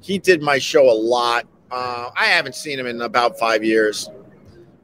he 0.00 0.18
did 0.18 0.42
my 0.42 0.58
show 0.58 0.90
a 0.90 0.92
lot. 0.92 1.46
Uh, 1.70 2.10
I 2.16 2.26
haven't 2.26 2.54
seen 2.54 2.78
him 2.78 2.86
in 2.86 3.00
about 3.00 3.38
five 3.38 3.64
years. 3.64 4.08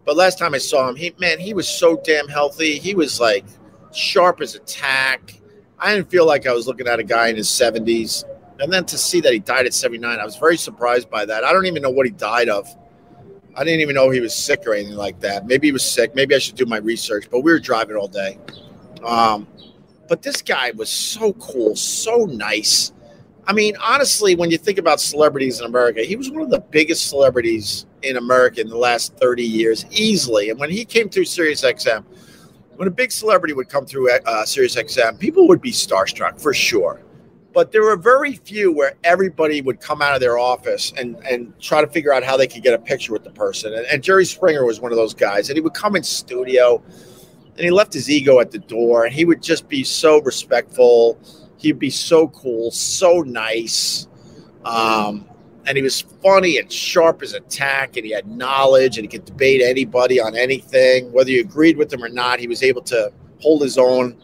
But 0.05 0.17
last 0.17 0.39
time 0.39 0.55
I 0.55 0.59
saw 0.59 0.89
him, 0.89 0.97
he 0.97 1.15
man, 1.19 1.39
he 1.39 1.55
was 1.55 1.69
so 1.69 2.01
damn 2.05 2.29
healthy. 2.29 2.79
He 2.79 2.95
was 2.95 3.21
like 3.21 3.45
sharp 3.93 4.41
as 4.41 4.55
a 4.55 4.61
tack. 4.61 5.35
I 5.79 5.95
didn't 5.95 6.11
feel 6.11 6.27
like 6.27 6.47
I 6.47 6.53
was 6.53 6.67
looking 6.67 6.87
at 6.87 6.99
a 6.99 7.05
guy 7.05 7.29
in 7.29 7.37
his 7.37 7.49
70s. 7.49 8.25
And 8.59 8.73
then 8.73 8.85
to 8.87 8.99
see 8.99 9.21
that 9.21 9.33
he 9.33 9.39
died 9.39 9.67
at 9.67 9.73
79, 9.73 10.19
I 10.19 10.25
was 10.25 10.37
very 10.37 10.59
surprised 10.59 11.09
by 11.09 11.25
that. 11.25 11.45
I 11.45 11.53
don't 11.53 11.67
even 11.67 11.83
know 11.83 11.91
what 11.91 12.07
he 12.07 12.13
died 12.13 12.49
of. 12.49 12.69
I 13.57 13.65
didn't 13.65 13.81
even 13.81 13.95
know 13.95 14.11
he 14.11 14.21
was 14.21 14.35
sick 14.35 14.63
or 14.67 14.75
anything 14.75 14.97
like 14.97 15.21
that. 15.21 15.47
Maybe 15.47 15.69
he 15.69 15.73
was 15.73 15.85
sick. 15.85 16.15
Maybe 16.15 16.35
I 16.35 16.39
should 16.39 16.57
do 16.57 16.67
my 16.67 16.79
research. 16.79 17.29
But 17.31 17.41
we 17.41 17.53
were 17.53 17.59
driving 17.59 17.97
all 17.97 18.09
day. 18.09 18.39
Um, 19.05 19.47
but 20.09 20.23
this 20.23 20.43
guy 20.43 20.73
was 20.73 20.91
so 20.91 21.33
cool, 21.35 21.77
so 21.77 22.25
nice. 22.27 22.93
I 23.47 23.53
mean, 23.53 23.77
honestly, 23.83 24.35
when 24.37 24.51
you 24.51 24.59
think 24.59 24.79
about 24.79 25.01
celebrities 25.01 25.61
in 25.61 25.67
America, 25.67 26.03
he 26.03 26.17
was 26.17 26.31
one 26.31 26.43
of 26.43 26.51
the 26.51 26.61
biggest 26.61 27.09
celebrities 27.09 27.87
in 28.03 28.17
America 28.17 28.61
in 28.61 28.69
the 28.69 28.77
last 28.77 29.17
30 29.17 29.43
years, 29.43 29.87
easily. 29.91 30.51
And 30.51 30.59
when 30.59 30.71
he 30.71 30.85
came 30.85 31.09
through 31.09 31.25
Sirius 31.25 31.63
XM, 31.63 32.05
when 32.77 32.89
a 32.89 32.91
big 32.91 33.13
celebrity 33.13 33.53
would 33.55 33.69
come 33.69 33.87
through 33.87 34.11
uh, 34.11 34.45
Sirius 34.47 34.77
XM, 34.77 35.19
people 35.19 35.49
would 35.49 35.61
be 35.61 35.73
starstruck 35.73 36.41
for 36.41 36.55
sure. 36.55 37.03
But 37.53 37.73
there 37.73 37.83
were 37.83 37.97
very 37.97 38.35
few 38.35 38.73
where 38.73 38.95
everybody 39.03 39.61
would 39.61 39.81
come 39.81 40.01
out 40.01 40.15
of 40.15 40.21
their 40.21 40.39
office 40.39 40.93
and, 40.97 41.17
and 41.27 41.59
try 41.61 41.81
to 41.81 41.89
figure 41.89 42.13
out 42.13 42.23
how 42.23 42.37
they 42.37 42.47
could 42.47 42.63
get 42.63 42.75
a 42.75 42.79
picture 42.79 43.13
with 43.13 43.25
the 43.25 43.31
person. 43.31 43.75
And, 43.75 43.87
and 43.87 44.03
Jerry 44.03 44.25
Springer 44.25 44.65
was 44.65 44.81
one 44.81 44.93
of 44.93 44.97
those 44.97 45.15
guys. 45.15 45.49
And 45.49 45.57
he 45.57 45.61
would 45.61 45.75
come 45.75 45.97
in 45.97 46.05
studio 46.05 46.83
and 47.57 47.61
he 47.61 47.71
left 47.71 47.93
his 47.93 48.09
ego 48.09 48.39
at 48.39 48.53
the 48.53 48.59
door 48.59 49.05
and 49.05 49.13
he 49.13 49.25
would 49.25 49.43
just 49.43 49.69
be 49.69 49.83
so 49.83 50.21
respectful. 50.23 51.19
He'd 51.59 51.79
be 51.79 51.91
so 51.91 52.29
cool, 52.29 52.71
so 52.71 53.21
nice. 53.23 54.07
Um, 54.65 55.29
and 55.67 55.77
he 55.77 55.83
was 55.83 56.01
funny 56.01 56.59
and 56.59 56.73
sharp 56.73 57.23
as 57.23 57.35
a 57.35 57.41
tack 57.41 57.97
and 57.97 58.07
he 58.07 58.13
had 58.13 58.27
knowledge 58.27 58.97
and 58.97 59.05
he 59.05 59.09
could 59.09 59.25
debate 59.25 59.61
anybody 59.63 60.21
on 60.21 60.35
anything 60.35 61.13
whether 61.13 61.31
you 61.31 61.41
agreed 61.41 61.77
with 61.77 61.93
him 61.93 62.03
or 62.03 62.09
not 62.09 62.41
he 62.41 62.49
was 62.49 62.63
able 62.63 62.83
to 62.83 63.13
hold 63.41 63.63
his 63.63 63.79
own 63.79 64.17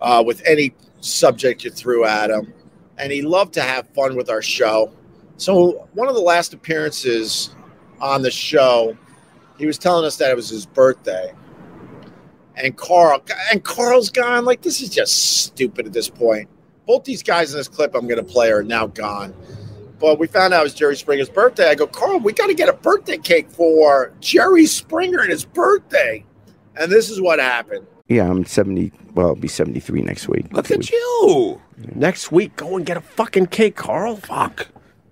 uh, 0.00 0.22
with 0.24 0.42
any 0.44 0.74
subject 1.00 1.64
you 1.64 1.70
threw 1.70 2.04
at 2.04 2.30
him 2.30 2.52
and 3.02 3.12
he 3.12 3.22
loved 3.22 3.52
to 3.54 3.60
have 3.60 3.88
fun 3.88 4.16
with 4.16 4.30
our 4.30 4.42
show 4.42 4.92
so 5.36 5.88
one 5.94 6.08
of 6.08 6.14
the 6.14 6.20
last 6.20 6.54
appearances 6.54 7.54
on 8.00 8.22
the 8.22 8.30
show 8.30 8.96
he 9.58 9.66
was 9.66 9.76
telling 9.76 10.04
us 10.04 10.16
that 10.16 10.30
it 10.30 10.36
was 10.36 10.48
his 10.48 10.66
birthday 10.66 11.32
and 12.56 12.76
carl 12.76 13.20
and 13.50 13.64
carl's 13.64 14.08
gone 14.08 14.44
like 14.44 14.62
this 14.62 14.80
is 14.80 14.88
just 14.88 15.42
stupid 15.42 15.86
at 15.86 15.92
this 15.92 16.08
point 16.08 16.48
both 16.86 17.04
these 17.04 17.22
guys 17.22 17.52
in 17.52 17.58
this 17.58 17.68
clip 17.68 17.94
i'm 17.94 18.06
going 18.06 18.24
to 18.24 18.32
play 18.32 18.50
are 18.50 18.62
now 18.62 18.86
gone 18.86 19.34
but 19.98 20.18
we 20.18 20.26
found 20.26 20.52
out 20.52 20.62
it 20.62 20.64
was 20.64 20.74
Jerry 20.74 20.96
Springer's 20.96 21.28
birthday. 21.28 21.70
I 21.70 21.76
go, 21.76 21.86
Carl, 21.86 22.18
we 22.18 22.32
got 22.32 22.48
to 22.48 22.54
get 22.54 22.68
a 22.68 22.72
birthday 22.72 23.18
cake 23.18 23.48
for 23.48 24.12
Jerry 24.18 24.66
Springer 24.66 25.20
and 25.20 25.30
his 25.30 25.44
birthday. 25.44 26.24
And 26.76 26.90
this 26.90 27.08
is 27.08 27.20
what 27.20 27.38
happened. 27.38 27.86
Yeah, 28.08 28.28
I'm 28.28 28.44
70. 28.44 28.92
Well, 29.14 29.28
I'll 29.28 29.34
be 29.36 29.46
73 29.46 30.02
next 30.02 30.28
week. 30.28 30.52
Look 30.52 30.72
at 30.72 30.90
you. 30.90 31.60
Next 31.94 32.30
week, 32.32 32.56
go 32.56 32.76
and 32.76 32.84
get 32.86 32.96
a 32.96 33.00
fucking 33.00 33.46
cake, 33.46 33.76
Carl. 33.76 34.16
Fuck. 34.16 34.68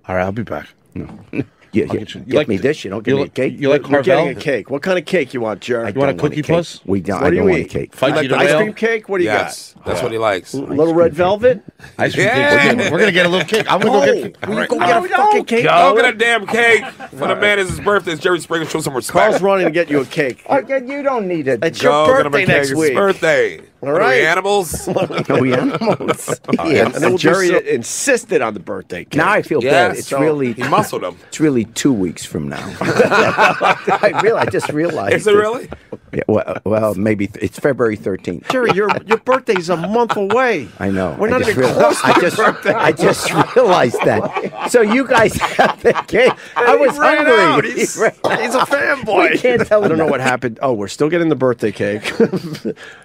All 0.09 0.17
right, 0.17 0.25
I'll 0.25 0.33
be 0.33 0.43
back. 0.43 0.69
No. 0.95 1.09
Yeah, 1.73 1.85
yeah. 1.85 1.93
get 2.01 2.15
you- 2.17 2.21
you 2.23 2.27
Get 2.27 2.37
like 2.37 2.49
me 2.49 2.57
the- 2.57 2.63
this. 2.65 2.85
You 2.85 2.91
don't 2.91 3.05
give 3.05 3.13
you 3.13 3.17
me 3.19 3.21
a 3.21 3.25
like- 3.27 3.35
cake. 3.35 3.55
you 3.57 3.69
like 3.69 3.89
We're 3.89 4.03
getting 4.03 4.31
a 4.31 4.35
cake. 4.35 4.71
What 4.71 4.83
kind 4.83 4.99
of 4.99 5.05
cake 5.05 5.33
you 5.33 5.41
want, 5.41 5.61
Jerry? 5.61 5.85
I 5.87 5.91
You 5.91 6.01
want 6.01 6.11
a 6.11 6.21
cookie 6.21 6.43
cake. 6.43 6.47
puss? 6.47 6.81
We 6.85 7.01
don't. 7.01 7.21
What 7.21 7.29
I 7.29 7.31
do 7.31 7.37
you 7.37 7.43
don't 7.43 7.51
want 7.51 7.61
a 7.61 7.65
eat? 7.65 7.71
cake. 7.71 7.95
Fight 7.95 8.17
Like 8.17 8.29
like 8.29 8.49
ice 8.49 8.57
cream 8.57 8.75
cake? 8.75 9.09
What 9.09 9.19
do 9.19 9.23
you 9.23 9.31
Yes, 9.31 9.77
that's 9.87 10.03
what 10.03 10.11
he 10.11 10.19
likes. 10.19 10.53
got? 10.53 10.69
Little 10.69 10.95
red 10.95 11.15
velvet? 11.15 11.63
Ice 11.97 12.15
cream 12.15 12.27
Yeah. 12.27 12.59
cake. 12.59 12.73
We're 12.73 12.75
gonna, 12.83 12.91
we're 12.91 12.99
gonna 12.99 13.13
get 13.13 13.27
a 13.27 13.29
little 13.29 13.47
cake. 13.47 13.73
I'm 13.73 13.81
gonna 13.81 13.93
go 14.01 14.05
get. 14.05 14.49
Will 14.49 14.55
you 14.55 14.55
All 14.55 14.59
right. 14.59 14.69
go 14.69 14.79
get 15.07 15.13
a 15.13 15.23
fucking 15.23 15.45
cake? 15.45 15.67
I'm 15.71 15.95
going 15.95 15.97
to 15.97 16.03
go 16.03 16.03
get 16.03 16.15
a 16.15 16.19
damn 16.19 16.47
cake 16.49 16.85
for 17.11 17.29
the 17.29 17.37
man. 17.37 17.61
It's 17.61 17.71
his 17.71 17.79
birthday. 17.79 18.13
It's 18.15 18.21
Jerry 18.21 18.41
Springer. 18.41 18.65
Show 18.67 18.81
some 18.81 18.95
respect. 18.97 19.13
Carl's 19.13 19.41
running 19.41 19.67
to 19.67 19.71
get 19.71 19.89
you 19.89 20.01
a 20.01 20.05
cake. 20.07 20.45
Oh, 20.51 20.59
yeah, 20.67 20.79
you 20.79 21.05
don't 21.05 21.29
need 21.29 21.47
it. 21.47 21.63
It's 21.65 21.81
Go 21.81 22.05
your 22.07 22.17
get 22.17 22.27
a 22.27 22.31
birthday 22.31 22.47
cake. 22.47 22.57
next 22.57 22.75
week. 22.75 22.89
his 22.89 22.97
birthday. 22.99 23.61
All 23.83 23.93
What 23.93 24.03
are 24.03 24.09
we, 24.11 24.27
animals? 24.27 24.87
No, 25.29 25.39
we 25.41 25.55
animals. 25.55 26.29
Yeah, 26.29 26.35
oh, 26.59 26.69
yeah. 26.69 26.85
and 26.87 26.95
then 26.95 27.17
Jerry 27.17 27.49
insisted 27.69 28.43
on 28.43 28.53
the 28.55 28.61
birthday 28.61 29.05
cake. 29.05 29.15
Now 29.15 29.31
I 29.31 29.41
feel 29.43 29.63
Yeah, 29.65 29.89
bad. 29.89 29.97
It's 29.97 30.09
so 30.09 30.21
really 30.21 30.53
he 30.53 30.63
muscled 30.69 31.03
him. 31.03 31.17
It's 31.29 31.41
really 31.41 31.65
two 31.65 31.93
weeks 31.93 32.25
from 32.27 32.49
now. 32.49 32.59
I 32.81 34.21
real. 34.23 34.37
I 34.37 34.45
just 34.47 34.69
realized. 34.71 35.15
Is 35.15 35.27
it 35.27 35.35
really? 35.35 35.69
Yeah, 36.13 36.23
well, 36.27 36.45
uh, 36.47 36.61
well, 36.65 36.95
maybe 36.95 37.27
th- 37.29 37.43
it's 37.43 37.59
February 37.59 37.97
13th. 37.97 38.51
Jerry, 38.51 38.71
your 38.75 38.91
your 39.07 39.19
birthday's 39.19 39.69
a 39.69 39.77
month 39.77 40.17
away. 40.17 40.69
I 40.79 40.91
know. 40.91 41.17
We're 41.19 41.29
I 41.29 41.31
not 41.31 41.39
just 41.41 41.51
even 41.53 41.63
real- 41.65 41.75
close 41.75 42.01
to 42.01 42.07
I 42.09 42.21
just, 42.21 42.37
birthday. 42.37 42.73
I 42.75 42.93
just 42.93 43.33
realized 43.57 43.99
that. 44.05 44.71
So 44.71 44.81
you 44.83 45.07
guys 45.07 45.35
have 45.37 45.81
the 45.83 45.93
cake. 46.09 46.33
I 46.57 46.75
was 46.77 46.95
He 46.95 47.01
ran 47.01 47.17
hungry. 47.27 47.41
out. 47.41 47.65
He 47.65 47.73
He's, 47.73 47.97
ran 47.97 48.13
out. 48.25 48.41
he's 48.41 48.55
a 48.55 48.59
fanboy. 48.61 49.31
We 49.31 49.39
can't 49.39 49.67
tell 49.67 49.85
I 49.85 49.89
don't 49.89 49.99
know 49.99 50.07
what 50.07 50.21
happened. 50.21 50.59
Oh, 50.61 50.73
we're 50.75 50.89
still 50.89 51.09
getting 51.09 51.29
the 51.29 51.37
birthday 51.37 51.73
cake. 51.73 52.09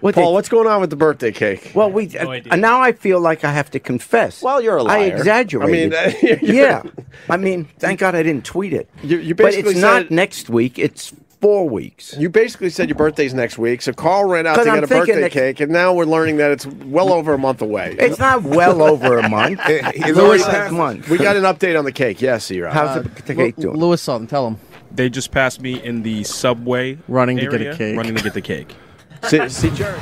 What 0.02 0.16
Paul, 0.16 0.32
did- 0.32 0.34
what's 0.34 0.50
going 0.50 0.65
on 0.68 0.82
with 0.82 0.90
the 0.90 0.96
birthday 0.96 1.32
cake? 1.32 1.72
Well, 1.76 1.92
we 1.92 2.18
uh, 2.18 2.56
now 2.56 2.82
I 2.82 2.92
feel 2.92 3.20
like 3.20 3.44
I 3.44 3.52
have 3.52 3.72
to 3.72 3.80
confess. 3.80 4.42
Well, 4.42 4.62
you're 4.62 4.78
a 4.78 4.84
liar. 4.84 5.16
exaggerated. 5.16 5.94
I 5.94 6.16
mean, 6.22 6.40
yeah. 6.42 6.84
I 7.30 7.38
mean, 7.38 7.66
thank 7.80 8.00
God 8.00 8.16
I 8.16 8.24
didn't 8.24 8.46
tweet 8.46 8.74
it. 8.74 8.90
You- 9.04 9.18
you 9.20 9.36
but 9.36 9.46
basically 9.46 9.72
it's 9.72 9.82
not 9.82 10.04
said- 10.04 10.12
next 10.12 10.50
week. 10.50 10.78
It's 10.80 11.14
four 11.42 11.70
weeks. 11.70 12.16
You 12.18 12.30
basically 12.30 12.70
said 12.70 12.90
your 12.90 12.96
birthday's 12.98 13.34
next 13.34 13.58
week, 13.60 13.82
so 13.84 13.94
Carl 13.94 14.26
ran 14.26 14.48
out 14.48 14.56
to 14.56 14.62
I'm 14.62 14.76
get 14.76 14.84
a 14.84 14.88
birthday 14.88 15.22
that- 15.22 15.32
cake, 15.32 15.60
and 15.60 15.72
now 15.72 15.94
we're 15.94 16.06
learning 16.06 16.38
that 16.38 16.52
it's 16.52 16.66
well 16.66 17.14
over 17.14 17.34
a 17.34 17.38
month 17.38 17.62
away. 17.62 17.96
It's 18.00 18.18
not 18.18 18.44
well 18.44 18.82
over 18.82 19.20
a 19.20 19.30
month. 19.30 19.60
He's 19.64 20.16
Lewis 20.16 20.44
already 20.44 20.76
month. 20.76 21.10
we 21.10 21.18
got 21.18 21.36
an 21.36 21.44
update 21.44 21.78
on 21.78 21.86
the 21.86 21.92
cake. 21.92 22.22
Yes, 22.22 22.50
you're 22.50 22.70
How's 22.70 23.04
the, 23.04 23.10
the 23.24 23.36
cake 23.36 23.58
doing? 23.58 23.78
Lewis 23.78 24.02
Sultan, 24.02 24.28
tell 24.28 24.48
him. 24.48 24.58
They 24.92 25.10
just 25.10 25.32
passed 25.32 25.60
me 25.62 25.82
in 25.84 26.04
the 26.04 26.24
subway. 26.24 26.98
Running 27.08 27.38
to 27.38 27.48
get 27.48 27.62
a 27.62 27.76
cake. 27.76 27.98
Running 27.98 28.16
to 28.16 28.24
get 28.24 28.34
the 28.34 28.42
cake. 28.42 28.74
see, 29.28 29.48
see 29.50 29.70
Jerry. 29.72 30.00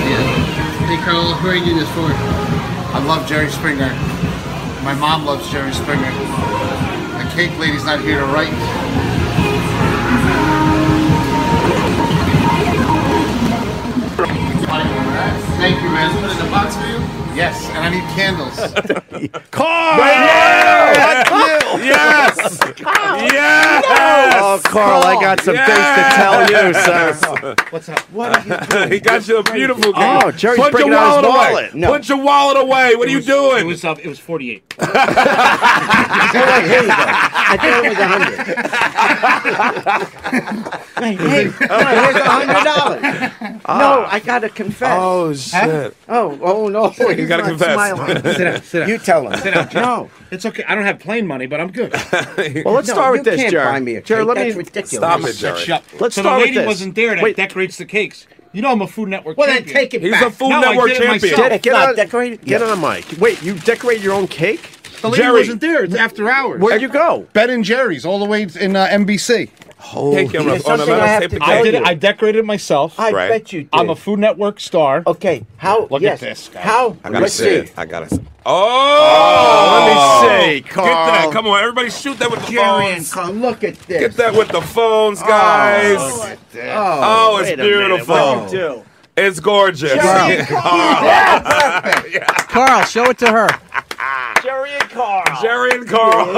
Hey 0.00 0.96
Carl, 1.04 1.34
who 1.34 1.48
are 1.48 1.54
you 1.54 1.64
doing 1.64 1.76
this 1.76 1.88
for? 1.90 2.08
I 2.08 3.02
love 3.06 3.28
Jerry 3.28 3.50
Springer. 3.50 3.88
My 4.82 4.94
mom 4.94 5.26
loves 5.26 5.48
Jerry 5.50 5.72
Springer. 5.72 6.10
The 6.10 7.30
cake 7.34 7.56
lady's 7.58 7.84
not 7.84 8.00
here 8.00 8.18
to 8.18 8.26
write. 8.26 8.54
Thank 15.60 15.82
you, 15.82 15.90
man. 15.90 16.10
Put 16.20 16.30
in 16.30 16.38
the 16.38 16.50
box 16.50 16.76
for 16.76 16.86
you? 16.86 17.19
Yes, 17.34 17.64
and 17.70 17.78
I 17.78 17.90
need 17.90 18.04
candles. 18.14 18.56
Carl! 19.50 19.98
Yes. 19.98 21.28
Yes. 21.80 22.58
yes! 23.32 23.84
Oh, 24.42 24.60
Carl, 24.64 25.02
I 25.04 25.14
got 25.20 25.40
some 25.40 25.54
things 25.54 25.68
to 25.68 26.02
tell 26.16 26.50
you, 26.50 26.74
sir. 26.74 27.54
What's 27.70 27.88
up? 27.88 28.00
What 28.10 28.36
are 28.36 28.42
you 28.60 28.66
doing? 28.70 28.90
he 28.92 29.00
got 29.00 29.26
you 29.28 29.38
a 29.38 29.42
beautiful 29.44 29.92
gift. 29.92 29.96
Oh, 29.98 30.30
Jerry's 30.32 30.58
Put 30.58 30.72
your 30.72 30.72
bringing 30.72 30.92
out 30.94 31.22
his 31.22 31.28
wallet 31.28 31.52
away. 31.52 31.70
No. 31.74 31.92
Put 31.92 32.08
your 32.08 32.18
wallet 32.22 32.56
away. 32.58 32.96
What 32.96 33.06
are 33.08 33.10
you 33.12 33.18
It 33.18 33.26
doing? 33.26 33.66
was 33.66 33.84
uh, 33.84 33.94
it 34.02 34.08
was 34.08 34.18
48. 34.18 34.74
Oh, 34.80 34.86
wait, 36.34 36.64
here 36.68 36.82
you 36.82 36.88
go. 36.88 36.94
I 36.96 37.56
think 37.60 37.74
it 37.76 37.88
was 37.90 37.98
a 37.98 38.08
hundred. 38.08 38.36
Hey, 41.00 41.14
hey, 41.14 41.44
no, 41.44 41.78
here's 41.78 42.16
a 42.16 42.28
hundred 42.28 42.64
dollars. 42.64 43.02
No, 43.68 44.04
I 44.06 44.20
gotta 44.24 44.48
confess. 44.48 44.98
Oh 45.00 45.32
shit. 45.34 45.96
Oh, 46.08 46.38
oh 46.42 46.68
no! 46.68 46.90
You 47.20 47.28
gotta 47.28 47.42
confess. 47.44 47.98
sit 48.36 48.44
down, 48.44 48.62
sit 48.62 48.78
down. 48.80 48.88
You 48.88 48.98
tell 48.98 49.28
him. 49.28 49.38
Sit 49.40 49.54
down. 49.54 49.68
No. 49.74 50.10
It's 50.30 50.44
okay. 50.46 50.64
I 50.64 50.74
don't 50.74 50.84
have 50.84 50.98
plane 50.98 51.26
money, 51.26 51.46
but 51.46 51.60
I'm 51.60 51.70
good. 51.70 51.92
Well, 52.64 52.74
let's 52.74 52.88
No, 52.88 52.94
start 52.94 53.12
with 53.12 53.24
this, 53.24 53.36
can't 53.40 53.50
Jerry. 53.50 53.64
buy 53.64 53.80
me 53.80 53.94
a 53.96 54.02
Jerry, 54.02 54.24
let 54.24 54.34
That's 54.36 54.54
me 54.54 54.58
ridiculous. 54.58 54.90
Stop 54.90 55.20
it, 55.20 55.32
Jerry. 55.36 55.58
Shut. 55.60 55.84
Let's 56.00 56.14
so 56.14 56.22
start 56.22 56.24
the 56.24 56.38
with 56.40 56.46
lady 56.48 56.58
this. 56.58 56.66
wasn't 56.66 56.94
there 56.94 57.14
that 57.14 57.22
Wait. 57.22 57.36
decorates 57.36 57.76
the 57.76 57.84
cakes. 57.84 58.26
You 58.52 58.62
know 58.62 58.72
I'm 58.72 58.82
a 58.82 58.86
Food 58.88 59.08
Network 59.10 59.36
Well, 59.38 59.46
then 59.46 59.58
champion. 59.58 59.76
take 59.76 59.94
it 59.94 60.02
He's 60.02 60.10
back. 60.10 60.24
He's 60.24 60.32
a 60.32 60.36
Food 60.36 60.48
No, 60.50 60.56
I 60.58 60.60
Network 60.62 60.88
did 60.88 60.96
it 60.96 61.00
champion. 61.06 61.32
myself. 61.32 61.50
Get, 61.50 61.62
get, 61.62 61.72
Not 61.72 61.88
on, 61.90 61.96
decorated? 61.96 62.44
get 62.44 62.62
on 62.62 62.80
the 62.80 62.88
mic. 62.88 63.20
Wait, 63.20 63.42
you 63.42 63.54
decorate 63.54 64.00
your 64.00 64.12
own 64.14 64.26
cake? 64.26 64.62
The 65.02 65.08
lady 65.08 65.22
Jerry. 65.22 65.32
wasn't 65.40 65.60
there. 65.60 65.84
It's 65.84 65.94
after 65.94 66.28
hours. 66.28 66.60
Where'd 66.60 66.82
you 66.82 66.88
go? 66.88 67.26
Ben 67.32 67.48
and 67.50 67.64
Jerry's, 67.64 68.04
all 68.04 68.18
the 68.18 68.24
way 68.26 68.42
in 68.60 68.74
uh, 68.76 68.86
NBC. 68.88 69.48
Hey, 69.80 70.28
camera. 70.28 70.58
Oh, 70.64 70.76
no, 70.76 71.00
I 71.00 71.06
have 71.06 71.22
tape 71.22 71.30
to 71.32 71.38
I 71.42 71.62
did 71.62 71.74
it. 71.74 71.82
I 71.84 71.94
decorated 71.94 72.40
it 72.40 72.44
myself. 72.44 72.98
I 73.00 73.10
Right. 73.12 73.28
bet 73.30 73.52
you 73.52 73.62
did. 73.62 73.70
I'm 73.72 73.90
a 73.90 73.96
Food 73.96 74.18
Network 74.20 74.60
star. 74.60 75.02
Okay, 75.06 75.44
how? 75.56 75.86
Look 75.90 76.02
at 76.02 76.20
this 76.20 76.48
guy. 76.52 76.60
How? 76.60 76.96
I 77.02 77.08
gotta 77.08 77.20
Let's 77.20 77.34
see 77.34 77.66
see. 77.66 77.72
I 77.76 77.86
gotta 77.86 78.08
see. 78.08 78.20
Oh! 78.46 78.52
oh, 78.52 79.86
let 79.86 80.46
me 80.46 80.54
see, 80.54 80.60
Get 80.60 80.70
Carl. 80.70 80.86
that. 81.12 81.30
Come 81.32 81.46
on, 81.46 81.60
everybody, 81.60 81.90
shoot 81.90 82.18
that 82.18 82.30
with 82.30 82.44
the 82.46 82.52
Jerry 82.52 82.86
and 82.92 83.06
phones. 83.06 83.12
Carl, 83.14 83.32
look 83.32 83.64
at 83.64 83.78
this. 83.80 84.00
Get 84.00 84.12
that 84.16 84.34
with 84.34 84.48
the 84.48 84.60
phones, 84.62 85.20
oh, 85.22 85.26
guys. 85.26 85.96
Oh, 85.98 86.36
Oh, 86.54 87.38
it's 87.38 87.48
wait 87.50 87.54
a 87.54 87.56
minute. 87.62 87.78
beautiful. 87.78 88.14
What'd 88.14 88.52
you 88.52 88.58
do? 88.58 88.82
It's 89.16 89.40
gorgeous. 89.40 89.92
Carl, 92.48 92.84
show 92.84 93.10
it 93.10 93.18
to 93.18 93.30
her. 93.30 93.48
Jerry 94.42 94.72
and 94.72 94.90
Carl. 94.90 95.24
Jerry 95.42 95.70
and 95.72 95.86
Carl. 95.88 96.30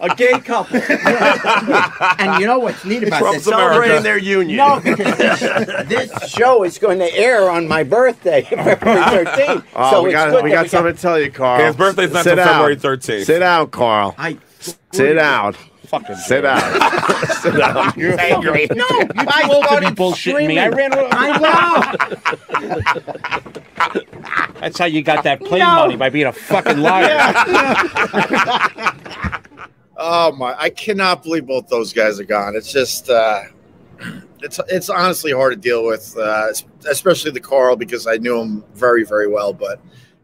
a 0.00 0.14
gay 0.16 0.38
couple. 0.40 0.76
and 2.18 2.40
you 2.40 2.46
know 2.46 2.58
what's 2.58 2.84
neat 2.84 3.02
about 3.04 3.20
Trump's 3.20 3.44
this? 3.44 3.54
Celebrating 3.54 4.02
their 4.02 4.18
union. 4.18 4.58
No, 4.58 4.80
because 4.80 5.18
this, 5.18 5.40
this 5.88 6.30
show 6.30 6.64
is 6.64 6.78
going 6.78 6.98
to 6.98 7.14
air 7.14 7.50
on 7.50 7.66
my 7.68 7.82
birthday, 7.82 8.42
February 8.48 9.24
13th. 9.24 9.64
Oh, 9.74 9.90
so 9.90 10.02
we 10.02 10.10
it's 10.10 10.14
got 10.14 10.30
good 10.30 10.44
we 10.44 10.50
that 10.50 10.62
got 10.62 10.70
something 10.70 10.94
to 10.94 11.00
tell 11.00 11.20
you, 11.20 11.30
Carl. 11.30 11.64
His 11.64 11.76
birthday's 11.76 12.12
not 12.12 12.24
Sit 12.24 12.36
till 12.36 12.44
down. 12.44 12.48
February 12.48 12.76
13th. 12.76 13.24
Sit 13.24 13.38
down, 13.40 13.70
Carl. 13.70 14.14
I, 14.18 14.38
Sit 14.92 15.14
down. 15.14 15.54
Fucking 15.86 16.16
Sit 16.16 16.40
down. 16.42 16.60
Sit 17.40 17.56
down. 17.56 17.92
You're 17.96 18.18
angry. 18.18 18.66
No, 18.74 18.84
you 18.88 19.06
too 19.06 19.52
old 19.52 19.64
to 19.66 19.80
be 19.80 19.86
bullshitting 19.94 20.48
me. 20.48 20.58
I 20.58 20.68
ran. 20.68 20.90
I 21.12 21.38
know. 23.54 23.62
That's 24.60 24.78
how 24.78 24.86
you 24.86 25.02
got 25.02 25.24
that 25.24 25.40
plane 25.40 25.60
No. 25.60 25.74
money 25.76 25.96
by 25.96 26.08
being 26.10 26.26
a 26.26 26.32
fucking 26.32 26.78
liar. 26.78 27.16
Oh 29.98 30.30
my! 30.32 30.54
I 30.58 30.68
cannot 30.68 31.22
believe 31.22 31.46
both 31.46 31.68
those 31.68 31.94
guys 31.94 32.20
are 32.20 32.24
gone. 32.24 32.54
It's 32.54 32.70
just, 32.70 33.08
uh, 33.08 33.44
it's 34.42 34.60
it's 34.68 34.90
honestly 34.90 35.32
hard 35.32 35.54
to 35.54 35.58
deal 35.58 35.86
with, 35.86 36.14
uh, 36.18 36.48
especially 36.86 37.30
the 37.30 37.40
Carl 37.40 37.76
because 37.76 38.06
I 38.06 38.16
knew 38.18 38.38
him 38.38 38.62
very 38.74 39.04
very 39.04 39.26
well. 39.26 39.54
But 39.54 39.80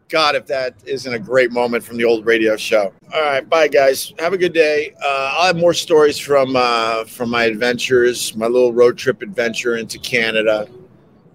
God, 0.09 0.35
if 0.35 0.45
that 0.45 0.75
isn't 0.85 1.11
a 1.11 1.17
great 1.17 1.51
moment 1.51 1.83
from 1.83 1.97
the 1.97 2.05
old 2.05 2.23
radio 2.23 2.55
show. 2.55 2.93
All 3.11 3.21
right, 3.21 3.49
bye 3.49 3.67
guys. 3.67 4.13
Have 4.19 4.33
a 4.33 4.37
good 4.37 4.53
day. 4.53 4.93
Uh, 5.03 5.33
I'll 5.39 5.47
have 5.47 5.57
more 5.57 5.73
stories 5.73 6.19
from 6.19 6.55
uh, 6.55 7.05
from 7.05 7.31
my 7.31 7.45
adventures, 7.45 8.35
my 8.35 8.45
little 8.45 8.73
road 8.73 8.95
trip 8.95 9.23
adventure 9.23 9.77
into 9.77 9.97
Canada. 9.97 10.67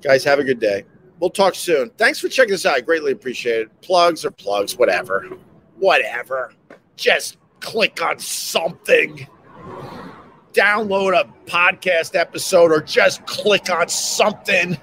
Guys, 0.00 0.22
have 0.22 0.38
a 0.38 0.44
good 0.44 0.60
day. 0.60 0.84
We'll 1.20 1.30
talk 1.30 1.54
soon. 1.54 1.90
Thanks 1.98 2.20
for 2.20 2.28
checking 2.28 2.54
us 2.54 2.64
out. 2.64 2.76
I 2.76 2.80
greatly 2.80 3.12
appreciate 3.12 3.62
it. 3.62 3.80
Plugs 3.80 4.24
or 4.24 4.30
plugs, 4.30 4.76
whatever. 4.76 5.28
Whatever. 5.76 6.52
Just 6.96 7.38
click 7.60 8.00
on 8.02 8.18
something. 8.18 9.26
Download 10.52 11.18
a 11.18 11.28
podcast 11.50 12.14
episode 12.14 12.72
or 12.72 12.80
just 12.80 13.24
click 13.26 13.70
on 13.70 13.88
something. 13.88 14.78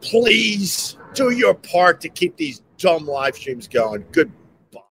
Please 0.00 0.96
do 1.14 1.30
your 1.30 1.54
part 1.54 2.00
to 2.02 2.08
keep 2.08 2.36
these 2.36 2.62
dumb 2.78 3.06
live 3.06 3.36
streams 3.36 3.68
going. 3.68 4.04
Good 4.12 4.30